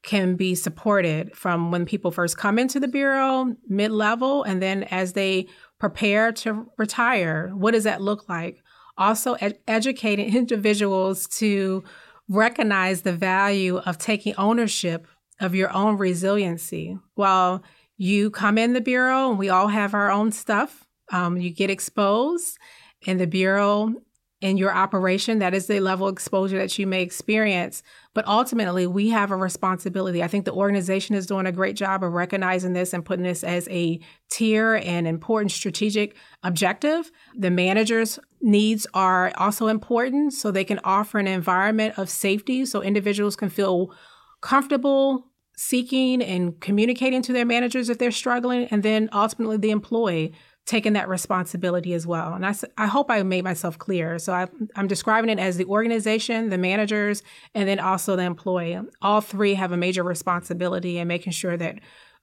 can 0.03 0.37
be 0.37 0.55
supported 0.55 1.37
from 1.37 1.71
when 1.71 1.85
people 1.85 2.11
first 2.11 2.39
come 2.39 2.59
into 2.59 2.81
the 2.81 2.89
Bureau, 2.89 3.55
mid 3.69 3.91
level, 3.91 4.43
and 4.45 4.63
then 4.63 4.85
as 4.85 5.13
they 5.13 5.47
prepare 5.79 6.33
to 6.33 6.71
retire. 6.79 7.51
What 7.55 7.73
does 7.73 7.85
that 7.85 8.01
look 8.01 8.27
like? 8.27 8.63
Also, 8.97 9.35
ed- 9.35 9.59
educating 9.69 10.35
individuals 10.35 11.27
to 11.27 11.85
recognize 12.29 13.03
the 13.03 13.13
value 13.13 13.77
of 13.79 13.99
taking 13.99 14.35
ownership 14.37 15.07
of 15.41 15.55
your 15.55 15.73
own 15.73 15.99
resiliency. 15.99 16.99
While 17.15 17.63
you 17.97 18.31
come 18.31 18.59
in 18.59 18.73
the 18.73 18.81
Bureau 18.81 19.31
and 19.31 19.39
we 19.39 19.49
all 19.49 19.69
have 19.69 19.95
our 19.95 20.11
own 20.11 20.33
stuff, 20.33 20.87
um, 21.13 21.37
you 21.37 21.51
get 21.51 21.71
exposed 21.71 22.59
in 23.03 23.19
the 23.19 23.27
Bureau 23.27 23.95
in 24.43 24.59
your 24.59 24.75
operation. 24.75 25.39
That 25.39 25.55
is 25.55 25.67
the 25.67 25.81
level 25.81 26.07
of 26.07 26.13
exposure 26.13 26.59
that 26.59 26.79
you 26.79 26.87
may 26.87 27.03
experience. 27.03 27.83
But 28.13 28.27
ultimately, 28.27 28.87
we 28.87 29.09
have 29.11 29.31
a 29.31 29.37
responsibility. 29.37 30.23
I 30.23 30.29
think 30.29 30.45
the 30.45 30.53
organization 30.53 31.15
is 31.15 31.27
doing 31.27 31.47
a 31.47 31.53
great 31.53 31.75
job 31.75 32.05
of 32.05 32.13
recognizing 32.13 32.75
this 32.75 32.93
and 32.93 33.05
putting 33.05 33.25
this 33.25 33.43
as 33.43 33.67
a 33.69 33.99
tier 34.31 34.75
and 34.75 35.07
important 35.07 35.53
strategic 35.53 36.17
objective. 36.43 37.11
The 37.35 37.51
manager's 37.51 38.19
needs 38.43 38.87
are 38.93 39.33
also 39.37 39.69
important 39.69 40.35
so 40.35 40.51
they 40.51 40.65
can 40.65 40.81
offer 40.85 41.19
an 41.19 41.27
environment 41.27 41.99
of 41.99 42.11
safety 42.11 42.67
so 42.67 42.83
individuals 42.83 43.37
can 43.37 43.49
feel 43.49 43.95
comfortable 44.41 45.27
seeking 45.57 46.23
and 46.23 46.61
communicating 46.61 47.23
to 47.23 47.33
their 47.33 47.47
managers 47.47 47.89
if 47.89 47.99
they're 47.99 48.11
struggling, 48.11 48.67
and 48.67 48.83
then 48.83 49.09
ultimately 49.13 49.57
the 49.57 49.71
employee 49.71 50.35
taking 50.67 50.95
that 50.95 51.09
responsibility 51.09 51.95
as 51.95 52.07
well. 52.07 52.35
And 52.35 52.45
I, 52.45 52.55
I 52.77 52.87
hope 52.87 53.09
I 53.09 53.23
made 53.23 53.45
myself 53.45 53.79
clear. 53.79 54.19
So 54.19 54.33
I, 54.33 54.49
I'm 54.75 54.89
describing 54.89 55.31
it 55.31 55.39
as 55.39 55.57
the 55.57 55.65
organization, 55.67 56.51
the 56.51 56.59
managers, 56.59 57.23
and 57.55 57.69
then 57.69 57.79
also 57.79 58.17
the 58.17 58.25
employee. 58.25 58.79
All 59.01 59.21
three 59.21 59.55
have 59.55 59.71
a 59.71 59.77
major 59.77 60.03
responsibility 60.03 60.99
in 60.99 61.07
making 61.07 61.33
sure 61.33 61.57
that 61.57 61.79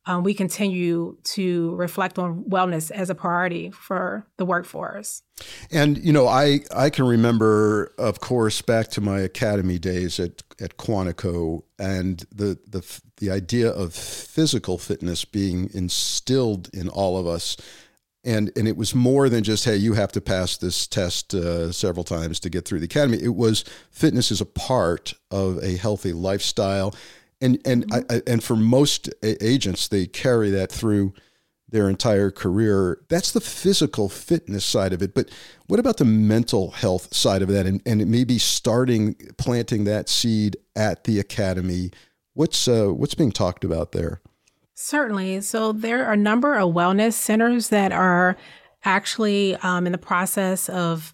um, 0.06 0.24
we 0.24 0.34
continue 0.34 1.18
to 1.24 1.76
reflect 1.76 2.20
on 2.20 2.43
wellness 2.43 2.91
as 2.91 3.10
a 3.10 3.16
priority 3.16 3.72
for 3.72 4.28
the 4.38 4.45
workforce. 4.45 5.24
And 5.72 5.97
you 5.97 6.12
know, 6.12 6.28
I 6.28 6.60
I 6.76 6.89
can 6.89 7.06
remember, 7.06 7.93
of 7.97 8.20
course, 8.20 8.62
back 8.62 8.89
to 8.89 9.01
my 9.01 9.20
academy 9.20 9.80
days 9.80 10.20
at 10.20 10.43
at 10.60 10.78
Quantico, 10.78 11.64
and 11.80 12.26
the 12.32 12.60
the 12.68 12.84
the 13.18 13.32
idea 13.32 13.70
of 13.70 13.93
physical 13.93 14.78
fitness 14.78 15.24
being 15.24 15.70
instilled 15.74 16.70
in 16.74 16.89
all 16.89 17.18
of 17.18 17.26
us. 17.26 17.56
And, 18.26 18.51
and 18.56 18.70
it 18.70 18.78
was 18.78 18.95
more 18.95 19.28
than 19.28 19.43
just 19.43 19.66
hey 19.66 19.76
you 19.76 19.95
have 19.95 20.14
to 20.14 20.22
pass 20.22 20.56
this 20.56 20.88
test 20.88 21.34
uh, 21.34 21.74
several 21.74 22.06
times 22.06 22.39
to 22.41 22.49
get 22.49 22.66
through 22.66 22.80
the 22.80 22.86
academy. 22.86 23.22
It 23.22 23.36
was 23.36 23.66
fitness 23.91 24.32
is 24.32 24.39
a 24.39 24.45
part 24.45 25.14
of 25.30 25.62
a 25.62 25.76
healthy 25.76 26.14
lifestyle, 26.14 26.95
and 27.44 27.60
and 27.66 27.86
I, 27.91 28.04
I, 28.10 28.22
and 28.26 28.44
for 28.44 28.56
most 28.56 29.10
agents 29.24 29.88
they 29.88 30.08
carry 30.08 30.50
that 30.52 30.72
through 30.72 31.14
their 31.74 31.89
entire 31.89 32.30
career. 32.30 33.02
That's 33.10 33.32
the 33.32 33.41
physical 33.41 34.08
fitness 34.08 34.64
side 34.64 34.94
of 34.94 35.02
it. 35.02 35.16
But 35.16 35.30
what 35.66 35.80
about 35.80 35.98
the 35.98 36.06
mental 36.06 36.70
health 36.70 37.14
side 37.14 37.41
of 37.41 37.48
that? 37.48 37.66
And, 37.66 37.82
and 37.84 38.06
maybe 38.08 38.38
starting 38.38 39.16
planting 39.39 39.84
that 39.86 40.08
seed 40.08 40.56
at 40.76 41.04
the 41.06 41.20
academy. 41.20 41.89
What's 42.36 42.68
uh, 42.68 42.89
what's 42.89 43.16
being 43.16 43.32
talked 43.32 43.64
about 43.64 43.91
there? 43.91 44.22
Certainly. 44.76 45.41
So 45.41 45.72
there 45.72 46.06
are 46.06 46.14
a 46.14 46.18
number 46.18 46.56
of 46.56 46.74
wellness 46.74 47.14
centers 47.14 47.70
that 47.70 47.91
are 47.91 48.38
actually 48.86 49.56
um, 49.58 49.88
in 49.88 49.91
the 49.91 49.98
process 49.98 50.70
of 50.70 51.14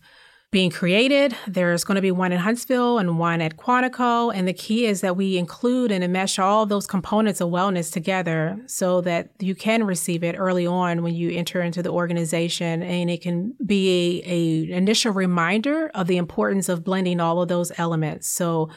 being 0.52 0.72
created. 0.72 1.36
There's 1.48 1.84
going 1.84 1.96
to 1.96 2.02
be 2.02 2.12
one 2.12 2.32
in 2.32 2.40
Huntsville 2.40 2.98
and 2.98 3.20
one 3.20 3.40
at 3.40 3.58
Quantico. 3.58 4.34
And 4.34 4.48
the 4.48 4.54
key 4.54 4.88
is 4.88 5.02
that 5.02 5.16
we 5.16 5.38
include 5.38 5.92
and 5.92 6.04
enmesh 6.04 6.40
all 6.40 6.66
those 6.66 6.88
components 6.88 7.40
of 7.40 7.50
wellness 7.50 7.92
together 7.92 8.60
so 8.66 9.02
that 9.02 9.30
you 9.40 9.54
can 9.54 9.84
receive 9.84 10.24
it 10.24 10.36
early 10.40 10.66
on 10.66 11.04
when 11.04 11.14
you 11.14 11.30
enter 11.32 11.62
into 11.62 11.84
the 11.84 11.92
organization. 11.92 12.82
And 12.82 13.12
it 13.12 13.22
can 13.22 13.54
be 13.64 14.24
a, 14.26 14.76
initial 14.76 15.14
reminder 15.14 15.92
of 15.94 16.08
the 16.08 16.18
importance 16.18 16.68
of 16.68 16.84
blending 16.84 17.20
all 17.20 17.42
of 17.42 17.48
those 17.48 17.72
elements. 17.78 18.28
So 18.28 18.70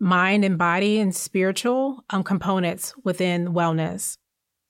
mind 0.00 0.44
and 0.44 0.56
body 0.56 0.98
and 0.98 1.14
spiritual 1.14 2.04
um, 2.10 2.22
components 2.22 2.94
within 3.04 3.48
wellness. 3.48 4.16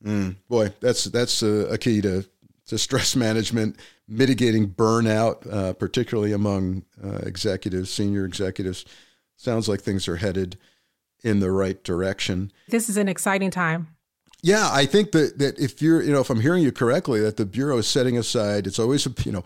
Mm, 0.05 0.37
boy, 0.49 0.73
that's 0.81 1.05
that's 1.05 1.43
a, 1.43 1.67
a 1.67 1.79
key 1.79 2.01
to 2.03 2.25
to 2.67 2.79
stress 2.79 3.17
management, 3.17 3.77
mitigating 4.09 4.69
burnout, 4.69 5.47
uh, 5.53 5.75
particularly 5.75 6.33
among 6.33 6.85
uh, 7.03 7.19
executives, 7.19 7.91
senior 7.91 8.25
executives. 8.25 8.85
Sounds 9.37 9.69
like 9.69 9.83
things 9.83 10.09
are 10.09 10.17
headed 10.17 10.57
in 11.23 11.41
the 11.41 11.51
right 11.51 11.83
direction. 11.85 12.53
This 12.69 12.89
is 12.89 12.97
an 12.97 13.09
exciting 13.09 13.51
time. 13.51 13.89
Yeah, 14.41 14.71
I 14.73 14.87
think 14.87 15.11
that 15.13 15.39
that 15.39 15.59
if 15.59 15.83
you're, 15.83 16.01
you 16.01 16.13
know, 16.13 16.21
if 16.21 16.31
I'm 16.31 16.41
hearing 16.41 16.63
you 16.63 16.71
correctly, 16.71 17.21
that 17.21 17.37
the 17.37 17.45
bureau 17.45 17.79
is 17.79 17.89
setting 17.89 18.17
aside, 18.17 18.69
it's 18.69 18.79
always, 18.79 19.07
you 19.25 19.33
know, 19.33 19.43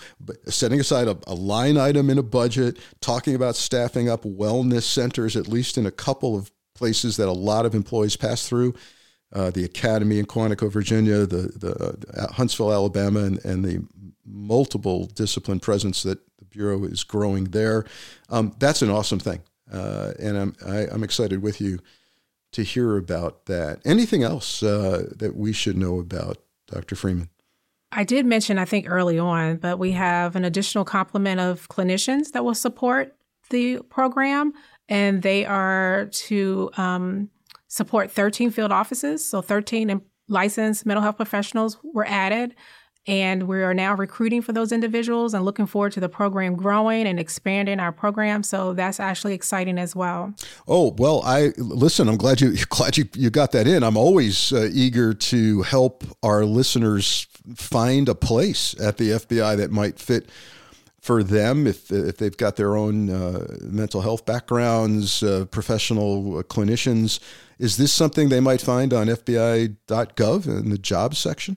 setting 0.47 0.81
aside 0.81 1.09
a, 1.09 1.17
a 1.27 1.35
line 1.35 1.79
item 1.79 2.11
in 2.11 2.19
a 2.19 2.23
budget, 2.23 2.79
talking 3.01 3.35
about 3.35 3.57
staffing 3.57 4.11
up 4.11 4.23
wellness 4.23 4.83
centers, 4.83 5.35
at 5.35 5.49
least 5.49 5.79
in 5.79 5.87
a 5.87 5.91
couple 5.91 6.37
of 6.37 6.51
places 6.75 7.17
that 7.17 7.29
a 7.29 7.33
lot 7.33 7.65
of 7.65 7.75
employees 7.75 8.17
pass 8.17 8.47
through. 8.47 8.75
Uh, 9.33 9.51
the 9.51 9.65
Academy 9.65 10.19
in 10.19 10.27
Quantico, 10.27 10.71
Virginia, 10.71 11.25
the 11.25 11.51
the 11.57 11.97
uh, 12.15 12.33
Huntsville, 12.35 12.71
Alabama, 12.71 13.21
and, 13.21 13.43
and 13.47 13.65
the 13.65 13.83
multiple 14.25 15.07
discipline 15.07 15.61
presence 15.61 16.03
that 16.03 16.19
the 16.39 16.45
bureau 16.45 16.85
is 16.85 17.05
growing 17.05 17.45
there. 17.45 17.85
Um, 18.29 18.55
that's 18.59 18.83
an 18.83 18.91
awesome 18.91 19.19
thing, 19.19 19.43
uh, 19.73 20.13
and 20.19 20.37
I'm 20.37 20.57
I, 20.67 20.87
I'm 20.87 21.05
excited 21.05 21.43
with 21.43 21.61
you 21.61 21.79
to 22.53 22.63
hear 22.63 22.97
about 22.97 23.47
that. 23.47 23.81
Anything 23.85 24.23
else 24.23 24.63
uh, 24.63 25.11
that 25.17 25.35
we 25.37 25.53
should 25.53 25.77
know 25.77 25.99
about, 25.99 26.39
Dr. 26.67 26.95
Freeman? 26.95 27.31
I 27.91 28.05
did 28.05 28.25
mention, 28.25 28.59
I 28.59 28.65
think 28.65 28.87
early 28.89 29.19
on, 29.19 29.57
but 29.57 29.79
we 29.79 29.93
have 29.93 30.35
an 30.35 30.45
additional 30.45 30.85
complement 30.85 31.41
of 31.41 31.69
clinicians 31.69 32.33
that 32.33 32.45
will 32.45 32.55
support 32.55 33.15
the 33.51 33.81
program, 33.91 34.55
and 34.89 35.23
they 35.23 35.45
are 35.45 36.07
to 36.07 36.71
um, 36.79 37.29
support 37.69 38.11
13 38.11 38.51
field 38.51 38.73
offices. 38.73 39.25
So 39.25 39.43
13 39.43 40.01
licensed 40.29 40.87
mental 40.87 41.03
health 41.03 41.17
professionals 41.17 41.77
were 41.83 42.07
added. 42.09 42.55
And 43.07 43.49
we 43.49 43.65
are 43.65 43.75
now 43.75 43.95
recruiting 43.97 44.43
for 44.43 44.53
those 44.53 44.71
individuals 44.71 45.35
and 45.35 45.45
looking 45.45 45.67
forward 45.67 45.91
to 45.93 46.01
the 46.01 46.09
program 46.09 46.55
growing 46.55 47.09
and 47.09 47.19
expanding 47.19 47.81
our 47.81 47.91
program. 47.91 48.45
So 48.45 48.75
that's 48.75 49.01
actually 49.01 49.35
exciting 49.35 49.77
as 49.77 49.97
well. 49.97 50.35
Oh 50.69 50.95
well, 50.97 51.21
I 51.25 51.53
listen. 51.57 52.09
I'm 52.09 52.17
glad 52.17 52.41
you 52.41 52.55
glad 52.69 52.97
you, 52.97 53.09
you 53.15 53.29
got 53.31 53.51
that 53.53 53.67
in. 53.67 53.83
I'm 53.83 53.97
always 53.97 54.53
uh, 54.53 54.69
eager 54.73 55.15
to 55.15 55.63
help 55.63 56.05
our 56.23 56.45
listeners 56.45 57.27
find 57.57 58.09
a 58.09 58.15
place 58.15 58.79
at 58.81 58.99
the 58.99 59.11
FBI 59.11 59.57
that 59.57 59.73
might 59.73 59.99
fit 59.99 60.29
for 61.01 61.25
them 61.25 61.67
if 61.67 61.91
if 61.91 62.19
they've 62.19 62.37
got 62.37 62.55
their 62.55 62.77
own 62.77 63.11
uh, 63.11 63.47
mental 63.63 64.03
health 64.03 64.25
backgrounds, 64.25 65.25
uh, 65.25 65.45
professional 65.47 66.45
clinicians. 66.45 67.19
Is 67.59 67.77
this 67.77 67.93
something 67.93 68.29
they 68.29 68.41
might 68.41 68.61
find 68.61 68.93
on 68.93 69.09
FBI.gov 69.09 70.47
in 70.47 70.71
the 70.71 70.79
jobs 70.79 71.19
section? 71.19 71.57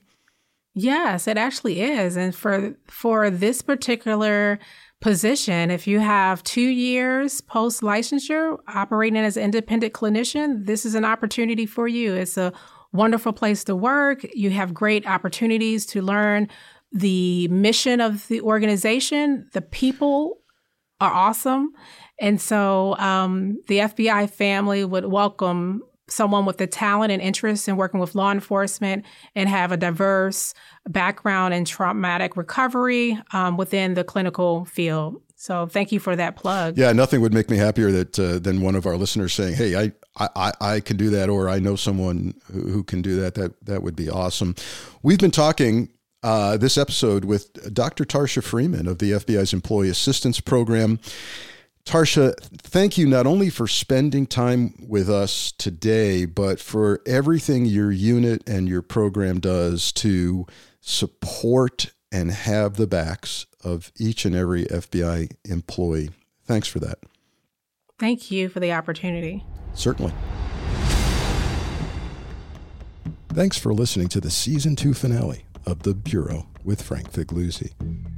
Yes, 0.78 1.26
it 1.26 1.38
actually 1.38 1.80
is. 1.80 2.16
And 2.16 2.34
for 2.34 2.74
for 2.86 3.30
this 3.30 3.62
particular 3.62 4.58
position. 5.00 5.70
If 5.70 5.86
you 5.86 6.00
have 6.00 6.42
two 6.42 6.60
years 6.60 7.40
post 7.40 7.82
licensure 7.82 8.58
operating 8.68 9.18
as 9.18 9.36
an 9.36 9.44
independent 9.44 9.92
clinician, 9.92 10.66
this 10.66 10.86
is 10.86 10.94
an 10.94 11.04
opportunity 11.04 11.66
for 11.66 11.86
you. 11.86 12.14
It's 12.14 12.36
a 12.36 12.52
wonderful 12.92 13.32
place 13.32 13.64
to 13.64 13.76
work. 13.76 14.24
You 14.34 14.50
have 14.50 14.72
great 14.72 15.06
opportunities 15.06 15.86
to 15.86 16.02
learn 16.02 16.48
the 16.92 17.48
mission 17.48 18.00
of 18.00 18.26
the 18.28 18.40
organization. 18.40 19.48
The 19.52 19.60
people 19.60 20.38
are 21.00 21.12
awesome. 21.12 21.72
And 22.18 22.40
so 22.40 22.96
um, 22.96 23.58
the 23.68 23.78
FBI 23.78 24.30
family 24.30 24.84
would 24.84 25.06
welcome 25.06 25.82
someone 26.08 26.44
with 26.44 26.58
the 26.58 26.66
talent 26.66 27.12
and 27.12 27.20
interest 27.20 27.68
in 27.68 27.76
working 27.76 28.00
with 28.00 28.14
law 28.14 28.30
enforcement 28.30 29.04
and 29.34 29.48
have 29.48 29.72
a 29.72 29.76
diverse 29.76 30.54
background 30.88 31.52
in 31.52 31.64
traumatic 31.64 32.36
recovery 32.36 33.18
um, 33.32 33.56
within 33.56 33.94
the 33.94 34.04
clinical 34.04 34.64
field. 34.66 35.20
So 35.38 35.66
thank 35.66 35.92
you 35.92 36.00
for 36.00 36.16
that 36.16 36.36
plug. 36.36 36.78
Yeah, 36.78 36.92
nothing 36.92 37.20
would 37.20 37.34
make 37.34 37.50
me 37.50 37.58
happier 37.58 37.92
that 37.92 38.18
uh, 38.18 38.38
than 38.38 38.62
one 38.62 38.74
of 38.74 38.86
our 38.86 38.96
listeners 38.96 39.34
saying, 39.34 39.54
"Hey, 39.54 39.76
I, 39.76 39.92
I 40.18 40.52
I 40.60 40.80
can 40.80 40.96
do 40.96 41.10
that," 41.10 41.28
or 41.28 41.50
"I 41.50 41.58
know 41.58 41.76
someone 41.76 42.34
who, 42.50 42.82
can 42.82 43.02
do 43.02 43.20
that." 43.20 43.34
That 43.34 43.52
that 43.66 43.82
would 43.82 43.94
be 43.94 44.08
awesome. 44.08 44.54
We've 45.02 45.18
been 45.18 45.30
talking 45.30 45.90
uh, 46.22 46.56
this 46.56 46.78
episode 46.78 47.26
with 47.26 47.72
Dr. 47.74 48.04
Tarsha 48.04 48.42
Freeman 48.42 48.88
of 48.88 48.98
the 48.98 49.12
FBI's 49.12 49.52
Employee 49.52 49.90
Assistance 49.90 50.40
Program. 50.40 50.98
Tarsha, 51.86 52.34
thank 52.58 52.98
you 52.98 53.06
not 53.06 53.28
only 53.28 53.48
for 53.48 53.68
spending 53.68 54.26
time 54.26 54.74
with 54.88 55.08
us 55.08 55.52
today, 55.52 56.24
but 56.24 56.58
for 56.60 57.00
everything 57.06 57.64
your 57.64 57.92
unit 57.92 58.42
and 58.48 58.68
your 58.68 58.82
program 58.82 59.38
does 59.38 59.92
to 59.92 60.46
support 60.80 61.92
and 62.10 62.32
have 62.32 62.74
the 62.74 62.88
backs 62.88 63.46
of 63.62 63.92
each 63.98 64.24
and 64.24 64.34
every 64.34 64.64
FBI 64.64 65.30
employee. 65.44 66.10
Thanks 66.44 66.66
for 66.66 66.80
that. 66.80 66.98
Thank 68.00 68.32
you 68.32 68.48
for 68.48 68.58
the 68.58 68.72
opportunity. 68.72 69.44
Certainly. 69.74 70.12
Thanks 73.28 73.58
for 73.58 73.72
listening 73.72 74.08
to 74.08 74.20
the 74.20 74.30
season 74.30 74.74
two 74.74 74.92
finale 74.92 75.44
of 75.64 75.84
The 75.84 75.94
Bureau 75.94 76.48
with 76.66 76.82
Frank 76.82 77.10
Figliuzzi. 77.12 77.72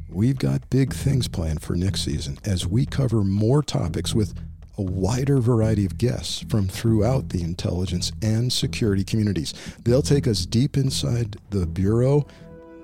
We've 0.09 0.39
got 0.39 0.69
big 0.71 0.95
things 0.95 1.29
planned 1.29 1.63
for 1.63 1.77
next 1.77 2.01
season 2.01 2.39
as 2.45 2.67
we 2.67 2.87
cover 2.87 3.23
more 3.23 3.63
topics 3.63 4.15
with 4.15 4.35
a 4.79 4.83
wider 4.83 5.39
variety 5.39 5.85
of 5.85 5.99
guests 5.99 6.45
from 6.49 6.67
throughout 6.67 7.29
the 7.29 7.43
intelligence 7.43 8.11
and 8.23 8.53
security 8.53 9.05
communities. 9.05 9.53
They'll 9.85 10.03
take 10.03 10.27
us 10.27 10.47
deep 10.47 10.77
inside 10.77 11.37
the 11.51 11.67
Bureau 11.67 12.27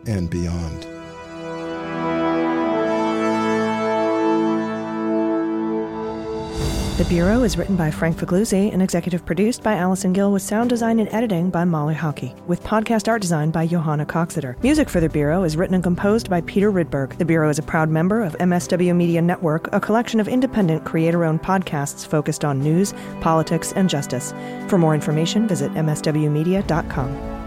and 0.07 0.29
beyond. 0.29 0.94
The 6.97 7.05
Bureau 7.07 7.43
is 7.43 7.59
written 7.59 7.75
by 7.75 7.91
Frank 7.91 8.17
Figliuzzi 8.17 8.73
and 8.73 8.81
executive 8.81 9.27
produced 9.27 9.65
by 9.65 9.75
Allison 9.75 10.13
Gill 10.13 10.31
with 10.31 10.43
sound 10.43 10.71
design 10.71 11.01
and 11.01 11.13
editing 11.13 11.51
by 11.51 11.65
Molly 11.65 11.93
Hockey, 11.93 12.37
with 12.47 12.63
podcast 12.63 13.09
art 13.09 13.21
design 13.21 13.51
by 13.51 13.67
Johanna 13.67 14.07
Coxeter. 14.07 14.57
Music 14.63 14.89
for 14.89 15.01
The 15.01 15.09
Bureau 15.09 15.43
is 15.43 15.57
written 15.57 15.75
and 15.75 15.83
composed 15.83 16.31
by 16.31 16.41
Peter 16.43 16.71
Rydberg. 16.71 17.19
The 17.19 17.25
Bureau 17.25 17.49
is 17.49 17.59
a 17.59 17.65
proud 17.65 17.91
member 17.91 18.23
of 18.23 18.39
MSW 18.39 18.95
Media 18.95 19.21
Network, 19.21 19.69
a 19.73 19.81
collection 19.81 20.21
of 20.21 20.29
independent 20.29 20.85
creator-owned 20.85 21.43
podcasts 21.43 22.07
focused 22.07 22.45
on 22.45 22.61
news, 22.61 22.95
politics, 23.21 23.73
and 23.73 23.91
justice. 23.91 24.33
For 24.69 24.79
more 24.79 24.95
information, 24.95 25.49
visit 25.49 25.73
mswmedia.com. 25.73 27.44